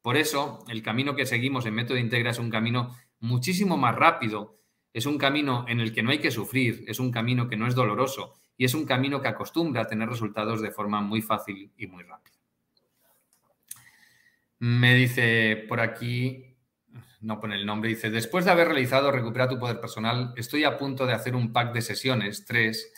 Por 0.02 0.16
eso, 0.16 0.64
el 0.68 0.82
camino 0.82 1.14
que 1.14 1.26
seguimos 1.26 1.64
en 1.66 1.74
Método 1.74 1.98
Integra 1.98 2.30
es 2.30 2.38
un 2.38 2.50
camino 2.50 2.96
muchísimo 3.20 3.76
más 3.76 3.94
rápido, 3.94 4.56
es 4.92 5.06
un 5.06 5.18
camino 5.18 5.64
en 5.68 5.78
el 5.78 5.92
que 5.92 6.02
no 6.02 6.10
hay 6.10 6.18
que 6.18 6.30
sufrir, 6.30 6.84
es 6.88 6.98
un 6.98 7.12
camino 7.12 7.48
que 7.48 7.56
no 7.56 7.68
es 7.68 7.74
doloroso 7.74 8.34
y 8.60 8.66
es 8.66 8.74
un 8.74 8.84
camino 8.84 9.22
que 9.22 9.28
acostumbra 9.28 9.80
a 9.80 9.86
tener 9.86 10.06
resultados 10.06 10.60
de 10.60 10.70
forma 10.70 11.00
muy 11.00 11.22
fácil 11.22 11.72
y 11.78 11.86
muy 11.86 12.02
rápida. 12.02 12.36
Me 14.58 14.94
dice 14.94 15.64
por 15.66 15.80
aquí, 15.80 16.58
no 17.22 17.40
pone 17.40 17.54
el 17.54 17.64
nombre, 17.64 17.88
dice, 17.88 18.10
después 18.10 18.44
de 18.44 18.50
haber 18.50 18.68
realizado 18.68 19.10
Recupera 19.10 19.48
tu 19.48 19.58
Poder 19.58 19.80
Personal, 19.80 20.34
estoy 20.36 20.64
a 20.64 20.76
punto 20.76 21.06
de 21.06 21.14
hacer 21.14 21.34
un 21.34 21.54
pack 21.54 21.72
de 21.72 21.80
sesiones, 21.80 22.44
tres, 22.44 22.92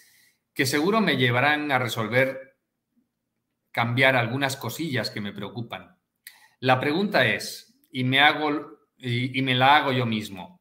que 0.53 0.67
seguro 0.67 1.01
me 1.01 1.17
llevarán 1.17 1.71
a 1.71 1.79
resolver, 1.79 2.57
cambiar 3.71 4.17
algunas 4.17 4.57
cosillas 4.57 5.11
que 5.11 5.21
me 5.21 5.33
preocupan. 5.33 5.97
La 6.59 6.81
pregunta 6.81 7.25
es, 7.25 7.79
y 7.93 8.03
me, 8.03 8.19
hago, 8.19 8.81
y, 8.99 9.41
me 9.43 9.55
la 9.55 9.77
hago 9.77 9.93
yo 9.93 10.07
mismo, 10.07 10.61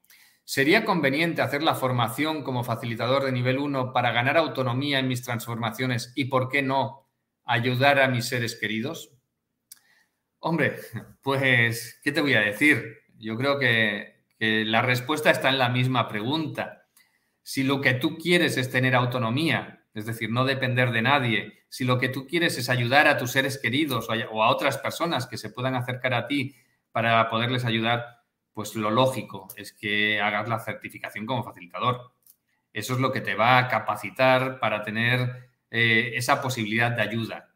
¿Sería 0.51 0.83
conveniente 0.83 1.41
hacer 1.41 1.63
la 1.63 1.75
formación 1.75 2.43
como 2.43 2.65
facilitador 2.65 3.23
de 3.23 3.31
nivel 3.31 3.57
1 3.57 3.93
para 3.93 4.11
ganar 4.11 4.35
autonomía 4.35 4.99
en 4.99 5.07
mis 5.07 5.21
transformaciones 5.21 6.11
y, 6.13 6.25
por 6.25 6.49
qué 6.49 6.61
no, 6.61 7.07
ayudar 7.45 8.01
a 8.01 8.09
mis 8.09 8.25
seres 8.25 8.57
queridos? 8.59 9.13
Hombre, 10.39 10.75
pues, 11.21 12.01
¿qué 12.03 12.11
te 12.11 12.19
voy 12.19 12.33
a 12.33 12.41
decir? 12.41 12.97
Yo 13.17 13.37
creo 13.37 13.59
que, 13.59 14.25
la 14.39 14.81
respuesta 14.81 15.31
está 15.31 15.47
en 15.47 15.57
la 15.57 15.69
misma 15.69 16.09
pregunta. 16.09 16.85
Si 17.41 17.63
lo 17.63 17.79
que 17.79 17.93
tú 17.93 18.17
quieres 18.17 18.57
es 18.57 18.69
tener 18.69 18.93
autonomía, 18.93 19.85
es 19.93 20.05
decir, 20.05 20.31
no 20.31 20.43
depender 20.43 20.91
de 20.91 21.01
nadie, 21.01 21.63
si 21.69 21.85
lo 21.85 21.97
que 21.97 22.09
tú 22.09 22.27
quieres 22.27 22.57
es 22.57 22.67
ayudar 22.67 23.07
a 23.07 23.17
tus 23.17 23.31
seres 23.31 23.57
queridos 23.57 24.09
o 24.09 24.43
a 24.43 24.49
otras 24.49 24.77
personas 24.79 25.27
que 25.27 25.37
se 25.37 25.49
puedan 25.49 25.75
acercar 25.75 26.13
a 26.13 26.27
ti 26.27 26.57
para 26.91 27.29
poderles 27.29 27.63
ayudar, 27.63 28.20
pues 28.53 28.75
lo 28.75 28.91
lógico 28.91 29.47
es 29.55 29.73
que 29.73 30.19
hagas 30.19 30.47
la 30.47 30.59
certificación 30.59 31.25
como 31.25 31.43
facilitador. 31.43 32.13
Eso 32.73 32.93
es 32.93 32.99
lo 32.99 33.11
que 33.11 33.21
te 33.21 33.35
va 33.35 33.57
a 33.57 33.67
capacitar 33.67 34.59
para 34.59 34.83
tener 34.83 35.49
eh, 35.69 36.11
esa 36.15 36.41
posibilidad 36.41 36.91
de 36.91 37.01
ayuda. 37.01 37.53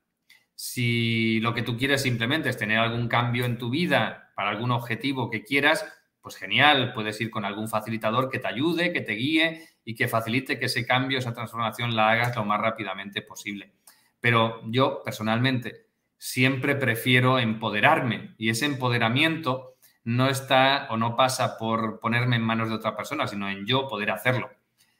Si 0.56 1.40
lo 1.42 1.54
que 1.54 1.64
tú 1.64 1.78
quieres 1.78 2.02
simplemente 2.02 2.50
es 2.50 2.58
tener 2.58 2.80
algún 2.80 3.08
cambio 3.08 3.46
en 3.46 3.58
tu 3.58 3.70
vida 3.70 4.32
para 4.36 4.50
algún 4.50 4.72
objetivo 4.72 5.30
que 5.30 5.44
quieras, 5.44 5.86
pues 6.22 6.38
genial, 6.38 6.94
puedes 6.94 7.20
ir 7.22 7.30
con 7.30 7.46
algún 7.46 7.68
facilitador 7.68 8.30
que 8.30 8.40
te 8.40 8.48
ayude, 8.48 8.92
que 8.92 9.02
te 9.02 9.14
guíe 9.14 9.70
y 9.84 9.96
que 9.96 10.08
facilite 10.08 10.58
que 10.58 10.66
ese 10.66 10.86
cambio, 10.86 11.20
esa 11.20 11.34
transformación 11.34 11.96
la 11.96 12.10
hagas 12.10 12.36
lo 12.36 12.46
más 12.46 12.60
rápidamente 12.60 13.22
posible. 13.22 13.74
Pero 14.20 14.62
yo 14.72 15.04
personalmente 15.04 15.86
siempre 16.18 16.76
prefiero 16.76 17.38
empoderarme 17.38 18.34
y 18.38 18.50
ese 18.50 18.66
empoderamiento 18.66 19.75
no 20.06 20.30
está 20.30 20.88
o 20.92 20.98
no 20.98 21.16
pasa 21.16 21.58
por 21.58 22.00
ponerme 22.00 22.36
en 22.36 22.44
manos 22.44 22.70
de 22.70 22.76
otra 22.76 22.96
persona, 22.96 23.28
sino 23.28 23.50
en 23.50 23.66
yo 23.66 23.88
poder 23.88 24.12
hacerlo. 24.12 24.52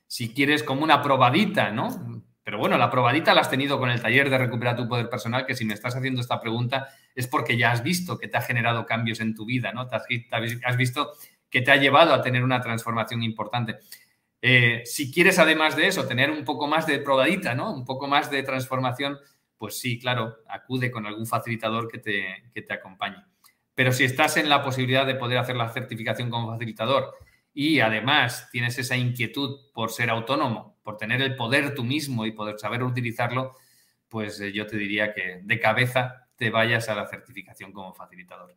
Si 0.08 0.34
quieres 0.34 0.64
como 0.64 0.84
una 0.84 1.02
probadita, 1.02 1.72
¿no? 1.72 2.24
Pero 2.44 2.58
bueno, 2.58 2.78
la 2.78 2.90
probadita 2.90 3.34
la 3.34 3.42
has 3.42 3.50
tenido 3.50 3.80
con 3.80 3.90
el 3.90 4.02
taller 4.02 4.30
de 4.30 4.38
recuperar 4.38 4.76
tu 4.76 4.88
poder 4.88 5.10
personal, 5.10 5.46
que 5.46 5.56
si 5.56 5.64
me 5.64 5.76
estás 5.76 5.96
haciendo 5.96 6.22
esta 6.22 6.42
pregunta 6.42 6.90
es 7.14 7.28
porque 7.28 7.58
ya 7.58 7.72
has 7.72 7.84
visto 7.84 8.18
que 8.18 8.28
te 8.28 8.38
ha 8.38 8.42
generado 8.42 8.86
cambios 8.86 9.20
en 9.20 9.36
tu 9.36 9.46
vida, 9.46 9.72
¿no? 9.72 9.88
Te 9.88 9.96
has, 9.96 10.78
visto 10.78 11.14
que 11.50 11.62
te 11.62 11.72
ha 11.72 11.76
llevado 11.76 12.14
a 12.14 12.22
tener 12.22 12.44
una 12.44 12.62
transformación 12.62 13.22
importante. 13.22 13.78
Eh, 14.42 14.82
si 14.86 15.12
quieres, 15.12 15.38
además 15.38 15.76
de 15.76 15.88
eso, 15.88 16.08
tener 16.08 16.32
un 16.32 16.44
poco 16.44 16.68
más 16.68 16.88
de 16.88 17.00
probadita, 17.00 17.54
¿no? 17.54 17.72
Un 17.72 17.86
poco 17.86 18.08
más 18.08 18.32
de 18.32 18.42
transformación, 18.42 19.20
pues 19.58 19.80
sí, 19.80 20.00
claro, 20.00 20.38
acude 20.48 20.90
con 20.92 21.06
algún 21.06 21.28
facilitador 21.28 21.88
que 21.88 22.00
te, 22.00 22.50
que 22.54 22.64
te 22.64 22.74
acompañe. 22.74 23.24
Pero 23.76 23.92
si 23.92 24.06
estás 24.06 24.38
en 24.38 24.50
la 24.50 24.64
posibilidad 24.64 25.06
de 25.06 25.16
poder 25.16 25.38
hacer 25.38 25.56
la 25.56 25.70
certificación 25.70 26.30
como 26.30 26.50
facilitador 26.52 27.14
y 27.54 27.82
además 27.82 28.50
tienes 28.52 28.78
esa 28.80 28.96
inquietud 28.96 29.72
por 29.74 29.92
ser 29.92 30.10
autónomo, 30.10 30.78
por 30.82 30.98
tener 30.98 31.22
el 31.22 31.36
poder 31.36 31.76
tú 31.76 31.84
mismo 31.84 32.26
y 32.26 32.32
poder 32.32 32.58
saber 32.58 32.84
utilizarlo, 32.84 33.54
pues 34.10 34.40
eh, 34.40 34.52
yo 34.54 34.66
te 34.66 34.78
diría 34.78 35.14
que 35.14 35.42
de 35.44 35.60
cabeza 35.60 36.28
te 36.38 36.50
vayas 36.50 36.90
a 36.90 36.96
la 36.96 37.08
certificación 37.08 37.72
como 37.72 37.94
facilitador. 37.94 38.56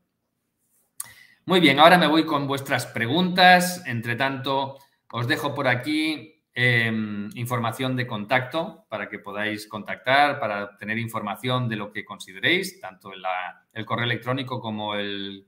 Muy 1.47 1.61
bien, 1.61 1.81
ahora 1.81 1.99
me 1.99 2.07
voy 2.07 2.27
con 2.27 2.47
vuestras 2.47 2.87
preguntas. 2.87 3.83
Entre 3.87 4.17
tanto, 4.17 4.79
os 5.11 5.27
dejo 5.27 5.55
por 5.55 5.67
aquí 5.67 6.38
Em, 6.61 7.31
información 7.37 7.95
de 7.95 8.05
contacto 8.05 8.85
para 8.89 9.09
que 9.09 9.21
podáis 9.21 9.69
contactar, 9.69 10.41
para 10.41 10.77
tener 10.77 10.99
información 10.99 11.69
de 11.69 11.77
lo 11.77 11.93
que 11.93 12.05
consideréis, 12.05 12.81
tanto 12.81 13.13
el 13.13 13.87
correo 13.87 14.05
electrónico 14.05 14.61
como 14.61 14.97
el, 14.97 15.47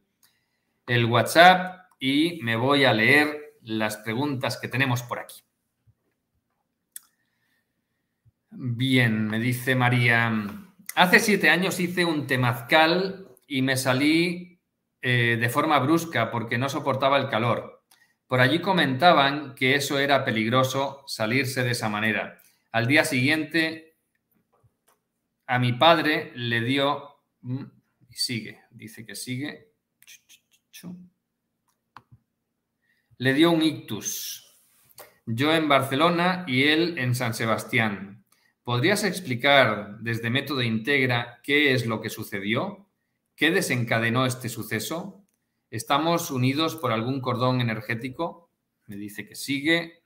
el 0.87 1.05
WhatsApp. 1.07 1.91
Y 1.99 2.39
me 2.45 2.55
voy 2.55 2.85
a 2.85 2.93
leer 2.93 3.57
las 3.63 3.97
preguntas 3.97 4.57
que 4.57 4.69
tenemos 4.69 5.03
por 5.03 5.19
aquí. 5.19 5.41
Bien, 8.53 9.27
me 9.27 9.41
dice 9.41 9.75
María, 9.75 10.33
hace 10.95 11.19
siete 11.19 11.51
años 11.51 11.81
hice 11.81 12.05
un 12.05 12.29
temazcal 12.29 13.27
y 13.49 13.63
me 13.63 13.77
salí 13.77 14.61
eh, 15.03 15.37
de 15.41 15.49
forma 15.49 15.81
brusca 15.81 16.31
porque 16.31 16.57
no 16.57 16.69
soportaba 16.69 17.19
el 17.19 17.29
calor. 17.29 17.80
Por 18.31 18.41
allí 18.41 18.61
comentaban 18.61 19.57
que 19.57 19.75
eso 19.75 19.99
era 19.99 20.25
peligroso 20.25 21.03
salirse 21.09 21.65
de 21.65 21.73
esa 21.73 21.89
manera. 21.89 22.41
Al 22.71 22.87
día 22.87 23.05
siguiente, 23.05 23.97
a 25.49 25.59
mi 25.59 25.73
padre 25.73 26.31
le 26.37 26.61
dio... 26.61 27.17
Mm, 27.41 27.65
y 28.09 28.15
sigue, 28.15 28.61
dice 28.71 29.05
que 29.05 29.17
sigue. 29.17 29.73
Le 33.19 33.35
dio 33.35 33.51
un 33.51 33.63
ictus. 33.63 34.57
Yo 35.27 35.53
en 35.53 35.69
Barcelona 35.69 36.45
y 36.47 36.69
él 36.69 36.99
en 36.99 37.17
San 37.17 37.35
Sebastián. 37.35 38.25
¿Podrías 38.63 39.03
explicar 39.03 39.99
desde 40.03 40.31
Método 40.31 40.63
Integra 40.63 41.41
qué 41.43 41.75
es 41.75 41.85
lo 41.85 42.01
que 42.01 42.11
sucedió? 42.11 42.89
¿Qué 43.35 43.51
desencadenó 43.51 44.25
este 44.25 44.49
suceso? 44.49 45.20
¿Estamos 45.71 46.33
unidos 46.33 46.75
por 46.75 46.91
algún 46.91 47.21
cordón 47.21 47.61
energético? 47.61 48.51
Me 48.87 48.97
dice 48.97 49.27
que 49.27 49.37
sigue. 49.37 50.03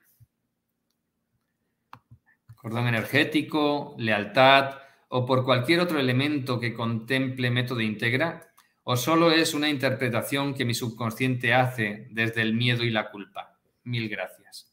Cordón 2.55 2.87
energético, 2.87 3.95
lealtad 3.97 4.77
o 5.09 5.25
por 5.25 5.43
cualquier 5.43 5.79
otro 5.79 5.99
elemento 5.99 6.59
que 6.59 6.73
contemple 6.73 7.49
método 7.49 7.81
integra 7.81 8.53
o 8.83 8.95
solo 8.95 9.31
es 9.31 9.55
una 9.55 9.67
interpretación 9.67 10.53
que 10.53 10.65
mi 10.65 10.75
subconsciente 10.75 11.55
hace 11.55 12.07
desde 12.11 12.43
el 12.43 12.53
miedo 12.53 12.83
y 12.83 12.91
la 12.91 13.09
culpa. 13.09 13.57
Mil 13.83 14.07
gracias. 14.07 14.71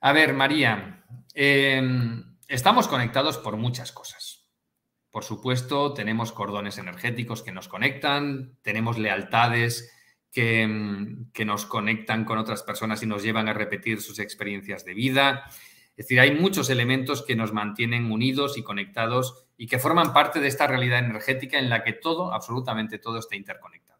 A 0.00 0.12
ver, 0.12 0.32
María, 0.32 1.04
em, 1.34 2.38
estamos 2.48 2.88
conectados 2.88 3.36
por 3.36 3.58
muchas 3.58 3.92
cosas. 3.92 4.35
Por 5.16 5.24
supuesto, 5.24 5.94
tenemos 5.94 6.30
cordones 6.30 6.76
energéticos 6.76 7.42
que 7.42 7.50
nos 7.50 7.68
conectan, 7.68 8.58
tenemos 8.60 8.98
lealtades 8.98 9.90
mm, 10.36 11.30
que, 11.32 11.44
nos 11.46 11.64
conectan 11.64 12.26
con 12.26 12.36
otras 12.36 12.62
personas 12.62 13.02
y 13.02 13.06
nos 13.06 13.22
llevan 13.22 13.48
a 13.48 13.54
repetir 13.54 14.02
sus 14.02 14.18
experiencias 14.18 14.84
de 14.84 14.92
vida. 14.92 15.44
Es 15.96 16.04
decir, 16.04 16.20
hay 16.20 16.32
muchos 16.38 16.68
elementos 16.68 17.22
que 17.22 17.34
nos 17.34 17.54
mantienen 17.54 18.12
unidos 18.12 18.58
y 18.58 18.62
conectados 18.62 19.46
y 19.56 19.68
que 19.68 19.78
forman 19.78 20.12
parte 20.12 20.38
de 20.38 20.48
esta 20.48 20.66
realidad 20.66 20.98
energética 20.98 21.58
en 21.58 21.70
la 21.70 21.82
que 21.82 21.94
todo, 21.94 22.34
absolutamente 22.34 22.98
todo, 22.98 23.18
está 23.18 23.36
interconectado. 23.36 23.98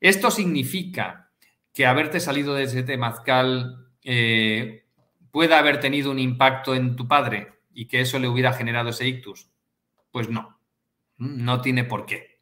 Esto 0.00 0.30
significa 0.30 1.32
que 1.70 1.84
haberte 1.84 2.18
salido 2.18 2.54
de 2.54 2.62
ese 2.62 2.82
temazcal 2.82 3.90
eh, 4.02 4.86
pueda 5.30 5.58
haber 5.58 5.80
tenido 5.80 6.10
un 6.10 6.18
impacto 6.18 6.74
en 6.74 6.96
tu 6.96 7.06
padre 7.06 7.58
y 7.74 7.88
que 7.88 8.00
eso 8.00 8.18
le 8.18 8.28
hubiera 8.28 8.54
generado 8.54 8.88
ese 8.88 9.06
ictus? 9.06 9.50
Pues 10.14 10.28
no, 10.28 10.60
no 11.16 11.60
tiene 11.60 11.82
por 11.82 12.06
qué. 12.06 12.38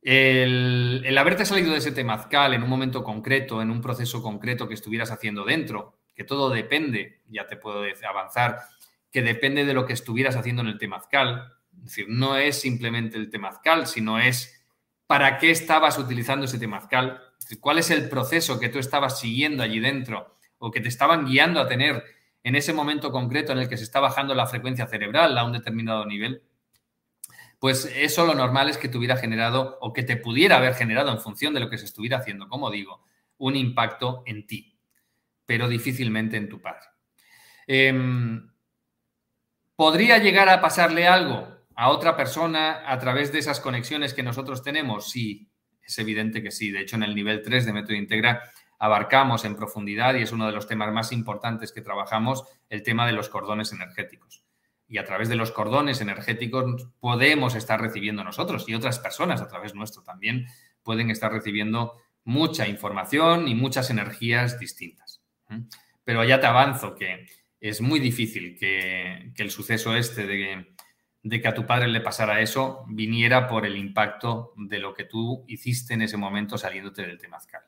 El, 0.00 1.18
haberte 1.18 1.44
salido 1.44 1.72
de 1.72 1.78
ese 1.78 1.90
temazcal 1.90 2.54
en 2.54 2.62
un 2.62 2.68
momento 2.68 3.02
concreto, 3.02 3.60
en 3.60 3.68
un 3.72 3.80
proceso 3.80 4.22
concreto 4.22 4.68
que 4.68 4.74
estuvieras 4.74 5.10
haciendo 5.10 5.44
dentro, 5.44 5.98
que 6.14 6.22
todo 6.22 6.50
depende, 6.50 7.20
ya 7.26 7.48
te 7.48 7.56
puedo 7.56 7.82
avanzar, 8.08 8.60
que 9.10 9.22
depende 9.22 9.64
de 9.64 9.74
lo 9.74 9.86
que 9.86 9.92
estuvieras 9.92 10.36
haciendo 10.36 10.62
en 10.62 10.68
el 10.68 10.78
temazcal. 10.78 11.52
Es 11.78 11.84
decir, 11.86 12.06
no 12.08 12.36
es 12.36 12.60
simplemente 12.60 13.16
el 13.16 13.28
temazcal, 13.28 13.88
sino 13.88 14.20
es 14.20 14.64
para 15.08 15.38
qué 15.38 15.50
estabas 15.50 15.98
utilizando 15.98 16.44
ese 16.44 16.60
temazcal, 16.60 17.20
cuál 17.58 17.78
es 17.78 17.90
el 17.90 18.08
proceso 18.08 18.60
que 18.60 18.68
tú 18.68 18.78
estabas 18.78 19.18
siguiendo 19.18 19.64
allí 19.64 19.80
dentro 19.80 20.36
o 20.58 20.70
que 20.70 20.80
te 20.80 20.90
estaban 20.90 21.26
guiando 21.26 21.58
a 21.58 21.66
tener 21.66 22.04
en 22.44 22.54
ese 22.54 22.72
momento 22.72 23.10
concreto 23.10 23.50
en 23.50 23.58
el 23.58 23.68
que 23.68 23.76
se 23.76 23.82
está 23.82 23.98
bajando 23.98 24.32
la 24.36 24.46
frecuencia 24.46 24.86
cerebral 24.86 25.36
a 25.36 25.44
un 25.44 25.52
determinado 25.52 26.06
nivel, 26.06 26.42
pues 27.62 27.88
eso 27.94 28.26
lo 28.26 28.34
normal 28.34 28.68
es 28.70 28.76
que 28.76 28.88
te 28.88 28.98
hubiera 28.98 29.16
generado 29.16 29.78
o 29.80 29.92
que 29.92 30.02
te 30.02 30.16
pudiera 30.16 30.56
haber 30.56 30.74
generado 30.74 31.12
en 31.12 31.20
función 31.20 31.54
de 31.54 31.60
lo 31.60 31.70
que 31.70 31.78
se 31.78 31.84
estuviera 31.84 32.16
haciendo, 32.16 32.48
como 32.48 32.72
digo, 32.72 33.04
un 33.38 33.54
impacto 33.54 34.24
en 34.26 34.48
ti, 34.48 34.80
pero 35.46 35.68
difícilmente 35.68 36.36
en 36.36 36.48
tu 36.48 36.60
padre. 36.60 36.88
Em, 37.68 38.50
¿Podría 39.76 40.18
llegar 40.18 40.48
a 40.48 40.60
pasarle 40.60 41.06
algo 41.06 41.46
a 41.76 41.90
otra 41.90 42.16
persona 42.16 42.82
a 42.84 42.98
través 42.98 43.30
de 43.30 43.38
esas 43.38 43.60
conexiones 43.60 44.12
que 44.12 44.24
nosotros 44.24 44.64
tenemos? 44.64 45.08
Sí, 45.08 45.48
es 45.86 45.96
evidente 46.00 46.42
que 46.42 46.50
sí. 46.50 46.72
De 46.72 46.80
hecho, 46.80 46.96
en 46.96 47.04
el 47.04 47.14
nivel 47.14 47.42
3 47.42 47.64
de 47.64 47.72
Método 47.72 47.94
Integra 47.94 48.42
abarcamos 48.80 49.44
en 49.44 49.54
profundidad 49.54 50.16
y 50.16 50.22
es 50.22 50.32
uno 50.32 50.48
de 50.48 50.52
los 50.52 50.66
temas 50.66 50.92
más 50.92 51.12
importantes 51.12 51.70
que 51.70 51.80
trabajamos, 51.80 52.42
el 52.68 52.82
tema 52.82 53.06
de 53.06 53.12
los 53.12 53.28
cordones 53.28 53.72
energéticos. 53.72 54.41
Y 54.92 54.98
a 54.98 55.04
través 55.04 55.30
de 55.30 55.36
los 55.36 55.52
cordones 55.52 56.02
energéticos 56.02 56.86
podemos 57.00 57.54
estar 57.54 57.80
recibiendo 57.80 58.22
nosotros 58.22 58.68
y 58.68 58.74
otras 58.74 58.98
personas 58.98 59.40
a 59.40 59.48
través 59.48 59.74
nuestro 59.74 60.02
también 60.02 60.46
pueden 60.82 61.10
estar 61.10 61.32
recibiendo 61.32 61.94
mucha 62.24 62.68
información 62.68 63.48
y 63.48 63.54
muchas 63.54 63.88
energías 63.88 64.58
distintas. 64.58 65.22
Pero 66.04 66.24
ya 66.24 66.40
te 66.40 66.46
avanzo 66.46 66.94
que 66.94 67.26
es 67.58 67.80
muy 67.80 68.00
difícil 68.00 68.54
que, 68.58 69.32
el 69.34 69.50
suceso 69.50 69.96
este 69.96 70.26
de, 70.26 70.74
de, 71.22 71.40
que 71.40 71.48
a 71.48 71.54
tu 71.54 71.64
padre 71.64 71.88
le 71.88 72.02
pasara 72.02 72.42
eso 72.42 72.84
viniera 72.86 73.48
por 73.48 73.64
el 73.64 73.78
impacto 73.78 74.52
de 74.58 74.78
lo 74.78 74.92
que 74.92 75.04
tú 75.04 75.42
hiciste 75.48 75.94
en 75.94 76.02
ese 76.02 76.18
momento 76.18 76.58
saliéndote 76.58 77.00
del 77.00 77.16
temazcal. 77.16 77.62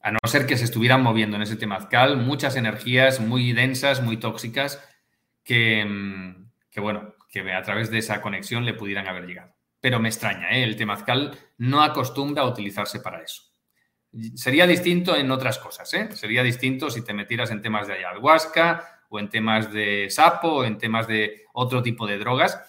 A 0.00 0.10
no 0.10 0.18
ser 0.26 0.46
que 0.46 0.58
se 0.58 0.64
estuvieran 0.64 1.04
moviendo 1.04 1.36
en 1.36 1.42
ese 1.42 1.54
temazcal 1.54 2.16
muchas 2.16 2.56
energías 2.56 3.20
muy 3.20 3.52
densas, 3.52 4.02
muy 4.02 4.16
tóxicas, 4.16 4.82
que, 5.44 6.34
que 6.70 6.80
bueno, 6.80 7.14
que 7.28 7.52
a 7.52 7.62
través 7.62 7.90
de 7.90 7.98
esa 7.98 8.20
conexión 8.20 8.64
le 8.64 8.74
pudieran 8.74 9.06
haber 9.06 9.26
llegado. 9.26 9.54
Pero 9.80 10.00
me 10.00 10.08
extraña, 10.08 10.50
¿eh? 10.52 10.62
el 10.62 10.76
temazcal 10.76 11.36
no 11.58 11.82
acostumbra 11.82 12.42
a 12.42 12.46
utilizarse 12.46 13.00
para 13.00 13.22
eso. 13.22 13.42
Sería 14.34 14.66
distinto 14.66 15.16
en 15.16 15.30
otras 15.30 15.58
cosas, 15.58 15.92
¿eh? 15.94 16.08
Sería 16.12 16.42
distinto 16.42 16.88
si 16.88 17.02
te 17.04 17.12
metieras 17.12 17.50
en 17.50 17.60
temas 17.60 17.88
de 17.88 17.94
ayahuasca 17.94 19.02
o 19.08 19.18
en 19.18 19.28
temas 19.28 19.72
de 19.72 20.08
sapo 20.08 20.48
o 20.48 20.64
en 20.64 20.78
temas 20.78 21.08
de 21.08 21.42
otro 21.52 21.82
tipo 21.82 22.06
de 22.06 22.18
drogas, 22.18 22.60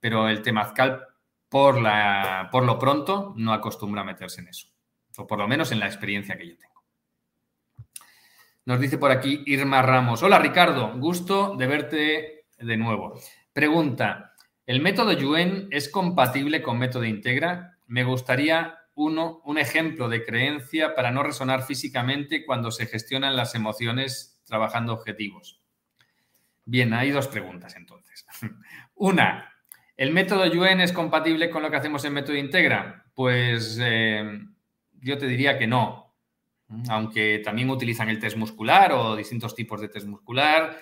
pero 0.00 0.28
el 0.28 0.42
temazcal, 0.42 1.06
por, 1.48 1.80
la, 1.80 2.48
por 2.50 2.64
lo 2.64 2.78
pronto, 2.78 3.34
no 3.36 3.52
acostumbra 3.52 4.00
a 4.00 4.04
meterse 4.04 4.40
en 4.40 4.48
eso, 4.48 4.68
o 5.18 5.26
por 5.26 5.38
lo 5.38 5.46
menos 5.46 5.70
en 5.72 5.80
la 5.80 5.86
experiencia 5.86 6.36
que 6.36 6.48
yo 6.48 6.56
tengo. 6.56 6.73
Nos 8.66 8.80
dice 8.80 8.96
por 8.96 9.10
aquí 9.10 9.42
Irma 9.44 9.82
Ramos. 9.82 10.22
Hola 10.22 10.38
Ricardo, 10.38 10.96
gusto 10.98 11.54
de 11.54 11.66
verte 11.66 12.46
de 12.58 12.76
nuevo. 12.78 13.20
Pregunta, 13.52 14.32
¿el 14.64 14.80
método 14.80 15.12
Yuen 15.12 15.68
es 15.70 15.90
compatible 15.90 16.62
con 16.62 16.78
método 16.78 17.04
Integra? 17.04 17.76
Me 17.88 18.04
gustaría 18.04 18.78
uno, 18.94 19.42
un 19.44 19.58
ejemplo 19.58 20.08
de 20.08 20.24
creencia 20.24 20.94
para 20.94 21.10
no 21.10 21.22
resonar 21.22 21.64
físicamente 21.64 22.46
cuando 22.46 22.70
se 22.70 22.86
gestionan 22.86 23.36
las 23.36 23.54
emociones 23.54 24.40
trabajando 24.46 24.94
objetivos. 24.94 25.60
Bien, 26.64 26.94
hay 26.94 27.10
dos 27.10 27.28
preguntas 27.28 27.76
entonces. 27.76 28.24
Una, 28.94 29.52
¿el 29.94 30.10
método 30.10 30.46
Yuen 30.46 30.80
es 30.80 30.94
compatible 30.94 31.50
con 31.50 31.62
lo 31.62 31.70
que 31.70 31.76
hacemos 31.76 32.02
en 32.06 32.14
método 32.14 32.38
Integra? 32.38 33.04
Pues 33.14 33.78
eh, 33.82 34.40
yo 35.02 35.18
te 35.18 35.26
diría 35.26 35.58
que 35.58 35.66
no, 35.66 36.03
aunque 36.88 37.40
también 37.44 37.70
utilizan 37.70 38.08
el 38.08 38.18
test 38.18 38.36
muscular 38.36 38.92
o 38.92 39.16
distintos 39.16 39.54
tipos 39.54 39.80
de 39.80 39.88
test 39.88 40.06
muscular, 40.06 40.76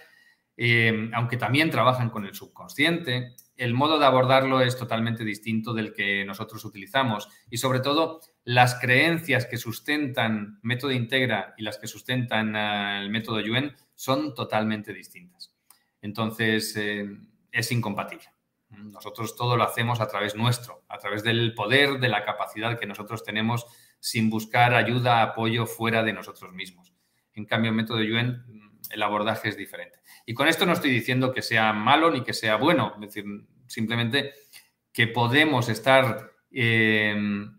eh, 0.56 1.10
aunque 1.14 1.36
también 1.36 1.70
trabajan 1.70 2.10
con 2.10 2.24
el 2.24 2.34
subconsciente 2.34 3.34
el 3.56 3.74
modo 3.74 3.98
de 3.98 4.06
abordarlo 4.06 4.60
es 4.60 4.76
totalmente 4.76 5.24
distinto 5.24 5.74
del 5.74 5.92
que 5.92 6.24
nosotros 6.24 6.64
utilizamos 6.64 7.28
y 7.50 7.58
sobre 7.58 7.80
todo 7.80 8.20
las 8.44 8.74
creencias 8.76 9.46
que 9.46 9.58
sustentan 9.58 10.58
método 10.62 10.90
Integra 10.90 11.54
y 11.56 11.62
las 11.62 11.78
que 11.78 11.86
sustentan 11.86 12.56
el 12.56 13.10
método 13.10 13.40
Yuen 13.40 13.74
son 13.94 14.34
totalmente 14.34 14.92
distintas. 14.92 15.54
Entonces, 16.00 16.74
eh, 16.76 17.06
es 17.52 17.70
incompatible. 17.70 18.24
Nosotros 18.70 19.36
todo 19.36 19.56
lo 19.56 19.64
hacemos 19.64 20.00
a 20.00 20.08
través 20.08 20.34
nuestro, 20.34 20.82
a 20.88 20.98
través 20.98 21.22
del 21.22 21.54
poder, 21.54 22.00
de 22.00 22.08
la 22.08 22.24
capacidad 22.24 22.78
que 22.78 22.86
nosotros 22.86 23.22
tenemos 23.22 23.66
sin 24.03 24.30
buscar 24.30 24.74
ayuda, 24.74 25.22
apoyo 25.22 25.64
fuera 25.64 26.03
de 26.03 26.12
nosotros 26.12 26.53
mismos. 26.53 26.92
En 27.34 27.44
cambio, 27.44 27.70
el 27.70 27.76
método 27.76 28.03
Yuen, 28.03 28.42
el 28.90 29.00
abordaje 29.00 29.48
es 29.48 29.57
diferente. 29.57 30.00
Y 30.26 30.34
con 30.34 30.48
esto 30.48 30.66
no 30.66 30.72
estoy 30.72 30.90
diciendo 30.90 31.32
que 31.32 31.40
sea 31.40 31.72
malo 31.72 32.11
ni 32.11 32.24
que 32.24 32.32
sea 32.32 32.57
bueno, 32.57 32.94
es 32.96 33.00
decir, 33.00 33.24
simplemente 33.68 34.32
que 34.92 35.07
podemos 35.07 35.68
estar 35.68 36.32
eh, 36.50 37.14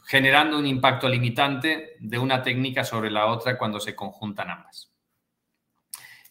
generando 0.06 0.60
un 0.60 0.68
impacto 0.68 1.08
limitante 1.08 1.96
de 2.02 2.18
una 2.18 2.44
técnica 2.44 2.84
sobre 2.84 3.10
la 3.10 3.28
otra 3.28 3.58
cuando 3.58 3.80
se 3.80 3.96
conjuntan 3.96 4.50
ambas. 4.50 4.92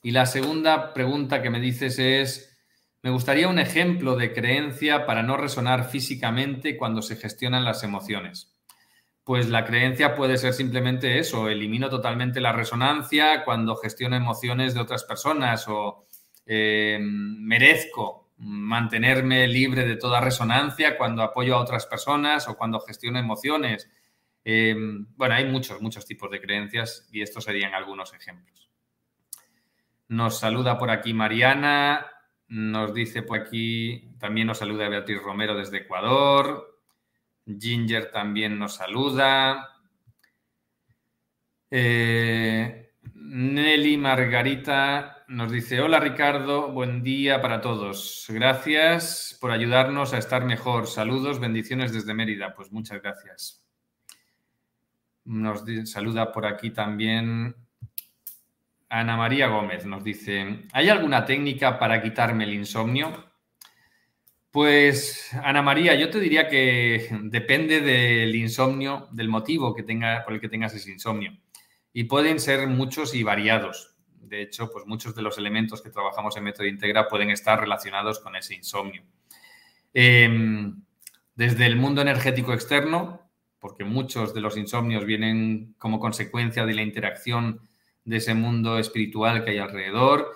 Y 0.02 0.10
la 0.10 0.26
segunda 0.26 0.92
pregunta 0.92 1.40
que 1.40 1.48
me 1.48 1.58
dices 1.58 1.98
es, 1.98 2.54
me 3.00 3.08
gustaría 3.08 3.48
un 3.48 3.58
ejemplo 3.58 4.14
de 4.16 4.34
creencia 4.34 5.06
para 5.06 5.22
no 5.22 5.38
resonar 5.38 5.88
físicamente 5.88 6.76
cuando 6.76 7.00
se 7.00 7.16
gestionan 7.16 7.64
las 7.64 7.82
emociones. 7.82 8.51
Pues 9.24 9.48
la 9.48 9.64
creencia 9.64 10.16
puede 10.16 10.36
ser 10.36 10.52
simplemente 10.52 11.18
eso, 11.18 11.48
elimino 11.48 11.88
totalmente 11.88 12.40
la 12.40 12.52
resonancia 12.52 13.44
cuando 13.44 13.76
gestiono 13.76 14.16
emociones 14.16 14.74
de 14.74 14.80
otras 14.80 15.04
personas 15.04 15.66
o 15.68 16.06
eh, 16.44 16.98
merezco 17.00 18.32
mantenerme 18.38 19.46
libre 19.46 19.84
de 19.86 19.96
toda 19.96 20.20
resonancia 20.20 20.98
cuando 20.98 21.22
apoyo 21.22 21.54
a 21.54 21.60
otras 21.60 21.86
personas 21.86 22.48
o 22.48 22.56
cuando 22.56 22.80
gestiono 22.80 23.20
emociones. 23.20 23.88
Eh, 24.44 24.74
bueno, 25.16 25.34
hay 25.36 25.44
muchos, 25.44 25.80
muchos 25.80 26.04
tipos 26.04 26.28
de 26.30 26.40
creencias 26.40 27.08
y 27.12 27.22
estos 27.22 27.44
serían 27.44 27.74
algunos 27.74 28.12
ejemplos. 28.14 28.68
Nos 30.08 30.40
saluda 30.40 30.76
por 30.76 30.90
aquí 30.90 31.14
Mariana, 31.14 32.06
nos 32.48 32.92
dice 32.92 33.22
por 33.22 33.38
aquí, 33.38 34.10
también 34.18 34.48
nos 34.48 34.58
saluda 34.58 34.88
Beatriz 34.88 35.22
Romero 35.22 35.54
desde 35.54 35.78
Ecuador, 35.78 36.71
Ginger 37.46 38.10
también 38.10 38.58
nos 38.58 38.74
saluda. 38.74 39.68
Eh, 41.70 42.92
Nelly 43.14 43.96
Margarita 43.96 45.24
nos 45.28 45.50
dice, 45.50 45.80
hola 45.80 45.98
Ricardo, 45.98 46.70
buen 46.70 47.02
día 47.02 47.40
para 47.40 47.60
todos. 47.60 48.26
Gracias 48.28 49.38
por 49.40 49.50
ayudarnos 49.50 50.12
a 50.12 50.18
estar 50.18 50.44
mejor. 50.44 50.86
Saludos, 50.86 51.40
bendiciones 51.40 51.92
desde 51.92 52.14
Mérida. 52.14 52.54
Pues 52.54 52.70
muchas 52.70 53.00
gracias. 53.00 53.64
Nos 55.24 55.64
saluda 55.84 56.32
por 56.32 56.46
aquí 56.46 56.70
también 56.70 57.54
Ana 58.88 59.16
María 59.16 59.46
Gómez. 59.46 59.86
Nos 59.86 60.04
dice, 60.04 60.66
¿hay 60.72 60.90
alguna 60.90 61.24
técnica 61.24 61.78
para 61.78 62.02
quitarme 62.02 62.44
el 62.44 62.52
insomnio? 62.52 63.31
Pues, 64.52 65.30
Ana 65.42 65.62
María, 65.62 65.96
yo 65.96 66.10
te 66.10 66.20
diría 66.20 66.48
que 66.48 67.08
depende 67.22 67.80
del 67.80 68.36
insomnio, 68.36 69.08
del 69.10 69.28
motivo 69.28 69.74
que 69.74 69.82
tenga, 69.82 70.22
por 70.24 70.34
el 70.34 70.40
que 70.40 70.48
tengas 70.48 70.74
ese 70.74 70.92
insomnio. 70.92 71.36
Y 71.92 72.04
pueden 72.04 72.38
ser 72.38 72.68
muchos 72.68 73.14
y 73.14 73.24
variados 73.24 73.92
de 74.32 74.40
hecho, 74.40 74.70
pues 74.70 74.86
muchos 74.86 75.14
de 75.14 75.20
los 75.20 75.36
elementos 75.36 75.82
que 75.82 75.90
trabajamos 75.90 76.34
en 76.38 76.44
Método 76.44 76.66
Integra 76.66 77.06
pueden 77.06 77.28
estar 77.28 77.60
relacionados 77.60 78.18
con 78.18 78.34
ese 78.34 78.54
insomnio. 78.54 79.02
Em, 79.92 80.82
desde 81.34 81.66
el 81.66 81.76
mundo 81.76 82.00
energético 82.00 82.54
externo, 82.54 83.30
porque 83.58 83.84
muchos 83.84 84.32
de 84.32 84.40
los 84.40 84.56
insomnios 84.56 85.04
vienen 85.04 85.74
como 85.76 86.00
consecuencia 86.00 86.64
de 86.64 86.72
la 86.72 86.80
interacción 86.80 87.68
de 88.04 88.16
ese 88.16 88.32
mundo 88.32 88.78
espiritual 88.78 89.44
que 89.44 89.50
hay 89.50 89.58
alrededor. 89.58 90.34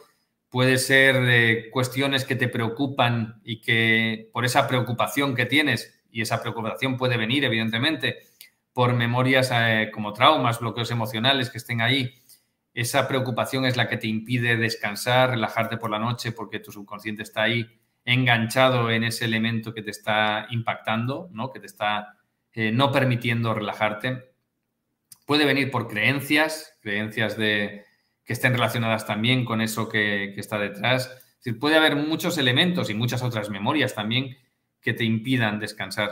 Puede 0.57 0.79
ser 0.79 1.69
cuestiones 1.71 2.25
que 2.25 2.35
te 2.35 2.49
preocupan 2.49 3.43
y 3.45 3.61
que 3.61 4.31
por 4.33 4.47
esa 4.47 4.67
preocupación 4.67 5.35
que 5.35 5.45
tienes, 5.45 6.03
y 6.11 6.23
esa 6.23 6.41
preocupación 6.41 6.97
puede 6.97 7.19
venir, 7.19 7.45
evidentemente, 7.45 8.21
por 8.73 8.95
memorias 8.95 9.51
eh, 9.53 9.91
como 9.93 10.15
traumas, 10.15 10.59
bloqueos 10.59 10.91
emocionales 10.91 11.51
que 11.51 11.59
estén 11.59 11.83
ahí, 11.83 12.23
esa 12.73 13.07
preocupación 13.07 13.67
es 13.67 13.77
la 13.77 13.87
que 13.87 13.99
te 13.99 14.07
impide 14.07 14.57
descansar, 14.57 15.29
relajarte 15.29 15.77
por 15.77 15.91
la 15.91 15.99
noche 15.99 16.33
porque 16.33 16.59
tu 16.59 16.73
subconsciente 16.73 17.23
está 17.23 17.43
ahí 17.43 17.79
enganchado 18.07 18.91
en 18.91 19.05
ese 19.05 19.27
elemento 19.27 19.75
que 19.75 19.83
te 19.83 19.91
está 19.91 20.47
impactando, 20.49 21.29
¿no? 21.33 21.53
que 21.53 21.61
te 21.61 21.67
está 21.67 22.17
eh, 22.55 22.73
no 22.73 22.91
permitiendo 22.93 23.53
relajarte. 23.53 24.31
Puede 25.27 25.45
venir 25.45 25.71
por 25.71 25.87
creencias, 25.87 26.79
creencias 26.81 27.37
de, 27.37 27.85
que 28.27 28.33
estén 28.33 28.53
relacionadas 28.53 29.07
también 29.07 29.45
con 29.45 29.61
eso 29.61 29.89
que, 29.89 30.35
está 30.37 30.59
detrás. 30.59 31.17
puede 31.61 31.77
haber 31.77 31.95
muchos 31.95 32.37
elementos 32.39 32.91
y 32.91 32.95
muchas 32.95 33.23
otras 33.23 33.49
memorias 33.49 33.95
también 33.95 34.37
que 34.81 34.93
te 34.93 35.05
impidan 35.05 35.61
descansar. 35.61 36.11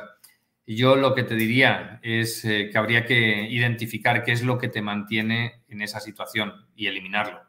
Yo 0.67 0.97
lo 0.97 1.15
que 1.15 1.25
te 1.25 1.35
diría 1.35 2.01
es 2.03 2.45
eh, 2.45 2.71
que 2.71 2.79
habría 2.79 3.05
que 3.05 3.49
identificar 3.51 4.23
qué 4.23 4.33
es 4.33 4.43
lo 4.43 4.57
que 4.57 4.69
te 4.69 4.81
mantiene 4.81 5.65
en 5.69 5.83
esa 5.83 6.01
situación 6.01 6.67
y 6.75 6.87
eliminarlo. 6.87 7.43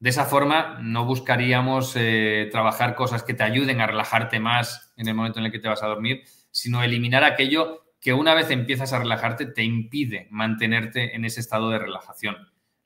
De 0.00 0.10
esa 0.10 0.24
forma, 0.24 0.78
no 0.80 1.04
buscaríamos 1.04 1.94
eh, 1.96 2.48
trabajar 2.50 2.94
cosas 2.94 3.22
que 3.22 3.34
te 3.34 3.42
ayuden 3.42 3.80
a 3.80 3.86
relajarte 3.86 4.40
más 4.40 4.92
en 4.96 5.06
el 5.06 5.14
momento 5.14 5.38
en 5.38 5.46
el 5.46 5.52
que 5.52 5.58
te 5.58 5.68
vas 5.68 5.82
a 5.82 5.88
dormir, 5.88 6.22
sino 6.50 6.82
eliminar 6.82 7.24
aquello 7.24 7.84
que 8.00 8.14
una 8.14 8.34
vez 8.34 8.50
empiezas 8.50 8.92
a 8.92 9.00
relajarte 9.00 9.46
te 9.46 9.64
impide 9.64 10.28
mantenerte 10.30 11.14
en 11.14 11.24
ese 11.24 11.40
estado 11.40 11.70
de 11.70 11.78
relajación. 11.78 12.36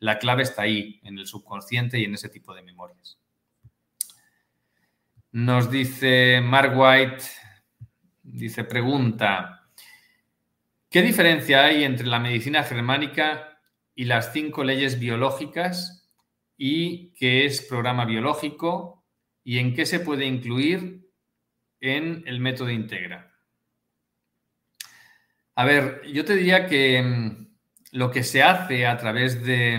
La 0.03 0.18
clave 0.18 0.42
está 0.42 0.62
ahí, 0.62 0.98
en 1.05 1.16
el 1.16 1.28
subconsciente 1.28 1.96
y 1.96 2.05
en 2.05 2.14
ese 2.14 2.28
tipo 2.28 2.53
de 2.53 2.62
memorias. 2.62 3.20
Nos 5.30 5.70
dice 5.70 6.40
Mark 6.40 6.76
White, 6.76 7.22
dice, 8.24 8.64
pregunta, 8.64 9.68
¿qué 10.90 11.03
diferencia 11.03 11.62
hay 11.62 11.84
entre 11.84 12.09
la 12.09 12.18
medicina 12.18 12.64
germánica 12.64 13.61
y 13.94 14.07
las 14.07 14.32
cinco 14.32 14.64
leyes 14.64 14.98
biológicas 14.98 16.11
y 16.57 17.12
qué 17.12 17.44
es 17.44 17.62
programa 17.62 18.05
biológico 18.05 19.05
y 19.44 19.59
en 19.59 19.72
qué 19.72 19.86
se 19.86 20.00
puede 20.00 20.26
incluir 20.26 21.09
en 21.78 22.24
el 22.26 22.40
método 22.40 22.70
Integra? 22.70 23.32
A 25.55 25.64
ver, 25.64 26.03
yo 26.12 26.24
te 26.24 26.34
diría 26.34 26.66
que 26.66 27.00
mm, 27.00 27.51
lo 27.93 28.11
que 28.11 28.24
se 28.24 28.43
hace 28.43 28.86
a 28.86 28.97
través 28.97 29.45
de, 29.45 29.78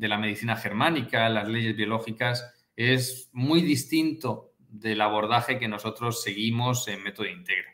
la 0.00 0.18
medicina 0.18 0.56
germánica, 0.56 1.28
las 1.28 1.46
leyes 1.48 1.76
biológicas, 1.76 2.50
es 2.74 3.28
muy 3.32 3.60
distinto 3.60 4.54
del 4.58 5.02
abordaje 5.02 5.58
que 5.58 5.68
nosotros 5.68 6.22
seguimos 6.22 6.88
en 6.88 7.02
método 7.02 7.26
Integra. 7.26 7.70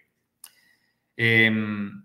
Em, 1.16 2.04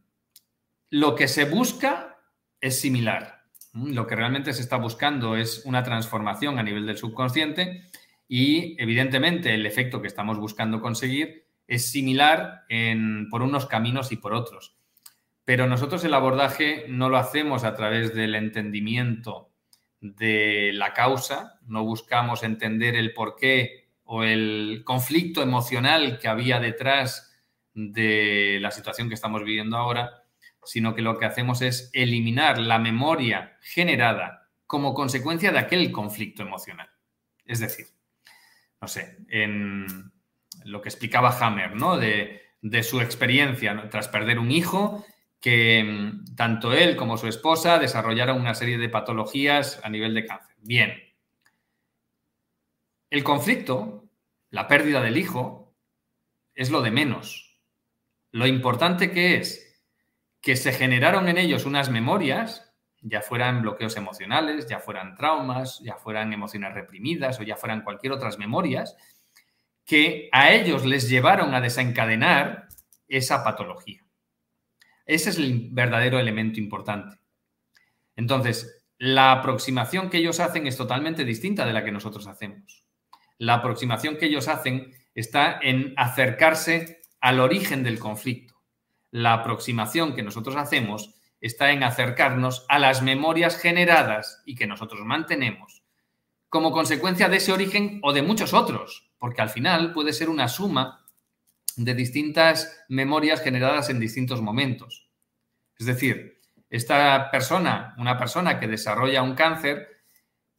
lo 0.92 1.16
que 1.16 1.28
se 1.28 1.46
busca 1.46 2.20
es 2.62 2.80
similar. 2.80 3.44
Lo 3.74 4.06
que 4.06 4.16
realmente 4.16 4.54
se 4.54 4.62
está 4.62 4.78
buscando 4.78 5.36
es 5.36 5.64
una 5.66 5.84
transformación 5.84 6.60
a 6.60 6.64
nivel 6.64 6.86
del 6.86 6.98
subconsciente 6.98 7.90
y 8.28 8.80
evidentemente 8.80 9.52
el 9.52 9.66
efecto 9.66 10.00
que 10.00 10.08
estamos 10.08 10.38
buscando 10.38 10.80
conseguir 10.80 11.48
es 11.68 11.90
similar 11.90 12.66
por 13.32 13.42
unos 13.42 13.66
caminos 13.66 14.12
y 14.12 14.18
por 14.18 14.36
otros. 14.36 14.76
Pero 15.46 15.68
nosotros 15.68 16.04
el 16.04 16.14
abordaje 16.14 16.86
no 16.88 17.10
lo 17.10 17.18
hacemos 17.18 17.64
a 17.64 17.76
través 17.76 18.14
del 18.14 18.36
entendimiento 18.36 19.52
de 20.00 20.72
la 20.74 20.94
causa, 20.94 21.60
no 21.66 21.84
buscamos 21.84 22.44
entender 22.44 22.96
el 22.96 23.14
porqué 23.14 23.90
o 24.04 24.24
el 24.24 24.84
conflicto 24.86 25.42
emocional 25.42 26.20
que 26.20 26.28
había 26.28 26.60
detrás 26.60 27.34
de 27.74 28.60
la 28.62 28.72
situación 28.72 29.08
que 29.08 29.16
estamos 29.16 29.44
viviendo 29.44 29.78
ahora, 29.78 30.24
sino 30.64 30.94
que 30.96 31.02
lo 31.02 31.18
que 31.18 31.26
hacemos 31.26 31.62
es 31.62 31.90
eliminar 31.94 32.60
la 32.60 32.80
memoria 32.80 33.58
generada 33.62 34.50
como 34.66 34.94
consecuencia 34.94 35.52
de 35.52 35.60
aquel 35.60 35.92
conflicto 35.92 36.42
emocional. 36.42 36.90
Es 37.46 37.60
decir, 37.60 37.88
no 38.82 38.88
sé, 38.88 39.18
en 39.30 40.12
lo 40.66 40.82
que 40.82 40.90
explicaba 40.90 41.38
Hammer, 41.40 41.76
¿no? 41.76 41.98
De, 41.98 42.42
su 42.82 43.02
experiencia 43.02 43.90
tras 43.90 44.08
perder 44.08 44.40
un 44.40 44.50
hijo 44.50 45.06
que 45.44 45.84
mm, 45.84 46.36
tanto 46.36 46.72
él 46.72 46.96
como 46.96 47.18
su 47.18 47.28
esposa 47.28 47.78
desarrollaron 47.78 48.40
una 48.40 48.56
serie 48.56 48.78
de 48.78 48.88
patologías 48.88 49.82
a 49.84 49.90
nivel 49.90 50.14
de 50.14 50.26
cáncer. 50.26 50.56
Bien. 50.62 50.94
El 53.10 53.26
conflicto, 53.26 54.06
la 54.52 54.70
pérdida 54.70 55.02
del 55.02 55.18
hijo, 55.18 55.76
es 56.56 56.72
lo 56.72 56.82
de 56.82 56.92
menos. 56.92 57.60
Lo 58.32 58.48
importante 58.48 59.12
que 59.12 59.36
es 59.36 59.84
que 60.40 60.56
se 60.56 60.72
generaron 60.72 61.28
en 61.28 61.38
ellos 61.38 61.66
unas 61.66 61.90
memorias, 61.90 62.74
ya 63.02 63.22
fueran 63.22 63.64
bloqueos 63.64 63.98
emocionales, 63.98 64.68
ya 64.68 64.80
fueran 64.80 65.14
traumas, 65.14 65.82
ya 65.82 65.98
fueran 65.98 66.32
emociones 66.32 66.74
reprimidas 66.74 67.38
o 67.42 67.44
ya 67.44 67.58
fueran 67.58 67.82
cualquier 67.82 68.14
otras 68.14 68.38
memorias, 68.38 68.96
que 69.84 70.30
a 70.32 70.54
ellos 70.54 70.86
les 70.86 71.10
llevaron 71.10 71.54
a 71.54 71.60
desencadenar 71.60 72.70
esa 73.10 73.44
patología. 73.44 74.03
Ese 75.06 75.30
es 75.30 75.38
el 75.38 75.70
verdadero 75.72 76.20
elemento 76.20 76.60
importante. 76.60 77.18
Entonces, 78.16 78.86
la 78.98 79.32
aproximación 79.32 80.10
que 80.10 80.18
ellos 80.18 80.40
hacen 80.40 80.68
es 80.68 80.78
totalmente 80.78 81.26
distinta 81.26 81.66
de 81.66 81.74
la 81.74 81.84
que 81.84 81.92
nosotros 81.92 82.28
hacemos. 82.28 82.86
La 83.38 83.56
aproximación 83.56 84.18
que 84.18 84.28
ellos 84.28 84.48
hacen 84.48 84.94
está 85.16 85.60
en 85.62 85.94
acercarse 85.98 87.02
al 87.20 87.40
origen 87.40 87.84
del 87.84 88.00
conflicto. 88.00 88.56
La 89.12 89.34
aproximación 89.34 90.16
que 90.16 90.24
nosotros 90.24 90.56
hacemos 90.56 91.16
está 91.42 91.72
en 91.72 91.84
acercarnos 91.84 92.66
a 92.70 92.80
las 92.80 93.02
memorias 93.02 93.58
generadas 93.58 94.42
y 94.46 94.56
que 94.56 94.68
nosotros 94.68 95.02
mantenemos 95.04 95.84
como 96.54 96.72
consecuencia 96.72 97.30
de 97.30 97.38
ese 97.38 97.52
origen 97.52 98.00
o 98.04 98.14
de 98.14 98.22
muchos 98.22 98.54
otros, 98.54 99.12
porque 99.18 99.42
al 99.42 99.50
final 99.50 99.92
puede 99.92 100.14
ser 100.14 100.30
una 100.30 100.48
suma 100.48 101.03
de 101.78 101.94
distintas 101.94 102.86
memorias 102.90 103.42
generadas 103.42 103.90
en 103.90 104.00
distintos 104.00 104.42
momentos. 104.42 105.10
Es 105.78 105.86
decir, 105.86 106.40
esta 106.70 107.30
persona, 107.32 107.94
una 107.98 108.18
persona 108.18 108.60
que 108.60 108.68
desarrolla 108.68 109.22
un 109.22 109.36
cáncer, 109.36 109.88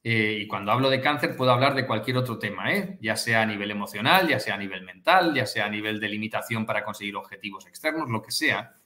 eh, 0.03 0.39
y 0.43 0.47
cuando 0.47 0.71
hablo 0.71 0.91
de 0.91 1.01
cáncer 1.01 1.35
puedo 1.35 1.51
hablar 1.51 1.75
de 1.75 1.87
cualquier 1.87 2.19
otro 2.19 2.39
tema, 2.39 2.73
¿eh? 2.73 2.99
ya 3.01 3.17
sea 3.17 3.43
a 3.43 3.47
nivel 3.47 3.71
emocional, 3.71 4.29
ya 4.29 4.39
sea 4.39 4.55
a 4.55 4.59
nivel 4.59 4.85
mental, 4.85 5.35
ya 5.35 5.47
sea 5.47 5.65
a 5.65 5.71
nivel 5.71 5.99
de 5.99 6.09
limitación 6.09 6.67
para 6.67 6.85
conseguir 6.85 7.17
objetivos 7.17 7.67
externos, 7.67 8.11
lo 8.11 8.23
que 8.23 8.31
sea. 8.31 8.77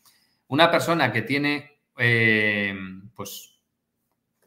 Una 0.46 0.70
persona 0.70 1.12
que 1.12 1.22
tiene, 1.22 1.80
eh, 1.98 2.74
pues, 3.14 3.58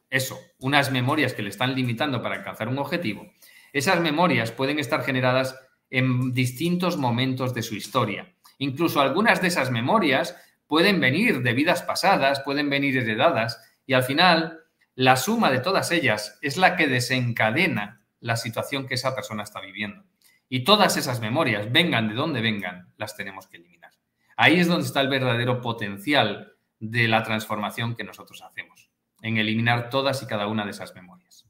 eso, 0.10 0.40
unas 0.60 0.92
memorias 0.92 1.34
que 1.34 1.42
le 1.42 1.50
están 1.50 1.76
limitando 1.76 2.22
para 2.22 2.36
alcanzar 2.36 2.68
un 2.68 2.80
objetivo, 2.80 3.32
esas 3.74 4.00
memorias 4.02 4.52
pueden 4.52 4.80
estar 4.80 5.04
generadas 5.04 5.56
en 5.92 6.34
distintos 6.34 6.98
momentos 6.98 7.54
de 7.54 7.62
su 7.62 7.76
historia. 7.76 8.34
Incluso 8.58 9.02
algunas 9.02 9.42
de 9.42 9.50
esas 9.50 9.70
memorias 9.70 10.36
pueden 10.66 11.00
venir 11.00 11.44
de 11.44 11.54
vidas 11.54 11.84
pasadas, 11.84 12.40
pueden 12.40 12.70
venir 12.70 12.98
heredadas 12.98 13.62
y 13.86 13.94
al 13.94 14.04
final 14.04 14.62
la 14.96 15.18
suma 15.18 15.52
de 15.52 15.60
todas 15.60 15.92
ellas 15.92 16.40
es 16.42 16.58
la 16.58 16.76
que 16.76 16.88
desencadena 16.88 18.02
la 18.20 18.38
situación 18.38 18.88
que 18.88 18.96
esa 18.96 19.14
persona 19.14 19.44
está 19.44 19.60
viviendo. 19.60 20.06
Y 20.48 20.64
todas 20.64 20.98
esas 20.98 21.22
memorias, 21.22 21.72
vengan 21.72 22.08
de 22.08 22.14
donde 22.14 22.42
vengan, 22.42 22.94
las 22.98 23.16
tenemos 23.16 23.48
que 23.48 23.58
eliminar. 23.58 23.92
Ahí 24.38 24.60
es 24.60 24.68
donde 24.68 24.86
está 24.86 25.02
el 25.02 25.10
verdadero 25.10 25.62
potencial 25.62 26.54
de 26.80 27.08
la 27.08 27.24
transformación 27.24 27.96
que 27.96 28.04
nosotros 28.04 28.42
hacemos, 28.42 28.90
en 29.22 29.38
eliminar 29.38 29.90
todas 29.90 30.24
y 30.24 30.26
cada 30.26 30.48
una 30.48 30.66
de 30.66 30.72
esas 30.72 30.94
memorias. 30.96 31.46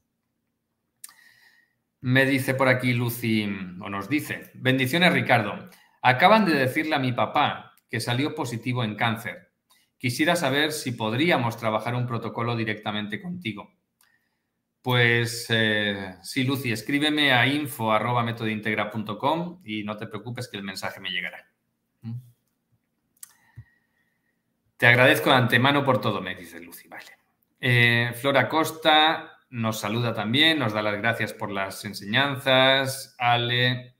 Me 2.02 2.26
dice 2.26 2.54
por 2.54 2.68
aquí 2.68 2.94
Lucy, 2.94 3.44
o 3.80 3.88
nos 3.88 4.08
dice, 4.08 4.50
bendiciones 4.54 5.12
Ricardo, 5.12 5.70
acaban 6.02 6.44
de 6.44 6.54
decirle 6.54 6.96
a 6.96 6.98
mi 6.98 7.12
papá 7.12 7.74
que 7.88 8.00
salió 8.00 8.34
positivo 8.34 8.82
en 8.82 8.96
cáncer. 8.96 9.52
Quisiera 9.98 10.34
saber 10.34 10.72
si 10.72 10.90
podríamos 10.92 11.56
trabajar 11.56 11.94
un 11.94 12.08
protocolo 12.08 12.56
directamente 12.56 13.22
contigo. 13.22 13.72
Pues 14.82 15.46
eh, 15.50 16.16
sí, 16.22 16.42
Lucy, 16.42 16.72
escríbeme 16.72 17.32
a 17.32 17.46
info.metodintegra.com 17.46 19.60
y 19.64 19.84
no 19.84 19.96
te 19.96 20.08
preocupes 20.08 20.48
que 20.48 20.56
el 20.56 20.64
mensaje 20.64 20.98
me 20.98 21.10
llegará. 21.10 21.48
¿Mm? 22.00 22.14
Te 24.76 24.88
agradezco 24.88 25.30
de 25.30 25.36
antemano 25.36 25.84
por 25.84 26.00
todo, 26.00 26.20
me 26.20 26.34
dice 26.34 26.58
Lucy. 26.58 26.88
Vale. 26.88 27.12
Eh, 27.60 28.12
Flora 28.20 28.48
Costa, 28.48 29.31
nos 29.52 29.80
saluda 29.80 30.14
también, 30.14 30.58
nos 30.58 30.72
da 30.72 30.80
las 30.80 30.96
gracias 30.96 31.34
por 31.34 31.50
las 31.50 31.84
enseñanzas. 31.84 33.14
Ale 33.18 33.96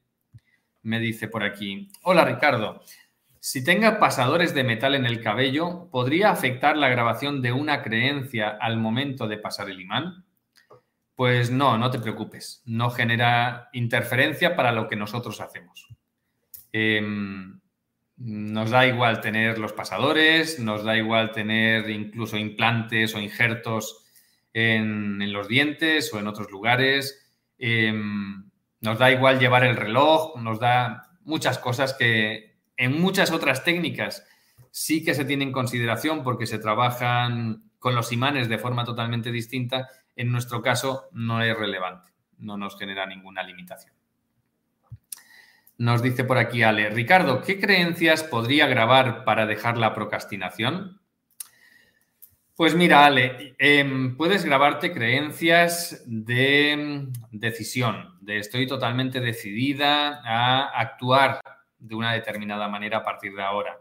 me 0.83 0.99
dice 0.99 1.29
por 1.29 1.45
aquí, 1.45 1.91
hola 2.03 2.25
Ricardo, 2.25 2.83
si 3.39 3.63
tenga 3.63 4.01
pasadores 4.01 4.55
de 4.55 4.65
metal 4.65 4.95
en 4.95 5.05
el 5.05 5.23
cabello, 5.23 5.91
¿podría 5.91 6.31
afectar 6.31 6.77
la 6.77 6.89
grabación 6.89 7.43
de 7.43 7.53
una 7.53 7.83
creencia 7.83 8.49
al 8.49 8.79
momento 8.79 9.29
de 9.29 9.37
pasar 9.37 9.69
el 9.69 9.81
imán? 9.81 10.25
Pues 11.15 11.51
no, 11.51 11.77
no 11.77 11.91
te 11.91 11.99
preocupes, 11.99 12.63
no 12.65 12.89
genera 12.91 13.69
interferencia 13.75 14.57
para 14.57 14.73
lo 14.73 14.89
que 14.89 14.97
nosotros 14.97 15.39
hacemos. 15.43 15.87
Em, 16.73 17.61
nos 18.17 18.71
da 18.71 18.87
igual 18.87 19.21
tener 19.21 19.59
los 19.59 19.75
pasadores, 19.75 20.59
nos 20.59 20.83
da 20.83 20.97
igual 20.97 21.31
tener 21.33 21.91
incluso 21.91 22.39
implantes 22.39 23.15
o 23.15 23.21
injertos 23.21 24.02
en, 24.53 25.33
los 25.33 25.49
dientes 25.49 26.13
o 26.13 26.19
en 26.19 26.27
otros 26.27 26.51
lugares. 26.51 27.33
Em, 27.59 28.51
nos 28.81 28.99
da 28.99 29.11
igual 29.11 29.39
llevar 29.39 29.65
el 29.65 29.77
reloj, 29.77 30.37
nos 30.41 30.59
da 30.59 31.11
muchas 31.23 31.59
cosas 31.59 31.95
que 31.95 32.57
en 32.77 33.01
muchas 33.01 33.31
otras 33.31 33.65
técnicas 33.65 34.27
sí 34.71 35.05
que 35.05 35.15
se 35.15 35.25
tienen 35.25 35.49
en 35.49 35.53
consideración 35.53 36.25
porque 36.25 36.47
se 36.47 36.59
trabajan 36.59 37.71
con 37.79 37.95
los 37.95 38.13
imanes 38.13 38.49
de 38.49 38.59
forma 38.59 38.85
totalmente 38.85 39.31
distinta. 39.31 39.89
En 40.17 40.33
nuestro 40.33 40.63
caso 40.63 41.09
no 41.13 41.43
es 41.43 41.57
relevante, 41.57 42.13
no 42.39 42.57
nos 42.57 42.79
genera 42.79 43.07
ninguna 43.07 43.43
limitación. 43.43 43.95
Nos 45.79 46.03
dice 46.03 46.25
por 46.25 46.39
aquí 46.39 46.63
Ale, 46.63 46.91
Ricardo, 46.91 47.43
¿qué 47.43 47.59
creencias 47.59 48.23
podría 48.23 48.67
grabar 48.67 49.25
para 49.25 49.47
dejar 49.47 49.79
la 49.79 49.95
procrastinación? 49.95 51.02
Pues 52.55 52.75
mira, 52.75 53.07
Ale, 53.07 53.55
em, 53.59 54.15
puedes 54.15 54.45
grabarte 54.45 54.93
creencias 54.93 56.03
de 56.07 56.73
em, 56.73 57.13
decisión, 57.31 58.19
de 58.21 58.39
estoy 58.39 58.67
totalmente 58.67 59.21
decidida 59.21 60.21
a 60.23 60.69
actuar 60.79 61.41
de 61.79 61.95
una 61.95 62.13
determinada 62.13 62.69
manera 62.69 62.99
a 62.99 63.03
partir 63.03 63.35
de 63.35 63.43
ahora. 63.43 63.81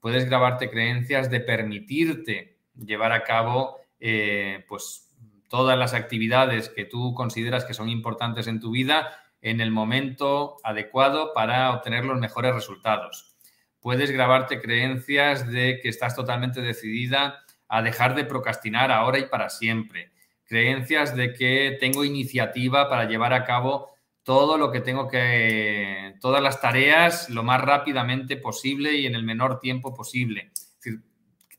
Puedes 0.00 0.26
grabarte 0.26 0.68
creencias 0.68 1.30
de 1.30 1.40
permitirte 1.40 2.58
llevar 2.74 3.12
a 3.12 3.24
cabo 3.24 3.78
eh, 3.98 4.64
pues, 4.68 5.10
todas 5.48 5.78
las 5.78 5.94
actividades 5.94 6.68
que 6.68 6.84
tú 6.84 7.14
consideras 7.14 7.64
que 7.64 7.74
son 7.74 7.88
importantes 7.88 8.46
en 8.48 8.60
tu 8.60 8.70
vida 8.70 9.08
en 9.40 9.62
el 9.62 9.70
momento 9.70 10.56
adecuado 10.62 11.32
para 11.34 11.72
obtener 11.72 12.04
los 12.04 12.18
mejores 12.18 12.54
resultados. 12.54 13.34
Puedes 13.80 14.10
grabarte 14.10 14.60
creencias 14.60 15.50
de 15.50 15.80
que 15.82 15.88
estás 15.88 16.14
totalmente 16.14 16.60
decidida 16.60 17.44
a 17.70 17.82
dejar 17.82 18.16
de 18.16 18.24
procrastinar 18.24 18.90
ahora 18.90 19.18
y 19.18 19.26
para 19.26 19.48
siempre. 19.48 20.10
Creencias 20.44 21.14
de 21.14 21.32
que 21.32 21.78
tengo 21.78 22.04
iniciativa 22.04 22.90
para 22.90 23.04
llevar 23.04 23.32
a 23.32 23.44
cabo 23.44 23.90
todo 24.24 24.58
lo 24.58 24.72
que 24.72 24.80
tengo 24.80 25.06
que, 25.08 26.16
todas 26.20 26.42
las 26.42 26.60
tareas 26.60 27.30
lo 27.30 27.44
más 27.44 27.60
rápidamente 27.60 28.36
posible 28.36 28.94
y 28.94 29.06
en 29.06 29.14
el 29.14 29.22
menor 29.22 29.60
tiempo 29.60 29.94
posible. 29.94 30.50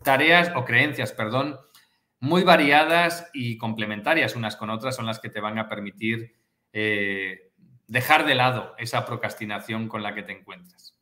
tareas 0.04 0.52
o 0.56 0.66
creencias, 0.66 1.14
perdón, 1.14 1.60
muy 2.20 2.44
variadas 2.44 3.30
y 3.34 3.58
complementarias 3.58 4.36
unas 4.36 4.56
con 4.56 4.70
otras 4.70 4.96
son 4.96 5.06
las 5.06 5.20
que 5.20 5.30
te 5.30 5.40
van 5.40 5.60
a 5.60 5.70
permitir 5.70 6.36
eh, 6.74 7.52
dejar 7.88 8.26
de 8.26 8.36
lado 8.36 8.76
esa 8.78 9.06
procrastinación 9.06 9.88
con 9.88 10.04
la 10.04 10.14
que 10.14 10.24
te 10.24 10.34
encuentras. 10.34 10.96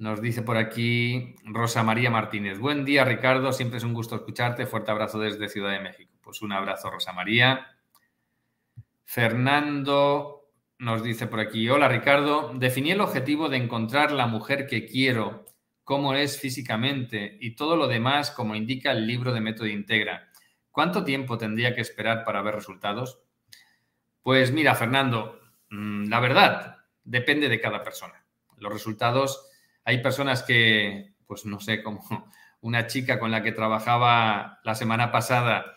Nos 0.00 0.22
dice 0.22 0.40
por 0.40 0.56
aquí 0.56 1.36
Rosa 1.44 1.82
María 1.82 2.08
Martínez. 2.08 2.58
Buen 2.58 2.86
día, 2.86 3.04
Ricardo. 3.04 3.52
Siempre 3.52 3.76
es 3.76 3.84
un 3.84 3.92
gusto 3.92 4.16
escucharte. 4.16 4.64
Fuerte 4.64 4.90
abrazo 4.90 5.18
desde 5.18 5.50
Ciudad 5.50 5.72
de 5.72 5.80
México. 5.80 6.16
Pues 6.22 6.40
un 6.40 6.52
abrazo, 6.52 6.90
Rosa 6.90 7.12
María. 7.12 7.66
Fernando 9.04 10.52
nos 10.78 11.02
dice 11.02 11.26
por 11.26 11.38
aquí. 11.38 11.68
Hola, 11.68 11.86
Ricardo. 11.86 12.50
Definí 12.54 12.92
el 12.92 13.02
objetivo 13.02 13.50
de 13.50 13.58
encontrar 13.58 14.10
la 14.12 14.26
mujer 14.26 14.66
que 14.66 14.86
quiero, 14.86 15.44
cómo 15.84 16.14
es 16.14 16.40
físicamente 16.40 17.36
y 17.38 17.54
todo 17.54 17.76
lo 17.76 17.86
demás 17.86 18.30
como 18.30 18.54
indica 18.54 18.92
el 18.92 19.06
libro 19.06 19.34
de 19.34 19.42
Método 19.42 19.66
Integra. 19.66 20.30
¿Cuánto 20.70 21.04
tiempo 21.04 21.36
tendría 21.36 21.74
que 21.74 21.82
esperar 21.82 22.24
para 22.24 22.40
ver 22.40 22.54
resultados? 22.54 23.20
Pues 24.22 24.50
mira, 24.50 24.74
Fernando, 24.74 25.42
mm, 25.68 26.08
la 26.08 26.20
verdad 26.20 26.76
depende 27.04 27.50
de 27.50 27.60
cada 27.60 27.82
persona. 27.82 28.24
Los 28.56 28.72
resultados, 28.72 29.49
hay 29.90 29.98
personas 29.98 30.42
que, 30.42 31.14
pues 31.26 31.44
no 31.44 31.60
sé, 31.60 31.82
como 31.82 32.00
una 32.60 32.86
chica 32.86 33.18
con 33.18 33.30
la 33.30 33.42
que 33.42 33.52
trabajaba 33.52 34.60
la 34.64 34.74
semana 34.74 35.10
pasada 35.10 35.76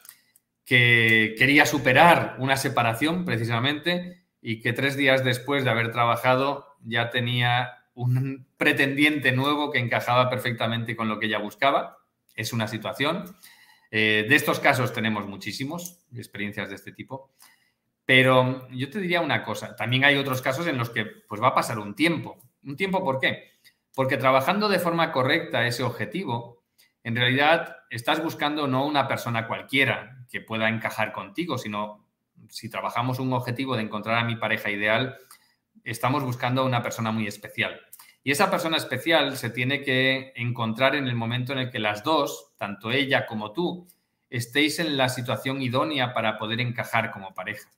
que 0.66 1.36
quería 1.38 1.66
superar 1.66 2.36
una 2.40 2.56
separación 2.56 3.26
precisamente 3.26 4.24
y 4.42 4.62
que 4.62 4.72
tres 4.72 4.96
días 4.96 5.24
después 5.24 5.64
de 5.64 5.72
haber 5.72 5.92
trabajado 5.92 6.78
ya 6.82 7.10
tenía 7.10 7.86
un 7.96 8.48
pretendiente 8.58 9.32
nuevo 9.32 9.72
que 9.72 9.80
encajaba 9.80 10.30
perfectamente 10.30 10.96
con 10.96 11.10
lo 11.10 11.20
que 11.20 11.26
ella 11.26 11.40
buscaba. 11.40 11.98
Es 12.36 12.54
una 12.54 12.68
situación. 12.68 13.36
Eh, 13.92 14.26
de 14.28 14.36
estos 14.36 14.60
casos 14.60 14.94
tenemos 14.94 15.28
muchísimos, 15.28 16.00
experiencias 16.16 16.70
de 16.70 16.76
este 16.76 16.92
tipo. 16.92 17.34
Pero 18.06 18.68
yo 18.70 18.90
te 18.90 19.00
diría 19.00 19.22
una 19.22 19.44
cosa, 19.44 19.76
también 19.76 20.04
hay 20.04 20.18
otros 20.18 20.42
casos 20.42 20.68
en 20.68 20.78
los 20.78 20.90
que 20.90 21.06
pues 21.28 21.42
va 21.42 21.50
a 21.50 21.56
pasar 21.56 21.80
un 21.80 21.96
tiempo. 21.96 22.38
¿Un 22.64 22.76
tiempo 22.76 23.04
por 23.04 23.20
qué? 23.20 23.53
Porque 23.96 24.18
trabajando 24.18 24.70
de 24.70 24.80
forma 24.80 25.12
correcta 25.12 25.68
ese 25.68 25.84
objetivo, 25.84 26.64
en 27.04 27.16
realidad 27.16 27.78
estás 27.90 28.24
buscando 28.24 28.68
no 28.68 28.86
una 28.86 29.08
persona 29.08 29.48
cualquiera 29.48 30.26
que 30.30 30.42
pueda 30.42 30.70
encajar 30.70 31.12
contigo, 31.12 31.58
sino 31.58 32.08
si 32.50 32.70
trabajamos 32.70 33.20
un 33.20 33.34
objetivo 33.34 33.76
de 33.76 33.84
encontrar 33.84 34.18
a 34.18 34.24
mi 34.24 34.36
pareja 34.36 34.70
ideal, 34.70 35.18
estamos 35.84 36.24
buscando 36.24 36.62
a 36.62 36.66
una 36.66 36.82
persona 36.82 37.12
muy 37.12 37.28
especial. 37.28 37.80
Y 38.24 38.32
esa 38.32 38.50
persona 38.50 38.78
especial 38.78 39.36
se 39.36 39.50
tiene 39.50 39.82
que 39.82 40.32
encontrar 40.36 40.96
en 40.96 41.08
el 41.08 41.16
momento 41.16 41.52
en 41.52 41.60
el 41.60 41.72
que 41.72 41.80
las 41.80 42.04
dos, 42.04 42.54
tanto 42.58 42.90
ella 42.90 43.26
como 43.26 43.52
tú, 43.52 43.88
estéis 44.30 44.80
en 44.80 44.98
la 44.98 45.10
situación 45.10 45.62
idónea 45.62 46.14
para 46.14 46.38
poder 46.38 46.62
encajar 46.62 47.12
como 47.12 47.36
pareja. 47.36 47.70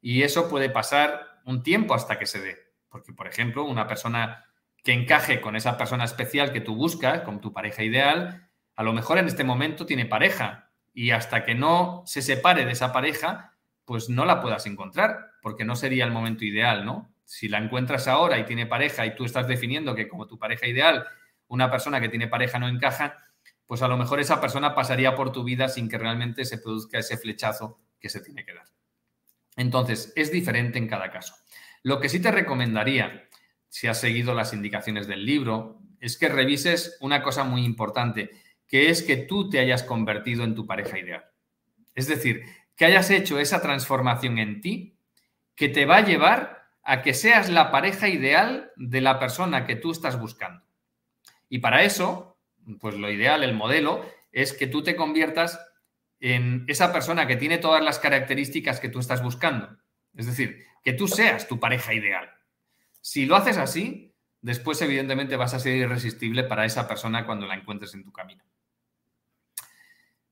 Y 0.00 0.22
eso 0.22 0.48
puede 0.48 0.70
pasar 0.70 1.40
un 1.44 1.62
tiempo 1.62 1.94
hasta 1.94 2.18
que 2.18 2.26
se 2.26 2.40
dé. 2.40 2.58
Porque, 2.88 3.12
por 3.12 3.28
ejemplo, 3.28 3.64
una 3.64 3.86
persona 3.86 4.44
que 4.82 4.92
encaje 4.92 5.40
con 5.40 5.56
esa 5.56 5.76
persona 5.76 6.04
especial 6.04 6.52
que 6.52 6.60
tú 6.60 6.74
buscas, 6.74 7.22
con 7.22 7.40
tu 7.40 7.52
pareja 7.52 7.82
ideal, 7.82 8.48
a 8.76 8.82
lo 8.82 8.92
mejor 8.92 9.18
en 9.18 9.26
este 9.26 9.44
momento 9.44 9.86
tiene 9.86 10.06
pareja 10.06 10.70
y 10.92 11.10
hasta 11.10 11.44
que 11.44 11.54
no 11.54 12.02
se 12.06 12.22
separe 12.22 12.64
de 12.64 12.72
esa 12.72 12.92
pareja, 12.92 13.56
pues 13.84 14.08
no 14.08 14.24
la 14.24 14.40
puedas 14.40 14.66
encontrar, 14.66 15.32
porque 15.42 15.64
no 15.64 15.76
sería 15.76 16.04
el 16.04 16.12
momento 16.12 16.44
ideal, 16.44 16.84
¿no? 16.84 17.12
Si 17.24 17.48
la 17.48 17.58
encuentras 17.58 18.08
ahora 18.08 18.38
y 18.38 18.44
tiene 18.44 18.66
pareja 18.66 19.06
y 19.06 19.14
tú 19.14 19.24
estás 19.24 19.46
definiendo 19.46 19.94
que 19.94 20.08
como 20.08 20.26
tu 20.26 20.38
pareja 20.38 20.66
ideal, 20.66 21.06
una 21.48 21.70
persona 21.70 22.00
que 22.00 22.08
tiene 22.08 22.28
pareja 22.28 22.58
no 22.58 22.68
encaja, 22.68 23.18
pues 23.66 23.82
a 23.82 23.88
lo 23.88 23.96
mejor 23.96 24.18
esa 24.18 24.40
persona 24.40 24.74
pasaría 24.74 25.14
por 25.14 25.30
tu 25.30 25.44
vida 25.44 25.68
sin 25.68 25.88
que 25.88 25.98
realmente 25.98 26.44
se 26.44 26.58
produzca 26.58 26.98
ese 26.98 27.16
flechazo 27.16 27.78
que 28.00 28.08
se 28.08 28.20
tiene 28.20 28.44
que 28.44 28.54
dar. 28.54 28.66
Entonces, 29.56 30.12
es 30.16 30.32
diferente 30.32 30.78
en 30.78 30.88
cada 30.88 31.10
caso. 31.10 31.34
Lo 31.82 32.00
que 32.00 32.08
sí 32.08 32.20
te 32.20 32.30
recomendaría, 32.30 33.28
si 33.70 33.86
has 33.86 33.98
seguido 34.00 34.34
las 34.34 34.52
indicaciones 34.52 35.06
del 35.06 35.24
libro, 35.24 35.80
es 36.00 36.18
que 36.18 36.28
revises 36.28 36.98
una 37.00 37.22
cosa 37.22 37.44
muy 37.44 37.64
importante, 37.64 38.30
que 38.66 38.90
es 38.90 39.02
que 39.02 39.16
tú 39.16 39.48
te 39.48 39.60
hayas 39.60 39.82
convertido 39.82 40.44
en 40.44 40.54
tu 40.54 40.66
pareja 40.66 40.98
ideal. 40.98 41.24
Es 41.94 42.08
decir, 42.08 42.44
que 42.76 42.84
hayas 42.84 43.10
hecho 43.10 43.38
esa 43.38 43.62
transformación 43.62 44.38
en 44.38 44.60
ti 44.60 44.98
que 45.54 45.68
te 45.68 45.86
va 45.86 45.98
a 45.98 46.04
llevar 46.04 46.68
a 46.82 47.02
que 47.02 47.14
seas 47.14 47.48
la 47.48 47.70
pareja 47.70 48.08
ideal 48.08 48.72
de 48.76 49.00
la 49.00 49.18
persona 49.18 49.66
que 49.66 49.76
tú 49.76 49.92
estás 49.92 50.18
buscando. 50.18 50.64
Y 51.48 51.58
para 51.58 51.84
eso, 51.84 52.38
pues 52.80 52.96
lo 52.96 53.10
ideal, 53.10 53.42
el 53.44 53.54
modelo, 53.54 54.04
es 54.32 54.52
que 54.52 54.66
tú 54.66 54.82
te 54.82 54.96
conviertas 54.96 55.60
en 56.18 56.64
esa 56.68 56.92
persona 56.92 57.26
que 57.26 57.36
tiene 57.36 57.58
todas 57.58 57.82
las 57.82 57.98
características 57.98 58.80
que 58.80 58.88
tú 58.88 58.98
estás 58.98 59.22
buscando. 59.22 59.76
Es 60.16 60.26
decir, 60.26 60.64
que 60.82 60.92
tú 60.92 61.06
seas 61.06 61.46
tu 61.46 61.60
pareja 61.60 61.94
ideal. 61.94 62.30
Si 63.00 63.26
lo 63.26 63.36
haces 63.36 63.56
así, 63.56 64.14
después 64.40 64.80
evidentemente 64.82 65.36
vas 65.36 65.54
a 65.54 65.60
ser 65.60 65.76
irresistible 65.76 66.44
para 66.44 66.64
esa 66.64 66.86
persona 66.86 67.26
cuando 67.26 67.46
la 67.46 67.54
encuentres 67.54 67.94
en 67.94 68.04
tu 68.04 68.12
camino. 68.12 68.44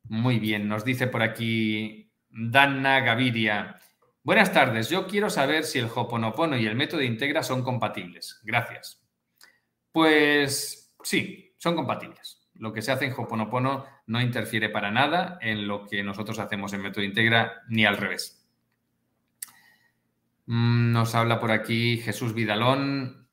Muy 0.04 0.38
bien, 0.38 0.68
nos 0.68 0.84
dice 0.84 1.06
por 1.06 1.22
aquí 1.22 2.10
Dana 2.28 3.00
Gaviria. 3.00 3.76
Buenas 4.22 4.52
tardes, 4.52 4.88
yo 4.88 5.06
quiero 5.06 5.30
saber 5.30 5.64
si 5.64 5.78
el 5.78 5.90
Hoponopono 5.94 6.56
y 6.56 6.66
el 6.66 6.76
método 6.76 7.02
Integra 7.02 7.42
son 7.42 7.62
compatibles. 7.62 8.40
Gracias. 8.42 9.02
Pues 9.92 10.94
sí, 11.02 11.54
son 11.58 11.74
compatibles. 11.76 12.48
Lo 12.54 12.72
que 12.72 12.82
se 12.82 12.92
hace 12.92 13.06
en 13.06 13.14
Hoponopono 13.16 13.86
no 14.06 14.20
interfiere 14.20 14.68
para 14.68 14.90
nada 14.90 15.38
en 15.40 15.68
lo 15.68 15.86
que 15.86 16.02
nosotros 16.02 16.38
hacemos 16.38 16.72
en 16.72 16.82
Método 16.82 17.04
Integra, 17.04 17.62
ni 17.68 17.84
al 17.84 17.96
revés. 17.96 18.37
Mm, 20.50 20.92
nos 20.92 21.14
habla 21.14 21.40
por 21.40 21.50
aquí 21.50 21.98
Jesús 21.98 22.32
Vidalón. 22.32 23.28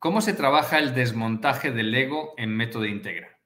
¿Cómo 0.00 0.20
se 0.20 0.32
trabaja 0.32 0.80
el 0.80 0.94
desmontaje 0.94 1.70
del 1.70 1.94
ego 1.94 2.34
en 2.36 2.56
Método 2.56 2.86
Integra? 2.86 3.38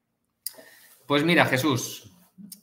Pues 1.07 1.23
mira, 1.23 1.45
Jesús, 1.45 2.14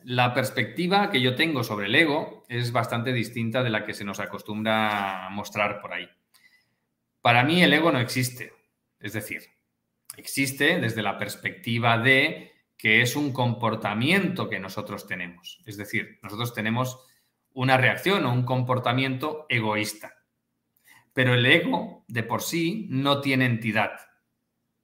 la 0.04 0.34
perspectiva 0.34 1.12
que 1.12 1.22
yo 1.22 1.36
tengo 1.36 1.64
sobre 1.64 1.86
el 1.86 1.94
ego 1.94 2.44
es 2.50 2.72
bastante 2.72 3.14
distinta 3.14 3.62
de 3.62 3.70
la 3.70 3.86
que 3.86 3.94
se 3.94 4.04
nos 4.04 4.20
acostumbra 4.20 5.30
mostrar 5.30 5.80
por 5.80 5.94
ahí. 5.94 6.10
Para 7.22 7.44
mí 7.44 7.62
el 7.62 7.74
ego 7.74 7.92
no 7.92 8.00
existe. 8.00 8.52
Es 9.00 9.14
decir, 9.14 9.44
existe 10.16 10.80
desde 10.80 11.04
la 11.04 11.20
perspectiva 11.20 12.00
de 12.00 12.52
que 12.76 13.04
es 13.04 13.16
un 13.16 13.32
comportamiento 13.32 14.50
que 14.50 14.60
nosotros 14.60 15.06
tenemos. 15.06 15.62
Es 15.68 15.78
decir, 15.78 16.18
nosotros 16.24 16.56
tenemos 16.56 17.06
una 17.54 17.78
reacción 17.78 18.26
o 18.26 18.34
un 18.34 18.44
comportamiento 18.44 19.46
egoísta. 19.50 20.17
Pero 21.18 21.34
el 21.34 21.48
ego 21.48 22.06
de 22.08 22.22
por 22.22 22.44
sí 22.44 22.86
no 22.92 23.22
tiene 23.22 23.48
entidad. 23.48 23.94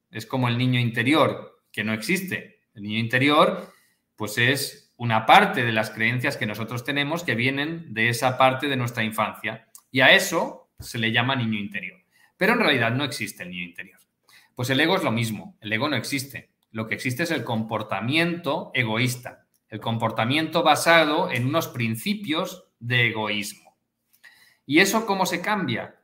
Es 0.10 0.26
como 0.26 0.48
el 0.48 0.58
niño 0.58 0.80
interior, 0.80 1.62
que 1.72 1.84
no 1.84 1.94
existe. 1.94 2.64
El 2.74 2.82
niño 2.82 2.98
interior, 2.98 3.72
pues 4.16 4.40
es 4.40 4.92
una 4.98 5.28
parte 5.28 5.64
de 5.64 5.72
las 5.72 5.92
creencias 5.92 6.36
que 6.36 6.48
nosotros 6.48 6.84
tenemos 6.84 7.24
que 7.24 7.36
vienen 7.36 7.94
de 7.94 8.10
esa 8.10 8.36
parte 8.36 8.68
de 8.68 8.76
nuestra 8.76 9.04
infancia. 9.04 9.70
Y 9.92 10.02
a 10.02 10.12
eso 10.16 10.72
se 10.80 10.98
le 10.98 11.12
llama 11.12 11.36
niño 11.36 11.60
interior. 11.60 12.02
Pero 12.36 12.54
en 12.54 12.62
realidad 12.62 12.94
no 12.94 13.04
existe 13.04 13.44
el 13.44 13.52
niño 13.52 13.66
interior. 13.66 14.00
Pues 14.56 14.72
el 14.72 14.80
ego 14.80 14.96
es 14.96 15.04
lo 15.04 15.12
mismo, 15.12 15.56
el 15.62 15.72
ego 15.72 15.88
no 15.88 15.96
existe. 15.96 16.50
Lo 16.72 16.88
que 16.88 16.96
existe 16.96 17.22
es 17.22 17.32
el 17.32 17.44
comportamiento 17.44 18.72
egoísta, 18.74 19.46
el 19.70 19.80
comportamiento 19.80 20.64
basado 20.64 21.30
en 21.30 21.46
unos 21.46 21.68
principios 21.68 22.70
de 22.80 23.10
egoísmo. 23.10 23.78
¿Y 24.66 24.80
eso 24.80 25.06
cómo 25.06 25.28
se 25.28 25.40
cambia? 25.40 26.00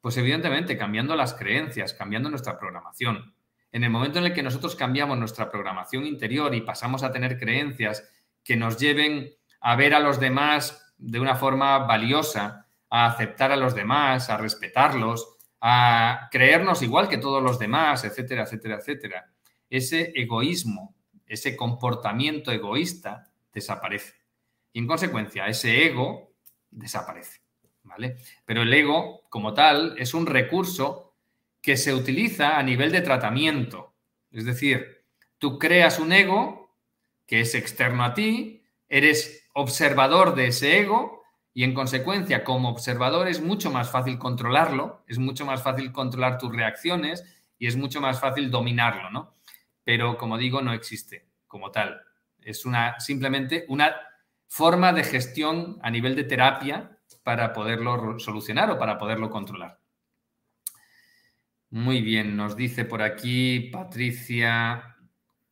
Pues 0.00 0.16
evidentemente 0.16 0.78
cambiando 0.78 1.16
las 1.16 1.34
creencias, 1.34 1.94
cambiando 1.94 2.30
nuestra 2.30 2.58
programación. 2.58 3.34
En 3.72 3.84
el 3.84 3.90
momento 3.90 4.18
en 4.18 4.26
el 4.26 4.32
que 4.32 4.42
nosotros 4.42 4.76
cambiamos 4.76 5.18
nuestra 5.18 5.50
programación 5.50 6.06
interior 6.06 6.54
y 6.54 6.62
pasamos 6.62 7.02
a 7.02 7.12
tener 7.12 7.38
creencias 7.38 8.08
que 8.42 8.56
nos 8.56 8.78
lleven 8.78 9.30
a 9.60 9.76
ver 9.76 9.94
a 9.94 10.00
los 10.00 10.20
demás 10.20 10.94
de 10.96 11.20
una 11.20 11.34
forma 11.34 11.78
valiosa, 11.78 12.66
a 12.90 13.06
aceptar 13.06 13.52
a 13.52 13.56
los 13.56 13.74
demás, 13.74 14.30
a 14.30 14.38
respetarlos, 14.38 15.36
a 15.60 16.28
creernos 16.30 16.82
igual 16.82 17.08
que 17.08 17.18
todos 17.18 17.42
los 17.42 17.58
demás, 17.58 18.04
etcétera, 18.04 18.44
etcétera, 18.44 18.76
etcétera. 18.76 19.32
Ese 19.68 20.12
egoísmo, 20.14 20.94
ese 21.26 21.56
comportamiento 21.56 22.50
egoísta 22.50 23.30
desaparece. 23.52 24.14
Y 24.72 24.78
en 24.78 24.86
consecuencia, 24.86 25.46
ese 25.46 25.86
ego 25.86 26.32
desaparece. 26.70 27.40
Pero 28.44 28.62
el 28.62 28.72
ego, 28.72 29.22
como 29.28 29.54
tal, 29.54 29.94
es 29.98 30.14
un 30.14 30.26
recurso 30.26 31.14
que 31.60 31.76
se 31.76 31.94
utiliza 31.94 32.58
a 32.58 32.62
nivel 32.62 32.92
de 32.92 33.00
tratamiento. 33.00 33.94
Es 34.30 34.44
decir, 34.44 35.04
tú 35.38 35.58
creas 35.58 35.98
un 35.98 36.12
ego 36.12 36.76
que 37.26 37.40
es 37.40 37.54
externo 37.54 38.04
a 38.04 38.14
ti, 38.14 38.62
eres 38.88 39.48
observador 39.54 40.34
de 40.34 40.48
ese 40.48 40.78
ego 40.78 41.22
y 41.52 41.64
en 41.64 41.74
consecuencia, 41.74 42.44
como 42.44 42.70
observador 42.70 43.28
es 43.28 43.40
mucho 43.40 43.70
más 43.70 43.90
fácil 43.90 44.18
controlarlo, 44.18 45.02
es 45.06 45.18
mucho 45.18 45.44
más 45.44 45.62
fácil 45.62 45.92
controlar 45.92 46.38
tus 46.38 46.54
reacciones 46.54 47.24
y 47.58 47.66
es 47.66 47.76
mucho 47.76 48.00
más 48.00 48.20
fácil 48.20 48.50
dominarlo, 48.50 49.10
¿no? 49.10 49.34
Pero 49.84 50.16
como 50.16 50.38
digo, 50.38 50.62
no 50.62 50.72
existe 50.72 51.26
como 51.46 51.70
tal. 51.70 52.00
Es 52.40 52.64
una 52.64 53.00
simplemente 53.00 53.64
una 53.68 53.96
forma 54.46 54.92
de 54.92 55.04
gestión 55.04 55.78
a 55.82 55.90
nivel 55.90 56.14
de 56.14 56.24
terapia 56.24 56.97
para 57.28 57.52
poderlo 57.52 58.18
solucionar 58.18 58.70
o 58.70 58.78
para 58.78 58.96
poderlo 58.96 59.28
controlar. 59.28 59.78
Muy 61.68 62.00
bien, 62.00 62.38
nos 62.38 62.56
dice 62.56 62.86
por 62.86 63.02
aquí 63.02 63.68
Patricia, 63.70 64.96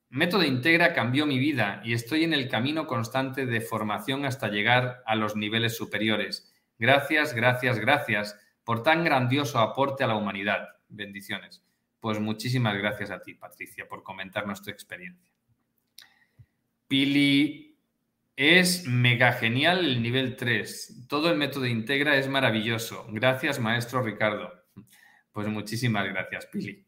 Método 0.09 0.43
Integra 0.45 0.95
cambió 0.95 1.27
mi 1.27 1.39
vida 1.39 1.83
y 1.85 1.93
estoy 1.93 2.25
en 2.25 2.33
el 2.33 2.49
camino 2.49 2.87
constante 2.87 3.45
de 3.45 3.61
formación 3.61 4.25
hasta 4.25 4.49
llegar 4.49 5.03
a 5.05 5.17
los 5.17 5.37
niveles 5.37 5.77
superiores. 5.77 6.51
Gracias, 6.79 7.35
gracias, 7.35 7.79
gracias 7.79 8.41
por 8.65 8.83
tan 8.83 9.05
grandioso 9.05 9.59
aporte 9.59 10.03
a 10.03 10.07
la 10.07 10.17
humanidad. 10.17 10.69
Bendiciones. 10.89 11.63
Pues 12.01 12.19
muchísimas 12.19 12.75
gracias 12.79 13.11
a 13.11 13.21
ti, 13.21 13.35
Patricia, 13.35 13.87
por 13.87 14.03
comentarnos 14.03 14.63
tu 14.63 14.71
experiencia. 14.71 15.31
Pili, 16.89 17.66
es 18.37 18.87
mega 18.87 19.33
genial 19.33 19.85
el 19.85 20.03
nivel 20.03 20.37
3. 20.37 21.07
Todo 21.09 21.31
el 21.31 21.39
método 21.39 21.67
Integra 21.67 22.17
es 22.17 22.29
maravilloso. 22.29 23.07
Gracias, 23.11 23.59
maestro 23.59 24.03
Ricardo. 24.03 24.53
Pues 25.33 25.49
muchísimas 25.49 26.07
gracias, 26.07 26.47
Pili 26.47 26.87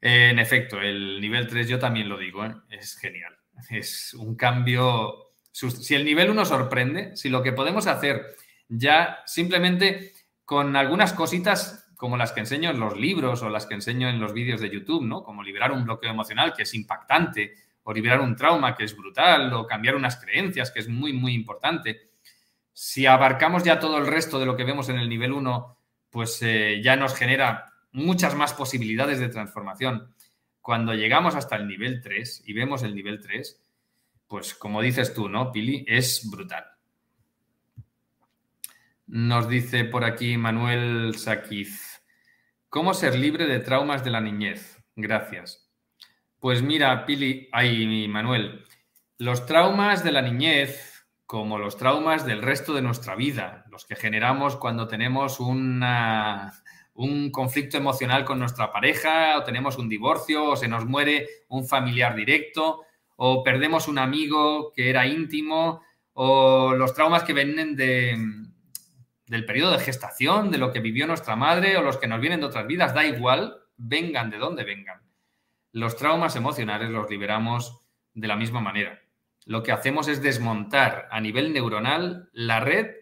en 0.00 0.38
efecto, 0.38 0.80
el 0.80 1.20
nivel 1.20 1.46
3 1.46 1.68
yo 1.68 1.78
también 1.78 2.08
lo 2.08 2.16
digo, 2.18 2.44
¿eh? 2.44 2.54
es 2.70 2.96
genial. 2.96 3.36
Es 3.70 4.14
un 4.14 4.36
cambio. 4.36 5.32
Si 5.50 5.94
el 5.94 6.04
nivel 6.04 6.30
1 6.30 6.44
sorprende, 6.44 7.16
si 7.16 7.28
lo 7.28 7.42
que 7.42 7.52
podemos 7.52 7.86
hacer 7.86 8.36
ya 8.68 9.20
simplemente 9.26 10.12
con 10.44 10.76
algunas 10.76 11.12
cositas 11.12 11.90
como 11.96 12.16
las 12.16 12.32
que 12.32 12.40
enseño 12.40 12.70
en 12.70 12.78
los 12.78 12.96
libros 12.96 13.42
o 13.42 13.48
las 13.48 13.66
que 13.66 13.74
enseño 13.74 14.08
en 14.08 14.20
los 14.20 14.32
vídeos 14.32 14.60
de 14.60 14.70
YouTube, 14.70 15.04
¿no? 15.04 15.24
Como 15.24 15.42
liberar 15.42 15.72
un 15.72 15.84
bloqueo 15.84 16.10
emocional 16.10 16.52
que 16.54 16.64
es 16.64 16.74
impactante, 16.74 17.54
o 17.88 17.92
liberar 17.92 18.20
un 18.20 18.34
trauma 18.34 18.74
que 18.74 18.82
es 18.82 18.96
brutal, 18.96 19.52
o 19.52 19.64
cambiar 19.64 19.94
unas 19.94 20.16
creencias 20.16 20.72
que 20.72 20.80
es 20.80 20.88
muy, 20.88 21.12
muy 21.12 21.34
importante. 21.34 22.10
Si 22.72 23.06
abarcamos 23.06 23.62
ya 23.62 23.78
todo 23.78 23.98
el 23.98 24.08
resto 24.08 24.40
de 24.40 24.46
lo 24.46 24.56
que 24.56 24.64
vemos 24.64 24.88
en 24.88 24.98
el 24.98 25.08
nivel 25.08 25.32
1, 25.32 25.78
pues 26.10 26.42
eh, 26.42 26.80
ya 26.82 26.96
nos 26.96 27.14
genera 27.14 27.72
muchas 27.92 28.34
más 28.34 28.54
posibilidades 28.54 29.20
de 29.20 29.28
transformación. 29.28 30.12
Cuando 30.60 30.94
llegamos 30.94 31.36
hasta 31.36 31.54
el 31.54 31.68
nivel 31.68 32.02
3 32.02 32.42
y 32.44 32.54
vemos 32.54 32.82
el 32.82 32.92
nivel 32.92 33.20
3, 33.20 33.62
pues 34.26 34.56
como 34.56 34.82
dices 34.82 35.14
tú, 35.14 35.28
¿no, 35.28 35.52
Pili? 35.52 35.84
Es 35.86 36.28
brutal. 36.28 36.64
Nos 39.06 39.48
dice 39.48 39.84
por 39.84 40.02
aquí 40.02 40.36
Manuel 40.36 41.14
Saquiz, 41.16 42.02
¿cómo 42.68 42.94
ser 42.94 43.14
libre 43.14 43.46
de 43.46 43.60
traumas 43.60 44.02
de 44.02 44.10
la 44.10 44.20
niñez? 44.20 44.82
Gracias. 44.96 45.65
Pues 46.38 46.62
mira, 46.62 47.06
Pili, 47.06 47.48
ay, 47.52 48.08
Manuel, 48.08 48.64
los 49.18 49.46
traumas 49.46 50.04
de 50.04 50.12
la 50.12 50.20
niñez, 50.20 51.06
como 51.24 51.58
los 51.58 51.76
traumas 51.76 52.26
del 52.26 52.42
resto 52.42 52.74
de 52.74 52.82
nuestra 52.82 53.14
vida, 53.16 53.64
los 53.70 53.86
que 53.86 53.96
generamos 53.96 54.56
cuando 54.56 54.86
tenemos 54.86 55.40
una, 55.40 56.52
un 56.92 57.30
conflicto 57.30 57.78
emocional 57.78 58.24
con 58.24 58.38
nuestra 58.38 58.70
pareja, 58.70 59.38
o 59.38 59.44
tenemos 59.44 59.78
un 59.78 59.88
divorcio, 59.88 60.50
o 60.50 60.56
se 60.56 60.68
nos 60.68 60.84
muere 60.84 61.26
un 61.48 61.66
familiar 61.66 62.14
directo, 62.14 62.82
o 63.16 63.42
perdemos 63.42 63.88
un 63.88 63.98
amigo 63.98 64.72
que 64.72 64.90
era 64.90 65.06
íntimo, 65.06 65.82
o 66.12 66.74
los 66.74 66.92
traumas 66.92 67.22
que 67.22 67.32
vienen 67.32 67.76
de, 67.76 68.16
del 69.26 69.44
periodo 69.46 69.72
de 69.72 69.78
gestación, 69.78 70.50
de 70.50 70.58
lo 70.58 70.70
que 70.70 70.80
vivió 70.80 71.06
nuestra 71.06 71.34
madre, 71.34 71.78
o 71.78 71.82
los 71.82 71.96
que 71.96 72.06
nos 72.06 72.20
vienen 72.20 72.40
de 72.40 72.46
otras 72.46 72.66
vidas, 72.66 72.94
da 72.94 73.06
igual, 73.06 73.56
vengan 73.78 74.30
de 74.30 74.38
donde 74.38 74.64
vengan. 74.64 75.05
Los 75.76 75.96
traumas 75.96 76.34
emocionales 76.36 76.88
los 76.88 77.10
liberamos 77.10 77.82
de 78.14 78.28
la 78.28 78.36
misma 78.36 78.62
manera. 78.62 79.02
Lo 79.44 79.62
que 79.62 79.72
hacemos 79.72 80.08
es 80.08 80.22
desmontar 80.22 81.06
a 81.10 81.20
nivel 81.20 81.52
neuronal 81.52 82.30
la 82.32 82.60
red 82.60 82.92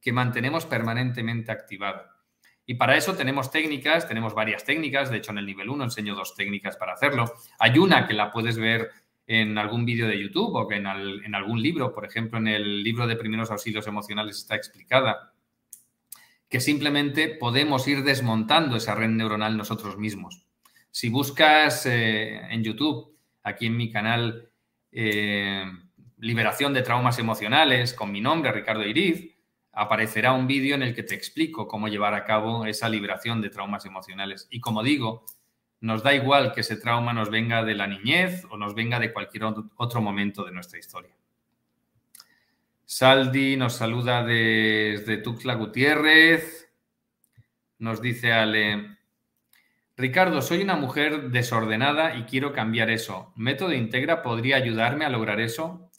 que 0.00 0.12
mantenemos 0.12 0.64
permanentemente 0.64 1.50
activada. 1.50 2.18
Y 2.64 2.74
para 2.74 2.96
eso 2.96 3.16
tenemos 3.16 3.50
técnicas, 3.50 4.06
tenemos 4.06 4.32
varias 4.32 4.62
técnicas, 4.62 5.10
de 5.10 5.16
hecho 5.16 5.32
en 5.32 5.38
el 5.38 5.46
nivel 5.46 5.70
1 5.70 5.82
enseño 5.82 6.14
dos 6.14 6.36
técnicas 6.36 6.76
para 6.76 6.92
hacerlo. 6.92 7.34
Hay 7.58 7.76
una 7.80 8.06
que 8.06 8.14
la 8.14 8.30
puedes 8.30 8.56
ver 8.58 8.92
en 9.26 9.58
algún 9.58 9.84
vídeo 9.84 10.06
de 10.06 10.22
YouTube 10.22 10.54
o 10.54 10.70
en, 10.70 10.86
en, 10.86 11.34
algún 11.34 11.60
libro, 11.60 11.92
por 11.92 12.04
ejemplo 12.04 12.38
en 12.38 12.46
el 12.46 12.84
libro 12.84 13.08
de 13.08 13.16
primeros 13.16 13.50
auxilios 13.50 13.88
emocionales 13.88 14.36
está 14.36 14.54
explicada, 14.54 15.32
que 16.48 16.60
simplemente 16.60 17.26
podemos 17.26 17.88
ir 17.88 18.04
desmontando 18.04 18.76
esa 18.76 18.94
red 18.94 19.08
neuronal 19.08 19.56
nosotros 19.56 19.98
mismos. 19.98 20.44
Si 20.90 21.08
buscas 21.08 21.86
eh, 21.86 22.40
en 22.50 22.64
YouTube, 22.64 23.16
aquí 23.42 23.66
en 23.66 23.76
mi 23.76 23.90
canal, 23.90 24.50
eh, 24.92 25.64
Liberación 26.18 26.74
de 26.74 26.82
Traumas 26.82 27.18
Emocionales, 27.18 27.94
con 27.94 28.12
mi 28.12 28.20
nombre, 28.20 28.52
Ricardo 28.52 28.86
Iriz, 28.86 29.36
aparecerá 29.72 30.32
un 30.32 30.46
vídeo 30.46 30.74
en 30.74 30.82
el 30.82 30.94
que 30.94 31.02
te 31.02 31.14
explico 31.14 31.68
cómo 31.68 31.88
llevar 31.88 32.14
a 32.14 32.24
cabo 32.24 32.66
esa 32.66 32.88
liberación 32.88 33.40
de 33.40 33.50
traumas 33.50 33.86
emocionales. 33.86 34.48
Y 34.50 34.60
como 34.60 34.82
digo, 34.82 35.24
nos 35.80 36.02
da 36.02 36.14
igual 36.14 36.52
que 36.52 36.60
ese 36.60 36.76
trauma 36.76 37.12
nos 37.12 37.30
venga 37.30 37.64
de 37.64 37.74
la 37.74 37.86
niñez 37.86 38.44
o 38.50 38.56
nos 38.56 38.74
venga 38.74 38.98
de 38.98 39.12
cualquier 39.12 39.44
otro 39.76 40.02
momento 40.02 40.44
de 40.44 40.52
nuestra 40.52 40.78
historia. 40.78 41.14
Saldi 42.84 43.56
nos 43.56 43.74
saluda 43.74 44.24
desde 44.24 45.18
Tuxtla 45.18 45.54
Gutiérrez. 45.54 46.68
Nos 47.78 48.02
dice 48.02 48.32
Ale, 48.32 48.98
Ricardo, 50.00 50.40
soy 50.40 50.62
una 50.62 50.76
mujer 50.76 51.30
desordenada 51.30 52.16
y 52.16 52.22
quiero 52.22 52.54
cambiar 52.54 52.88
eso. 52.88 53.34
¿Método 53.36 53.74
Integra 53.74 54.22
podría 54.22 54.56
ayudarme 54.56 55.04
a 55.04 55.10
lograr 55.10 55.40
eso? 55.40 55.90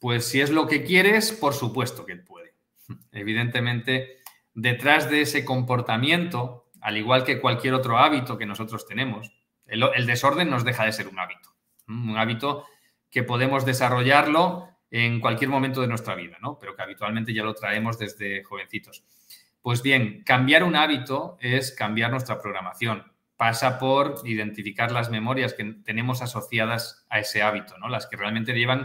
Pues 0.00 0.24
si 0.24 0.40
es 0.40 0.50
lo 0.50 0.66
que 0.66 0.82
quieres, 0.82 1.30
por 1.32 1.52
supuesto 1.52 2.06
que 2.06 2.16
puede. 2.16 2.54
Evidentemente, 3.12 4.22
detrás 4.54 5.10
de 5.10 5.20
ese 5.20 5.44
comportamiento, 5.44 6.70
al 6.80 6.96
igual 6.96 7.24
que 7.24 7.38
cualquier 7.38 7.74
otro 7.74 7.98
hábito 7.98 8.38
que 8.38 8.46
nosotros 8.46 8.86
tenemos, 8.86 9.30
el, 9.66 10.06
desorden 10.06 10.48
nos 10.48 10.64
deja 10.64 10.86
de 10.86 10.92
ser 10.92 11.08
un 11.08 11.18
hábito. 11.18 11.54
Un 11.88 12.16
hábito 12.16 12.66
que 13.10 13.22
podemos 13.22 13.66
desarrollarlo 13.66 14.68
en 14.90 15.20
cualquier 15.20 15.50
momento 15.50 15.82
de 15.82 15.86
nuestra 15.86 16.14
vida, 16.14 16.38
¿no? 16.40 16.58
Pero 16.58 16.74
que 16.74 16.82
habitualmente 16.82 17.34
ya 17.34 17.44
lo 17.44 17.52
traemos 17.52 17.98
desde 17.98 18.42
jovencitos. 18.42 19.04
Pues 19.62 19.82
bien, 19.82 20.24
cambiar 20.24 20.64
un 20.64 20.74
hábito 20.74 21.38
es 21.40 21.70
cambiar 21.70 22.10
nuestra 22.10 22.40
programación. 22.40 23.04
Pasa 23.36 23.78
por 23.78 24.16
identificar 24.24 24.90
las 24.90 25.08
memorias 25.08 25.54
que 25.54 25.64
tenemos 25.84 26.20
asociadas 26.20 27.06
a 27.08 27.20
ese 27.20 27.42
hábito, 27.42 27.78
¿no? 27.78 27.88
Las 27.88 28.06
que 28.06 28.16
realmente 28.16 28.52
llevan 28.52 28.84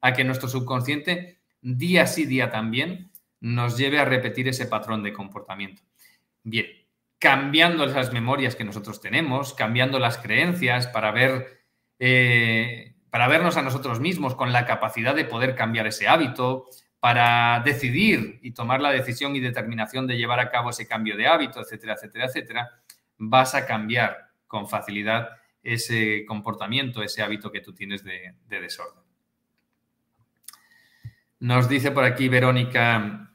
a 0.00 0.12
que 0.12 0.24
nuestro 0.24 0.48
subconsciente 0.48 1.40
día 1.62 2.06
sí 2.06 2.26
día 2.26 2.50
también 2.50 3.10
nos 3.40 3.76
lleve 3.76 3.98
a 3.98 4.04
repetir 4.04 4.48
ese 4.48 4.66
patrón 4.66 5.02
de 5.02 5.12
comportamiento. 5.12 5.82
Bien, 6.42 6.66
cambiando 7.18 7.84
esas 7.84 8.12
memorias 8.12 8.54
que 8.54 8.64
nosotros 8.64 9.00
tenemos, 9.00 9.54
cambiando 9.54 9.98
las 9.98 10.18
creencias 10.18 10.86
para 10.88 11.10
ver, 11.10 11.64
eh, 11.98 12.94
para 13.10 13.28
vernos 13.28 13.56
a 13.56 13.62
nosotros 13.62 14.00
mismos 14.00 14.34
con 14.34 14.52
la 14.52 14.66
capacidad 14.66 15.14
de 15.14 15.24
poder 15.24 15.54
cambiar 15.54 15.86
ese 15.86 16.06
hábito, 16.06 16.66
para 17.00 17.60
decidir 17.64 18.40
y 18.42 18.52
tomar 18.52 18.80
la 18.80 18.90
decisión 18.90 19.36
y 19.36 19.40
determinación 19.40 20.06
de 20.06 20.16
llevar 20.16 20.40
a 20.40 20.50
cabo 20.50 20.70
ese 20.70 20.86
cambio 20.86 21.16
de 21.16 21.28
hábito, 21.28 21.60
etcétera, 21.60 21.94
etcétera, 21.94 22.26
etcétera, 22.26 22.70
vas 23.18 23.54
a 23.54 23.66
cambiar 23.66 24.30
con 24.46 24.68
facilidad 24.68 25.28
ese 25.62 26.24
comportamiento, 26.26 27.02
ese 27.02 27.22
hábito 27.22 27.52
que 27.52 27.60
tú 27.60 27.72
tienes 27.74 28.02
de, 28.02 28.34
desorden. 28.48 29.04
Nos 31.40 31.68
dice 31.68 31.92
por 31.92 32.04
aquí 32.04 32.28
Verónica, 32.28 33.32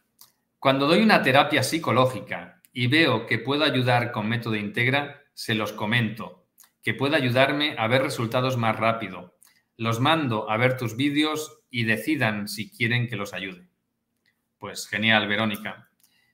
cuando 0.60 0.88
doy 0.88 1.02
una 1.02 1.22
terapia 1.22 1.64
psicológica 1.64 2.62
y 2.74 2.88
veo 2.88 3.26
que 3.26 3.40
puedo 3.40 3.64
ayudar 3.64 4.12
con 4.12 4.28
método 4.28 4.56
integra, 4.56 5.22
se 5.34 5.56
los 5.56 5.72
comento, 5.72 6.48
que 6.82 6.94
puede 6.94 7.16
ayudarme 7.16 7.76
a 7.78 7.88
ver 7.88 8.02
resultados 8.02 8.58
más 8.58 8.78
rápido. 8.78 9.38
Los 9.78 10.00
mando 10.00 10.50
a 10.50 10.58
ver 10.58 10.78
tus 10.78 10.96
vídeos 10.96 11.64
y 11.70 11.84
decidan 11.84 12.48
si 12.48 12.70
quieren 12.70 13.08
que 13.08 13.16
los 13.16 13.34
ayude. 13.34 13.68
Pues 14.60 14.88
genial, 14.88 15.28
Verónica. 15.28 15.90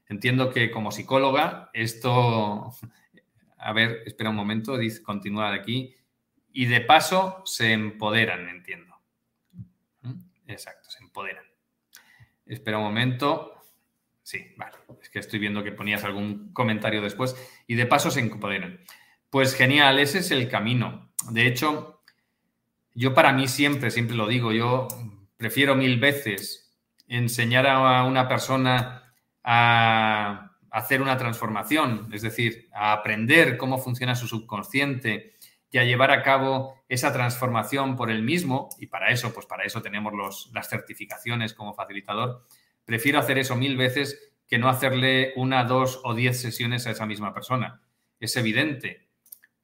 Entiendo 0.08 0.52
que 0.52 0.72
como 0.72 0.92
psicóloga 0.92 1.70
esto... 1.74 2.72
A 3.62 3.74
ver, 3.74 4.04
espera 4.06 4.30
un 4.30 4.38
momento, 4.38 4.78
dice 4.78 5.04
continuar 5.04 5.54
aquí. 5.54 5.94
Y 6.54 6.68
de 6.68 6.80
paso 6.80 7.42
se 7.46 7.74
empoderan, 7.74 8.48
entiendo. 8.48 8.96
¿Mm? 10.02 10.14
Exacto, 10.48 10.90
se 10.90 11.04
empoderan. 11.04 11.44
Espera 12.46 12.78
un 12.78 12.86
momento. 12.86 13.54
Sí, 14.24 14.54
vale. 14.56 14.78
Es 15.02 15.10
que 15.10 15.20
estoy 15.20 15.40
viendo 15.40 15.62
que 15.62 15.74
ponías 15.74 16.06
algún 16.06 16.54
comentario 16.54 17.02
después. 17.02 17.36
Y 17.68 17.76
de 17.76 17.86
paso 17.86 18.12
se 18.12 18.22
empoderan. 18.22 18.80
Pues 19.30 19.54
genial, 19.54 20.00
ese 20.00 20.20
es 20.20 20.32
el 20.32 20.48
camino. 20.48 21.12
De 21.32 21.46
hecho, 21.46 21.99
yo 22.94 23.14
para 23.14 23.34
mí 23.34 23.48
siempre, 23.48 23.92
siempre 23.92 24.16
lo 24.16 24.28
digo, 24.28 24.52
yo 24.52 24.88
prefiero 25.38 25.76
mil 25.76 26.00
veces 26.00 26.78
enseñar 27.08 27.68
a 27.68 28.04
una 28.04 28.28
persona 28.28 29.14
a 29.44 30.58
hacer 30.72 31.02
una 31.02 31.18
transformación, 31.18 32.10
es 32.14 32.22
decir, 32.22 32.70
a 32.74 32.94
aprender 32.94 33.58
cómo 33.58 33.78
funciona 33.78 34.16
su 34.16 34.28
subconsciente 34.28 35.36
y 35.72 35.78
a 35.78 35.84
llevar 35.84 36.12
a 36.12 36.24
cabo 36.24 36.84
esa 36.88 37.14
transformación 37.14 37.96
por 37.96 38.10
él 38.10 38.24
mismo, 38.24 38.70
y 38.80 38.88
para 38.88 39.10
eso, 39.10 39.34
pues 39.34 39.46
para 39.46 39.64
eso 39.64 39.82
tenemos 39.82 40.50
las 40.54 40.70
certificaciones 40.70 41.54
como 41.54 41.74
facilitador, 41.74 42.46
prefiero 42.86 43.20
hacer 43.20 43.38
eso 43.38 43.56
mil 43.56 43.78
veces 43.78 44.34
que 44.48 44.58
no 44.58 44.68
hacerle 44.68 45.34
una, 45.36 45.64
dos 45.64 46.02
o 46.04 46.16
diez 46.16 46.42
sesiones 46.42 46.88
a 46.88 46.92
esa 46.92 47.06
misma 47.06 47.34
persona. 47.34 47.82
Es 48.20 48.36
evidente. 48.36 49.09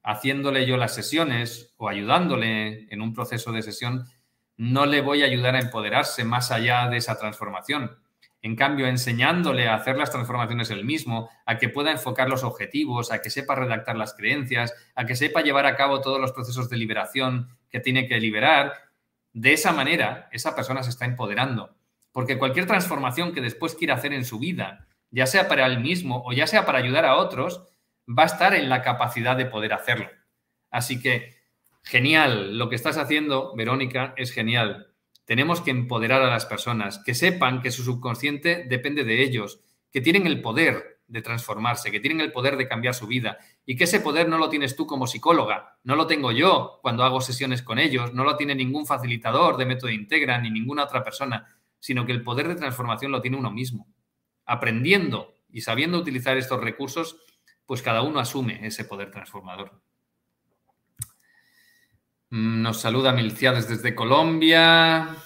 Haciéndole 0.08 0.66
yo 0.66 0.76
las 0.76 0.94
sesiones 0.94 1.74
o 1.78 1.88
ayudándole 1.88 2.86
en 2.94 3.02
un 3.02 3.12
proceso 3.12 3.50
de 3.50 3.62
sesión, 3.62 4.06
no 4.56 4.86
le 4.86 5.00
voy 5.00 5.22
a 5.22 5.26
ayudar 5.26 5.56
a 5.56 5.60
empoderarse 5.60 6.22
más 6.22 6.52
allá 6.52 6.86
de 6.88 6.98
esa 6.98 7.18
transformación. 7.18 7.98
En 8.40 8.54
cambio, 8.54 8.86
enseñándole 8.86 9.66
a 9.66 9.74
hacer 9.74 9.96
las 9.96 10.12
transformaciones 10.12 10.70
él 10.70 10.84
mismo, 10.84 11.28
a 11.44 11.58
que 11.58 11.68
pueda 11.68 11.90
enfocar 11.90 12.28
los 12.28 12.44
objetivos, 12.44 13.10
a 13.10 13.20
que 13.20 13.30
sepa 13.30 13.56
redactar 13.56 13.96
las 13.96 14.14
creencias, 14.14 14.72
a 14.94 15.06
que 15.06 15.16
sepa 15.16 15.40
llevar 15.40 15.66
a 15.66 15.74
cabo 15.74 16.00
todos 16.00 16.20
los 16.20 16.30
procesos 16.30 16.70
de 16.70 16.76
liberación 16.76 17.48
que 17.68 17.80
tiene 17.80 18.06
que 18.06 18.20
liberar, 18.20 18.74
de 19.32 19.54
esa 19.54 19.72
manera 19.72 20.28
esa 20.30 20.54
persona 20.54 20.84
se 20.84 20.90
está 20.90 21.04
empoderando. 21.04 21.74
Porque 22.12 22.38
cualquier 22.38 22.66
transformación 22.66 23.32
que 23.32 23.40
después 23.40 23.74
quiera 23.74 23.94
hacer 23.94 24.12
en 24.12 24.24
su 24.24 24.38
vida, 24.38 24.86
ya 25.10 25.26
sea 25.26 25.48
para 25.48 25.66
él 25.66 25.80
mismo 25.80 26.22
o 26.24 26.32
ya 26.32 26.46
sea 26.46 26.64
para 26.64 26.78
ayudar 26.78 27.04
a 27.04 27.16
otros, 27.16 27.64
va 28.06 28.24
a 28.24 28.26
estar 28.26 28.54
en 28.54 28.68
la 28.68 28.82
capacidad 28.82 29.36
de 29.36 29.46
poder 29.46 29.72
hacerlo. 29.72 30.08
Así 30.70 31.00
que, 31.00 31.36
genial, 31.82 32.58
lo 32.58 32.68
que 32.68 32.76
estás 32.76 32.98
haciendo, 32.98 33.54
Verónica, 33.56 34.14
es 34.16 34.32
genial. 34.32 34.92
Tenemos 35.24 35.60
que 35.60 35.70
empoderar 35.70 36.22
a 36.22 36.30
las 36.30 36.46
personas, 36.46 37.00
que 37.04 37.14
sepan 37.14 37.60
que 37.60 37.70
su 37.70 37.82
subconsciente 37.82 38.64
depende 38.68 39.04
de 39.04 39.22
ellos, 39.22 39.60
que 39.90 40.00
tienen 40.00 40.26
el 40.26 40.40
poder 40.40 41.00
de 41.08 41.22
transformarse, 41.22 41.90
que 41.90 42.00
tienen 42.00 42.20
el 42.20 42.32
poder 42.32 42.56
de 42.56 42.66
cambiar 42.66 42.94
su 42.94 43.06
vida 43.06 43.38
y 43.64 43.76
que 43.76 43.84
ese 43.84 44.00
poder 44.00 44.28
no 44.28 44.38
lo 44.38 44.48
tienes 44.48 44.74
tú 44.74 44.86
como 44.86 45.06
psicóloga, 45.06 45.78
no 45.84 45.94
lo 45.94 46.06
tengo 46.06 46.32
yo 46.32 46.80
cuando 46.82 47.04
hago 47.04 47.20
sesiones 47.20 47.62
con 47.62 47.78
ellos, 47.78 48.12
no 48.12 48.24
lo 48.24 48.36
tiene 48.36 48.54
ningún 48.54 48.86
facilitador 48.86 49.56
de 49.56 49.66
método 49.66 49.90
integra 49.90 50.38
ni 50.40 50.50
ninguna 50.50 50.84
otra 50.84 51.04
persona, 51.04 51.56
sino 51.78 52.04
que 52.06 52.12
el 52.12 52.22
poder 52.22 52.48
de 52.48 52.56
transformación 52.56 53.12
lo 53.12 53.20
tiene 53.20 53.36
uno 53.36 53.50
mismo. 53.50 53.86
Aprendiendo 54.44 55.34
y 55.48 55.60
sabiendo 55.60 55.98
utilizar 55.98 56.36
estos 56.36 56.60
recursos, 56.60 57.25
pues 57.66 57.82
cada 57.82 58.02
uno 58.02 58.20
asume 58.20 58.64
ese 58.66 58.84
poder 58.84 59.10
transformador. 59.10 59.80
Mm, 62.30 62.62
nos 62.62 62.80
saluda 62.80 63.12
Milciades 63.12 63.68
desde 63.68 63.94
Colombia. 63.94 65.16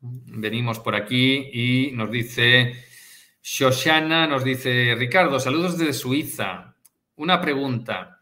Venimos 0.00 0.78
por 0.78 0.94
aquí 0.94 1.50
y 1.52 1.92
nos 1.92 2.10
dice 2.10 2.84
Shoshana, 3.42 4.26
nos 4.26 4.44
dice 4.44 4.94
Ricardo, 4.96 5.38
saludos 5.38 5.76
desde 5.76 5.92
Suiza. 5.92 6.76
Una 7.16 7.40
pregunta. 7.40 8.20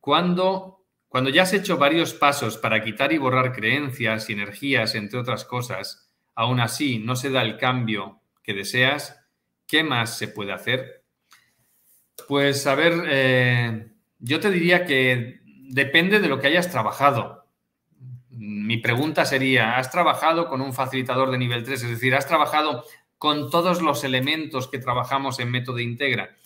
¿Cuándo, 0.00 0.86
cuando 1.08 1.30
ya 1.30 1.42
has 1.42 1.52
hecho 1.52 1.76
varios 1.76 2.14
pasos 2.14 2.56
para 2.56 2.82
quitar 2.82 3.12
y 3.12 3.18
borrar 3.18 3.52
creencias 3.52 4.28
y 4.28 4.32
energías, 4.32 4.94
entre 4.94 5.18
otras 5.18 5.44
cosas, 5.44 6.10
aún 6.34 6.58
así 6.60 6.98
no 6.98 7.16
se 7.16 7.30
da 7.30 7.42
el 7.42 7.58
cambio 7.58 8.22
que 8.42 8.54
deseas, 8.54 9.20
¿qué 9.66 9.84
más 9.84 10.16
se 10.16 10.28
puede 10.28 10.52
hacer? 10.52 10.99
Pues 12.26 12.66
a 12.66 12.74
ver, 12.74 12.94
eh, 13.08 13.88
yo 14.18 14.40
te 14.40 14.50
diría 14.50 14.84
que 14.84 15.40
depende 15.68 16.20
de 16.20 16.28
lo 16.28 16.40
que 16.40 16.48
hayas 16.48 16.70
trabajado 16.70 17.40
mi 18.40 18.78
pregunta 18.78 19.24
sería, 19.24 19.76
¿has 19.76 19.90
trabajado 19.90 20.48
con 20.48 20.60
un 20.60 20.72
facilitador 20.72 21.30
de 21.30 21.38
nivel 21.38 21.64
3? 21.64 21.82
Es 21.82 21.90
decir, 21.90 22.14
¿has 22.14 22.26
trabajado 22.26 22.84
con 23.18 23.50
todos 23.50 23.82
los 23.82 24.02
elementos 24.02 24.68
que 24.68 24.78
trabajamos 24.78 25.40
en 25.40 25.50
método 25.50 25.78
integra? 25.80 26.36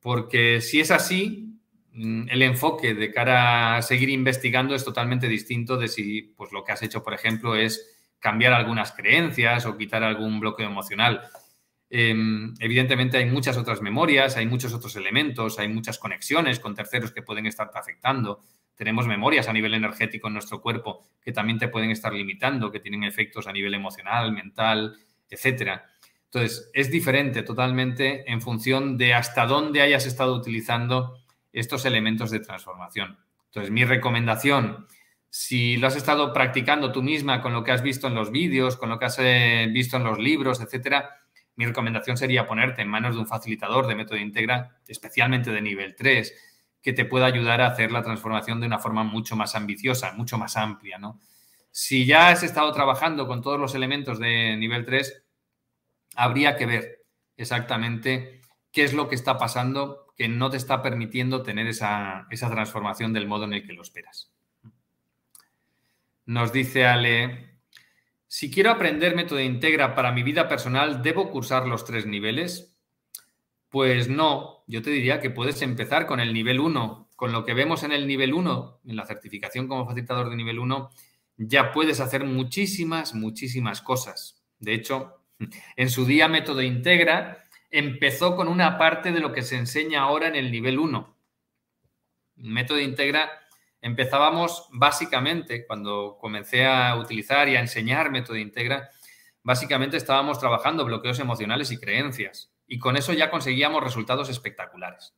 Porque 0.00 0.60
si 0.60 0.80
es 0.80 0.90
así, 0.90 1.58
mm, 1.92 2.28
el 2.28 2.42
enfoque 2.42 2.94
de 2.94 3.10
cara 3.10 3.76
a 3.76 3.82
seguir 3.82 4.10
investigando 4.10 4.74
es 4.74 4.84
totalmente 4.84 5.26
distinto 5.26 5.76
de 5.76 5.88
si 5.88 6.34
pues, 6.36 6.52
lo 6.52 6.62
que 6.62 6.72
has 6.72 6.82
hecho, 6.82 7.02
por 7.02 7.14
ejemplo, 7.14 7.56
es 7.56 7.98
cambiar 8.20 8.52
algunas 8.52 8.92
creencias 8.92 9.66
o 9.66 9.76
quitar 9.76 10.04
algún 10.04 10.40
bloqueo 10.40 10.66
emocional. 10.66 11.22
Em, 11.90 12.54
evidentemente 12.60 13.18
hay 13.18 13.26
muchas 13.26 13.56
otras 13.56 13.80
memorias, 13.80 14.36
hay 14.36 14.46
muchos 14.46 14.72
otros 14.72 14.96
elementos, 14.96 15.58
hay 15.58 15.68
muchas 15.68 15.98
conexiones 15.98 16.60
con 16.60 16.74
terceros 16.74 17.12
que 17.12 17.22
pueden 17.22 17.46
estar 17.46 17.70
afectando 17.74 18.40
tenemos 18.74 19.06
memorias 19.06 19.48
a 19.48 19.52
nivel 19.52 19.74
energético 19.74 20.26
en 20.28 20.34
nuestro 20.34 20.60
cuerpo 20.60 21.04
que 21.22 21.32
también 21.32 21.58
te 21.58 21.68
pueden 21.68 21.90
estar 21.90 22.12
limitando, 22.12 22.70
que 22.70 22.80
tienen 22.80 23.04
efectos 23.04 23.46
a 23.46 23.52
nivel 23.52 23.74
emocional, 23.74 24.32
mental, 24.32 24.96
etcétera. 25.28 25.90
Entonces, 26.24 26.70
es 26.74 26.90
diferente 26.90 27.42
totalmente 27.42 28.30
en 28.30 28.40
función 28.40 28.98
de 28.98 29.14
hasta 29.14 29.46
dónde 29.46 29.80
hayas 29.80 30.06
estado 30.06 30.34
utilizando 30.34 31.18
estos 31.52 31.84
elementos 31.84 32.30
de 32.30 32.40
transformación. 32.40 33.16
Entonces, 33.46 33.70
mi 33.70 33.84
recomendación, 33.84 34.88
si 35.30 35.76
lo 35.76 35.86
has 35.86 35.96
estado 35.96 36.32
practicando 36.32 36.90
tú 36.90 37.02
misma 37.02 37.40
con 37.40 37.52
lo 37.52 37.62
que 37.62 37.70
has 37.70 37.82
visto 37.82 38.08
en 38.08 38.16
los 38.16 38.32
vídeos, 38.32 38.76
con 38.76 38.88
lo 38.88 38.98
que 38.98 39.04
has 39.04 39.18
eh, 39.20 39.68
visto 39.72 39.96
en 39.96 40.04
los 40.04 40.18
libros, 40.18 40.60
etcétera, 40.60 41.23
mi 41.56 41.66
recomendación 41.66 42.16
sería 42.16 42.46
ponerte 42.46 42.82
en 42.82 42.88
manos 42.88 43.14
de 43.14 43.20
un 43.20 43.26
facilitador 43.26 43.86
de 43.86 43.94
método 43.94 44.18
integra, 44.18 44.78
especialmente 44.88 45.52
de 45.52 45.60
nivel 45.60 45.94
3, 45.94 46.34
que 46.82 46.92
te 46.92 47.04
pueda 47.04 47.26
ayudar 47.26 47.60
a 47.60 47.68
hacer 47.68 47.92
la 47.92 48.02
transformación 48.02 48.60
de 48.60 48.66
una 48.66 48.78
forma 48.78 49.04
mucho 49.04 49.36
más 49.36 49.54
ambiciosa, 49.54 50.12
mucho 50.12 50.36
más 50.36 50.56
amplia, 50.56 50.98
¿no? 50.98 51.20
Si 51.70 52.06
ya 52.06 52.28
has 52.28 52.42
estado 52.42 52.72
trabajando 52.72 53.26
con 53.26 53.42
todos 53.42 53.58
los 53.58 53.74
elementos 53.74 54.18
de 54.18 54.56
nivel 54.56 54.84
3, 54.84 55.24
habría 56.14 56.56
que 56.56 56.66
ver 56.66 57.04
exactamente 57.36 58.42
qué 58.70 58.84
es 58.84 58.92
lo 58.92 59.08
que 59.08 59.14
está 59.14 59.38
pasando 59.38 60.04
que 60.16 60.28
no 60.28 60.50
te 60.50 60.56
está 60.56 60.82
permitiendo 60.82 61.42
tener 61.42 61.66
esa, 61.66 62.26
esa 62.30 62.50
transformación 62.50 63.12
del 63.12 63.26
modo 63.26 63.44
en 63.44 63.54
el 63.54 63.66
que 63.66 63.72
lo 63.72 63.82
esperas. 63.82 64.32
Nos 66.26 66.52
dice 66.52 66.86
Ale, 66.86 67.53
si 68.34 68.50
quiero 68.50 68.72
aprender 68.72 69.14
método 69.14 69.38
integra 69.38 69.94
para 69.94 70.10
mi 70.10 70.24
vida 70.24 70.48
personal, 70.48 71.02
¿debo 71.02 71.30
cursar 71.30 71.68
los 71.68 71.84
tres 71.84 72.04
niveles? 72.04 72.76
Pues 73.68 74.08
no, 74.08 74.64
yo 74.66 74.82
te 74.82 74.90
diría 74.90 75.20
que 75.20 75.30
puedes 75.30 75.62
empezar 75.62 76.04
con 76.08 76.18
el 76.18 76.34
nivel 76.34 76.58
1. 76.58 77.10
Con 77.14 77.30
lo 77.30 77.44
que 77.44 77.54
vemos 77.54 77.84
en 77.84 77.92
el 77.92 78.08
nivel 78.08 78.34
1, 78.34 78.80
en 78.86 78.96
la 78.96 79.06
certificación 79.06 79.68
como 79.68 79.86
facilitador 79.86 80.30
de 80.30 80.34
nivel 80.34 80.58
1, 80.58 80.90
ya 81.36 81.70
puedes 81.70 82.00
hacer 82.00 82.24
muchísimas, 82.24 83.14
muchísimas 83.14 83.80
cosas. 83.80 84.44
De 84.58 84.74
hecho, 84.74 85.20
en 85.76 85.88
su 85.88 86.04
día 86.04 86.26
Método 86.26 86.60
Integra 86.60 87.44
empezó 87.70 88.34
con 88.34 88.48
una 88.48 88.78
parte 88.78 89.12
de 89.12 89.20
lo 89.20 89.32
que 89.32 89.42
se 89.42 89.58
enseña 89.58 90.02
ahora 90.02 90.26
en 90.26 90.34
el 90.34 90.50
nivel 90.50 90.80
1. 90.80 91.16
Método 92.38 92.80
Integra 92.80 93.30
empezábamos 93.84 94.66
básicamente, 94.72 95.66
cuando 95.66 96.16
comencé 96.18 96.64
a 96.64 96.96
utilizar 96.96 97.50
y 97.50 97.56
a 97.56 97.60
enseñar 97.60 98.10
Método 98.10 98.38
Integra, 98.38 98.88
básicamente 99.42 99.98
estábamos 99.98 100.38
trabajando 100.38 100.86
bloqueos 100.86 101.20
emocionales 101.20 101.70
y 101.70 101.78
creencias 101.78 102.50
y 102.66 102.78
con 102.78 102.96
eso 102.96 103.12
ya 103.12 103.30
conseguíamos 103.30 103.84
resultados 103.84 104.30
espectaculares. 104.30 105.14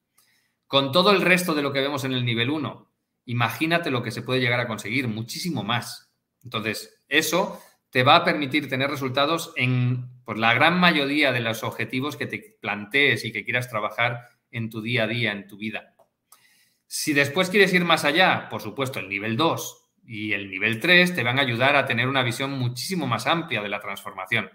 Con 0.66 0.90
todo 0.90 1.12
el 1.12 1.22
resto 1.22 1.54
de 1.54 1.62
lo 1.62 1.72
que 1.72 1.80
vemos 1.80 2.02
en 2.02 2.12
el 2.12 2.24
nivel 2.24 2.50
1, 2.50 2.90
imagínate 3.26 3.92
lo 3.92 4.02
que 4.02 4.10
se 4.10 4.22
puede 4.22 4.40
llegar 4.40 4.58
a 4.58 4.66
conseguir, 4.66 5.06
muchísimo 5.06 5.62
más. 5.62 6.12
Entonces, 6.42 7.04
Eso 7.06 7.62
te 7.90 8.02
va 8.02 8.16
a 8.16 8.24
permitir 8.24 8.68
tener 8.68 8.90
resultados 8.90 9.52
en 9.54 10.10
pues, 10.24 10.38
la 10.38 10.54
gran 10.54 10.80
mayoría 10.80 11.30
de 11.30 11.38
los 11.38 11.62
objetivos 11.62 12.16
que 12.16 12.26
te 12.26 12.58
plantees 12.60 13.24
y 13.24 13.30
que 13.30 13.44
quieras 13.44 13.70
trabajar 13.70 14.28
en 14.50 14.70
tu 14.70 14.82
día 14.82 15.04
a 15.04 15.06
día, 15.06 15.30
en 15.30 15.46
tu 15.46 15.56
vida. 15.56 15.94
Si 16.86 17.12
después 17.12 17.50
quieres 17.50 17.72
ir 17.72 17.84
más 17.84 18.04
allá, 18.04 18.48
por 18.48 18.62
supuesto, 18.62 19.00
el 19.00 19.08
nivel 19.08 19.36
2 19.36 19.90
y 20.06 20.32
el 20.32 20.50
nivel 20.50 20.80
3 20.80 21.14
te 21.14 21.22
van 21.22 21.38
a 21.38 21.42
ayudar 21.42 21.76
a 21.76 21.86
tener 21.86 22.08
una 22.08 22.22
visión 22.22 22.52
muchísimo 22.52 23.06
más 23.06 23.26
amplia 23.26 23.62
de 23.62 23.68
la 23.68 23.80
transformación. 23.80 24.50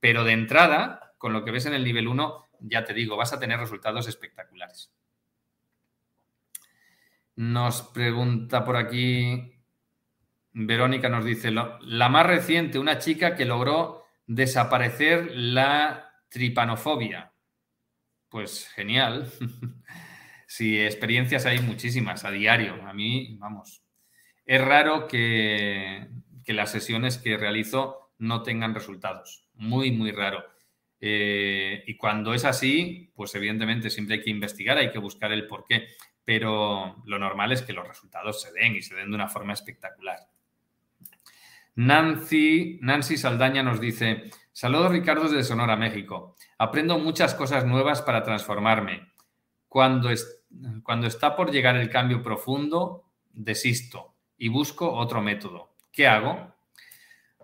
Pero 0.00 0.24
de 0.24 0.32
entrada, 0.32 1.14
con 1.18 1.32
lo 1.32 1.44
que 1.44 1.50
ves 1.50 1.66
en 1.66 1.74
el 1.74 1.84
nivel 1.84 2.08
1, 2.08 2.48
ya 2.60 2.84
te 2.84 2.92
digo, 2.92 3.16
vas 3.16 3.32
a 3.32 3.40
tener 3.40 3.58
resultados 3.58 4.06
espectaculares. 4.06 4.92
Nos 7.36 7.82
pregunta 7.82 8.64
por 8.64 8.76
aquí 8.76 9.54
Verónica 10.54 11.08
nos 11.08 11.24
dice, 11.24 11.50
la 11.50 12.08
más 12.08 12.26
reciente, 12.26 12.78
una 12.78 12.98
chica 13.00 13.34
que 13.34 13.44
logró 13.44 14.04
desaparecer 14.26 15.32
la 15.32 16.12
tripanofobia. 16.28 17.32
Pues 18.28 18.68
genial. 18.68 19.30
sí, 20.46 20.80
experiencias 20.80 21.46
hay 21.46 21.60
muchísimas 21.60 22.24
a 22.24 22.30
diario. 22.30 22.74
A 22.86 22.92
mí, 22.92 23.36
vamos, 23.38 23.84
es 24.46 24.60
raro 24.60 25.06
que, 25.06 26.08
las 26.46 26.70
sesiones 26.70 27.18
que 27.18 27.36
realizo 27.36 28.12
no 28.18 28.42
tengan 28.42 28.74
resultados. 28.74 29.48
Muy, 29.54 29.90
muy 29.90 30.12
raro. 30.12 30.44
Eh, 31.00 31.82
y 31.86 31.96
cuando 31.96 32.34
es 32.34 32.44
así, 32.44 33.12
pues 33.14 33.34
evidentemente 33.34 33.90
siempre 33.90 34.16
hay 34.16 34.22
que 34.22 34.30
investigar, 34.30 34.78
hay 34.78 34.90
que 34.90 34.98
buscar 34.98 35.32
el 35.32 35.46
por 35.46 35.64
qué. 35.66 35.88
Pero 36.24 37.02
lo 37.04 37.18
normal 37.18 37.52
es 37.52 37.62
que 37.62 37.72
los 37.72 37.86
resultados 37.86 38.42
se 38.42 38.52
den 38.52 38.76
y 38.76 38.82
se 38.82 38.94
den 38.94 39.10
de 39.10 39.14
una 39.14 39.28
forma 39.28 39.52
espectacular. 39.52 40.18
Nancy, 41.76 42.78
Nancy 42.82 43.16
Saldaña 43.16 43.62
nos 43.62 43.80
dice, 43.80 44.30
saludos 44.52 44.92
Ricardo 44.92 45.28
desde 45.28 45.42
Sonora, 45.42 45.76
México. 45.76 46.36
Aprendo 46.56 46.98
muchas 46.98 47.34
cosas 47.34 47.66
nuevas 47.66 48.00
para 48.00 48.22
transformarme. 48.22 49.13
Cuando, 49.74 50.08
cuando 50.84 51.08
está 51.08 51.34
por 51.34 51.50
llegar 51.50 51.74
el 51.74 51.90
cambio 51.90 52.22
profundo, 52.22 53.10
desisto 53.32 54.14
y 54.38 54.46
busco 54.46 54.88
otro 54.88 55.20
método. 55.20 55.74
¿Qué 55.90 56.06
hago? 56.06 56.54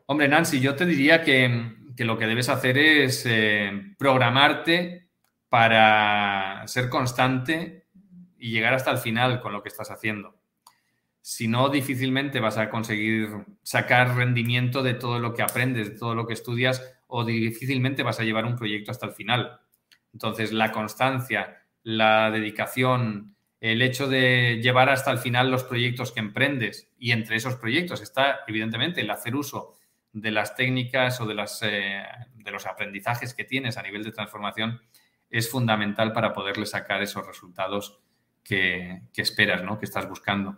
Hombre, 0.06 0.28
Nancy, 0.28 0.60
yo 0.60 0.76
te 0.76 0.86
diría 0.86 1.24
que, 1.24 1.74
lo 1.98 2.16
que 2.16 2.28
debes 2.28 2.48
hacer 2.48 2.78
es 2.78 3.26
eh, 3.26 3.96
programarte 3.98 5.08
para 5.48 6.62
ser 6.68 6.88
constante 6.88 7.88
y 8.38 8.52
llegar 8.52 8.74
hasta 8.74 8.92
el 8.92 8.98
final 8.98 9.40
con 9.40 9.52
lo 9.52 9.60
que 9.60 9.70
estás 9.70 9.90
haciendo 9.90 10.40
si 11.22 11.48
no, 11.48 11.68
difícilmente 11.68 12.40
vas 12.40 12.56
a 12.56 12.70
conseguir 12.70 13.28
sacar 13.62 14.16
rendimiento 14.16 14.82
de 14.82 14.94
todo 14.94 15.18
lo 15.18 15.34
que 15.34 15.42
aprendes, 15.42 15.90
de 15.90 15.98
todo 15.98 16.14
lo 16.14 16.26
que 16.26 16.32
estudias, 16.32 16.82
o 17.08 17.24
difícilmente 17.24 18.02
vas 18.02 18.20
a 18.20 18.24
llevar 18.24 18.46
un 18.46 18.56
proyecto 18.56 18.90
hasta 18.90 19.06
el 19.06 19.12
final. 19.12 19.60
Entonces, 20.12 20.52
la 20.52 20.72
constancia, 20.72 21.59
la 21.82 22.30
dedicación, 22.30 23.36
el 23.60 23.82
hecho 23.82 24.08
de 24.08 24.60
llevar 24.62 24.88
hasta 24.88 25.10
el 25.10 25.18
final 25.18 25.50
los 25.50 25.64
proyectos 25.64 26.12
que 26.12 26.20
emprendes, 26.20 26.90
y 26.98 27.12
entre 27.12 27.36
esos 27.36 27.56
proyectos 27.56 28.00
está, 28.00 28.40
evidentemente, 28.46 29.00
el 29.00 29.10
hacer 29.10 29.36
uso 29.36 29.74
de 30.12 30.30
las 30.30 30.56
técnicas 30.56 31.20
o 31.20 31.26
de, 31.26 31.34
las, 31.34 31.62
eh, 31.62 32.02
de 32.34 32.50
los 32.50 32.66
aprendizajes 32.66 33.34
que 33.34 33.44
tienes 33.44 33.76
a 33.76 33.82
nivel 33.82 34.02
de 34.02 34.12
transformación, 34.12 34.80
es 35.30 35.50
fundamental 35.50 36.12
para 36.12 36.32
poderle 36.32 36.66
sacar 36.66 37.02
esos 37.02 37.26
resultados 37.26 38.00
que, 38.42 39.02
esperas, 39.16 39.62
¿no? 39.62 39.78
que 39.78 39.84
estás 39.84 40.08
buscando. 40.08 40.56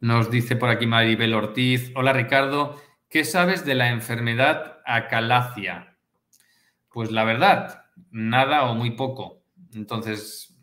Nos 0.00 0.30
dice 0.30 0.56
por 0.56 0.68
aquí 0.68 0.86
Maribel 0.86 1.32
Ortiz. 1.32 1.90
Hola 1.94 2.12
Ricardo, 2.12 2.82
¿qué 3.08 3.24
sabes 3.24 3.64
de 3.64 3.74
la 3.74 3.88
enfermedad 3.88 4.80
acalacia? 4.84 5.96
Pues 6.90 7.10
la 7.10 7.24
verdad, 7.24 7.83
nada 8.10 8.64
o 8.64 8.74
muy 8.74 8.92
poco. 8.92 9.42
Entonces, 9.74 10.56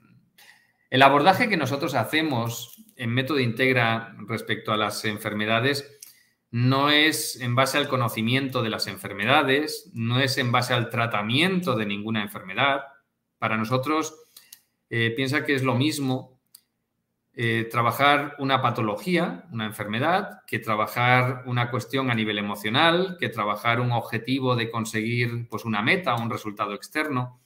el 0.89 1.01
abordaje 1.01 1.49
que 1.49 1.57
nosotros 1.57 1.95
hacemos 1.95 2.83
en 2.95 3.13
Método 3.13 3.39
Integra 3.39 4.15
respecto 4.27 4.71
a 4.71 4.77
las 4.77 5.05
enfermedades 5.05 5.99
no 6.51 6.89
es 6.89 7.39
en 7.39 7.55
base 7.55 7.77
al 7.77 7.87
conocimiento 7.87 8.61
de 8.61 8.69
las 8.69 8.87
enfermedades, 8.87 9.89
no 9.93 10.19
es 10.19 10.37
en 10.37 10.51
base 10.51 10.73
al 10.73 10.89
tratamiento 10.89 11.75
de 11.75 11.85
ninguna 11.85 12.21
enfermedad. 12.21 12.81
Para 13.37 13.57
nosotros, 13.57 14.13
eh, 14.89 15.13
piensa 15.15 15.45
que 15.45 15.55
es 15.55 15.63
lo 15.63 15.75
mismo 15.75 16.40
eh, 17.33 17.69
trabajar 17.71 18.35
una 18.39 18.61
patología, 18.61 19.45
una 19.53 19.65
enfermedad, 19.65 20.41
que 20.45 20.59
trabajar 20.59 21.43
una 21.45 21.71
cuestión 21.71 22.11
a 22.11 22.15
nivel 22.15 22.37
emocional, 22.37 23.15
que 23.17 23.29
trabajar 23.29 23.79
un 23.79 23.93
objetivo 23.93 24.57
de 24.57 24.69
conseguir 24.69 25.47
pues, 25.49 25.63
una 25.63 25.81
meta, 25.81 26.15
un 26.15 26.29
resultado 26.29 26.73
externo. 26.73 27.39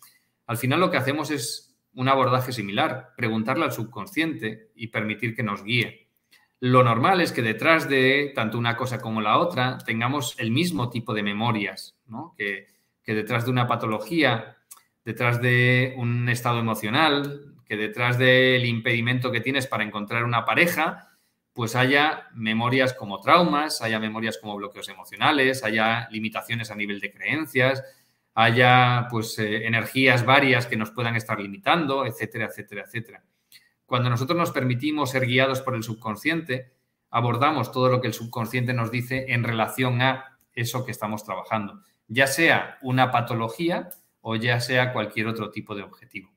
Al 0.47 0.57
final 0.57 0.79
lo 0.79 0.89
que 0.89 0.97
hacemos 0.97 1.29
es 1.29 1.77
un 1.93 2.09
abordaje 2.09 2.51
similar, 2.51 3.13
preguntarle 3.15 3.65
al 3.65 3.71
subconsciente 3.71 4.71
y 4.75 4.87
permitir 4.87 5.35
que 5.35 5.43
nos 5.43 5.63
guíe. 5.63 6.09
Lo 6.59 6.83
normal 6.83 7.21
es 7.21 7.31
que 7.31 7.43
detrás 7.43 7.87
de 7.87 8.31
tanto 8.33 8.57
una 8.57 8.75
cosa 8.75 8.99
como 8.99 9.21
la 9.21 9.37
otra 9.37 9.77
tengamos 9.77 10.35
el 10.39 10.49
mismo 10.49 10.89
tipo 10.89 11.13
de 11.13 11.21
memorias, 11.21 11.95
que, 12.35 12.67
que 13.03 13.13
detrás 13.13 13.45
de 13.45 13.51
una 13.51 13.67
patología, 13.67 14.57
detrás 15.03 15.39
de 15.41 15.93
un 15.97 16.27
estado 16.27 16.57
emocional, 16.57 17.54
que 17.65 17.77
detrás 17.77 18.17
del 18.17 18.65
impedimento 18.65 19.31
que 19.31 19.41
tienes 19.41 19.67
para 19.67 19.83
encontrar 19.83 20.23
una 20.23 20.45
pareja, 20.45 21.09
pues 21.53 21.75
haya 21.75 22.27
memorias 22.33 22.93
como 22.93 23.21
traumas, 23.21 23.81
haya 23.81 23.99
memorias 23.99 24.37
como 24.37 24.55
bloqueos 24.55 24.89
emocionales, 24.89 25.63
haya 25.63 26.07
limitaciones 26.11 26.69
a 26.69 26.75
nivel 26.75 26.99
de 26.99 27.13
creencias, 27.13 27.81
haya 28.33 29.07
pues 29.09 29.39
eh, 29.39 29.65
energías 29.65 30.25
varias 30.25 30.67
que 30.67 30.75
nos 30.75 30.91
puedan 30.91 31.15
estar 31.15 31.39
limitando, 31.39 32.05
etcétera, 32.05 32.47
etcétera, 32.47 32.83
etcétera. 32.85 33.23
Cuando 33.85 34.09
nosotros 34.09 34.37
nos 34.37 34.51
permitimos 34.51 35.11
ser 35.11 35.25
guiados 35.25 35.61
por 35.61 35.75
el 35.75 35.83
subconsciente, 35.83 36.73
abordamos 37.09 37.71
todo 37.71 37.87
lo 37.87 38.01
que 38.01 38.07
el 38.07 38.13
subconsciente 38.13 38.73
nos 38.73 38.91
dice 38.91 39.27
en 39.29 39.43
relación 39.43 40.01
a 40.01 40.37
eso 40.53 40.85
que 40.85 40.91
estamos 40.91 41.23
trabajando, 41.23 41.81
ya 42.07 42.27
sea 42.27 42.77
una 42.81 43.11
patología 43.11 43.89
o 44.19 44.35
ya 44.35 44.59
sea 44.59 44.91
cualquier 44.91 45.27
otro 45.27 45.51
tipo 45.51 45.73
de 45.75 45.83
objetivo. 45.83 46.34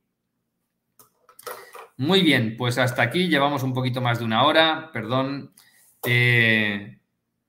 Muy 1.99 2.22
bien, 2.22 2.57
pues 2.57 2.78
hasta 2.78 3.03
aquí 3.03 3.26
llevamos 3.26 3.64
un 3.64 3.74
poquito 3.74 4.01
más 4.01 4.20
de 4.20 4.24
una 4.24 4.44
hora, 4.44 4.90
perdón. 4.92 5.53
Eh, 6.07 7.01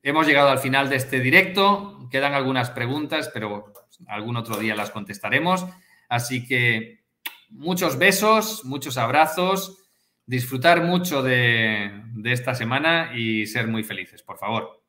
hemos 0.02 0.26
llegado 0.26 0.50
al 0.50 0.58
final 0.58 0.90
de 0.90 0.96
este 0.96 1.20
directo. 1.20 2.08
Quedan 2.10 2.34
algunas 2.34 2.72
preguntas, 2.72 3.30
pero 3.32 3.72
algún 4.08 4.38
otro 4.38 4.58
día 4.58 4.76
las 4.76 4.90
contestaremos. 4.90 5.68
Así 6.10 6.48
que 6.48 7.04
muchos 7.50 8.00
besos, 8.00 8.66
muchos 8.66 8.98
abrazos, 8.98 9.78
disfrutar 10.26 10.84
mucho 10.84 11.22
de, 11.22 12.02
de 12.16 12.32
esta 12.32 12.56
semana 12.56 13.12
y 13.16 13.46
ser 13.46 13.68
muy 13.68 13.84
felices, 13.84 14.24
por 14.24 14.40
favor. 14.40 14.82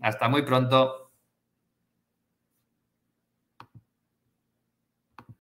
Hasta 0.00 0.28
muy 0.28 0.42
pronto. 0.42 1.03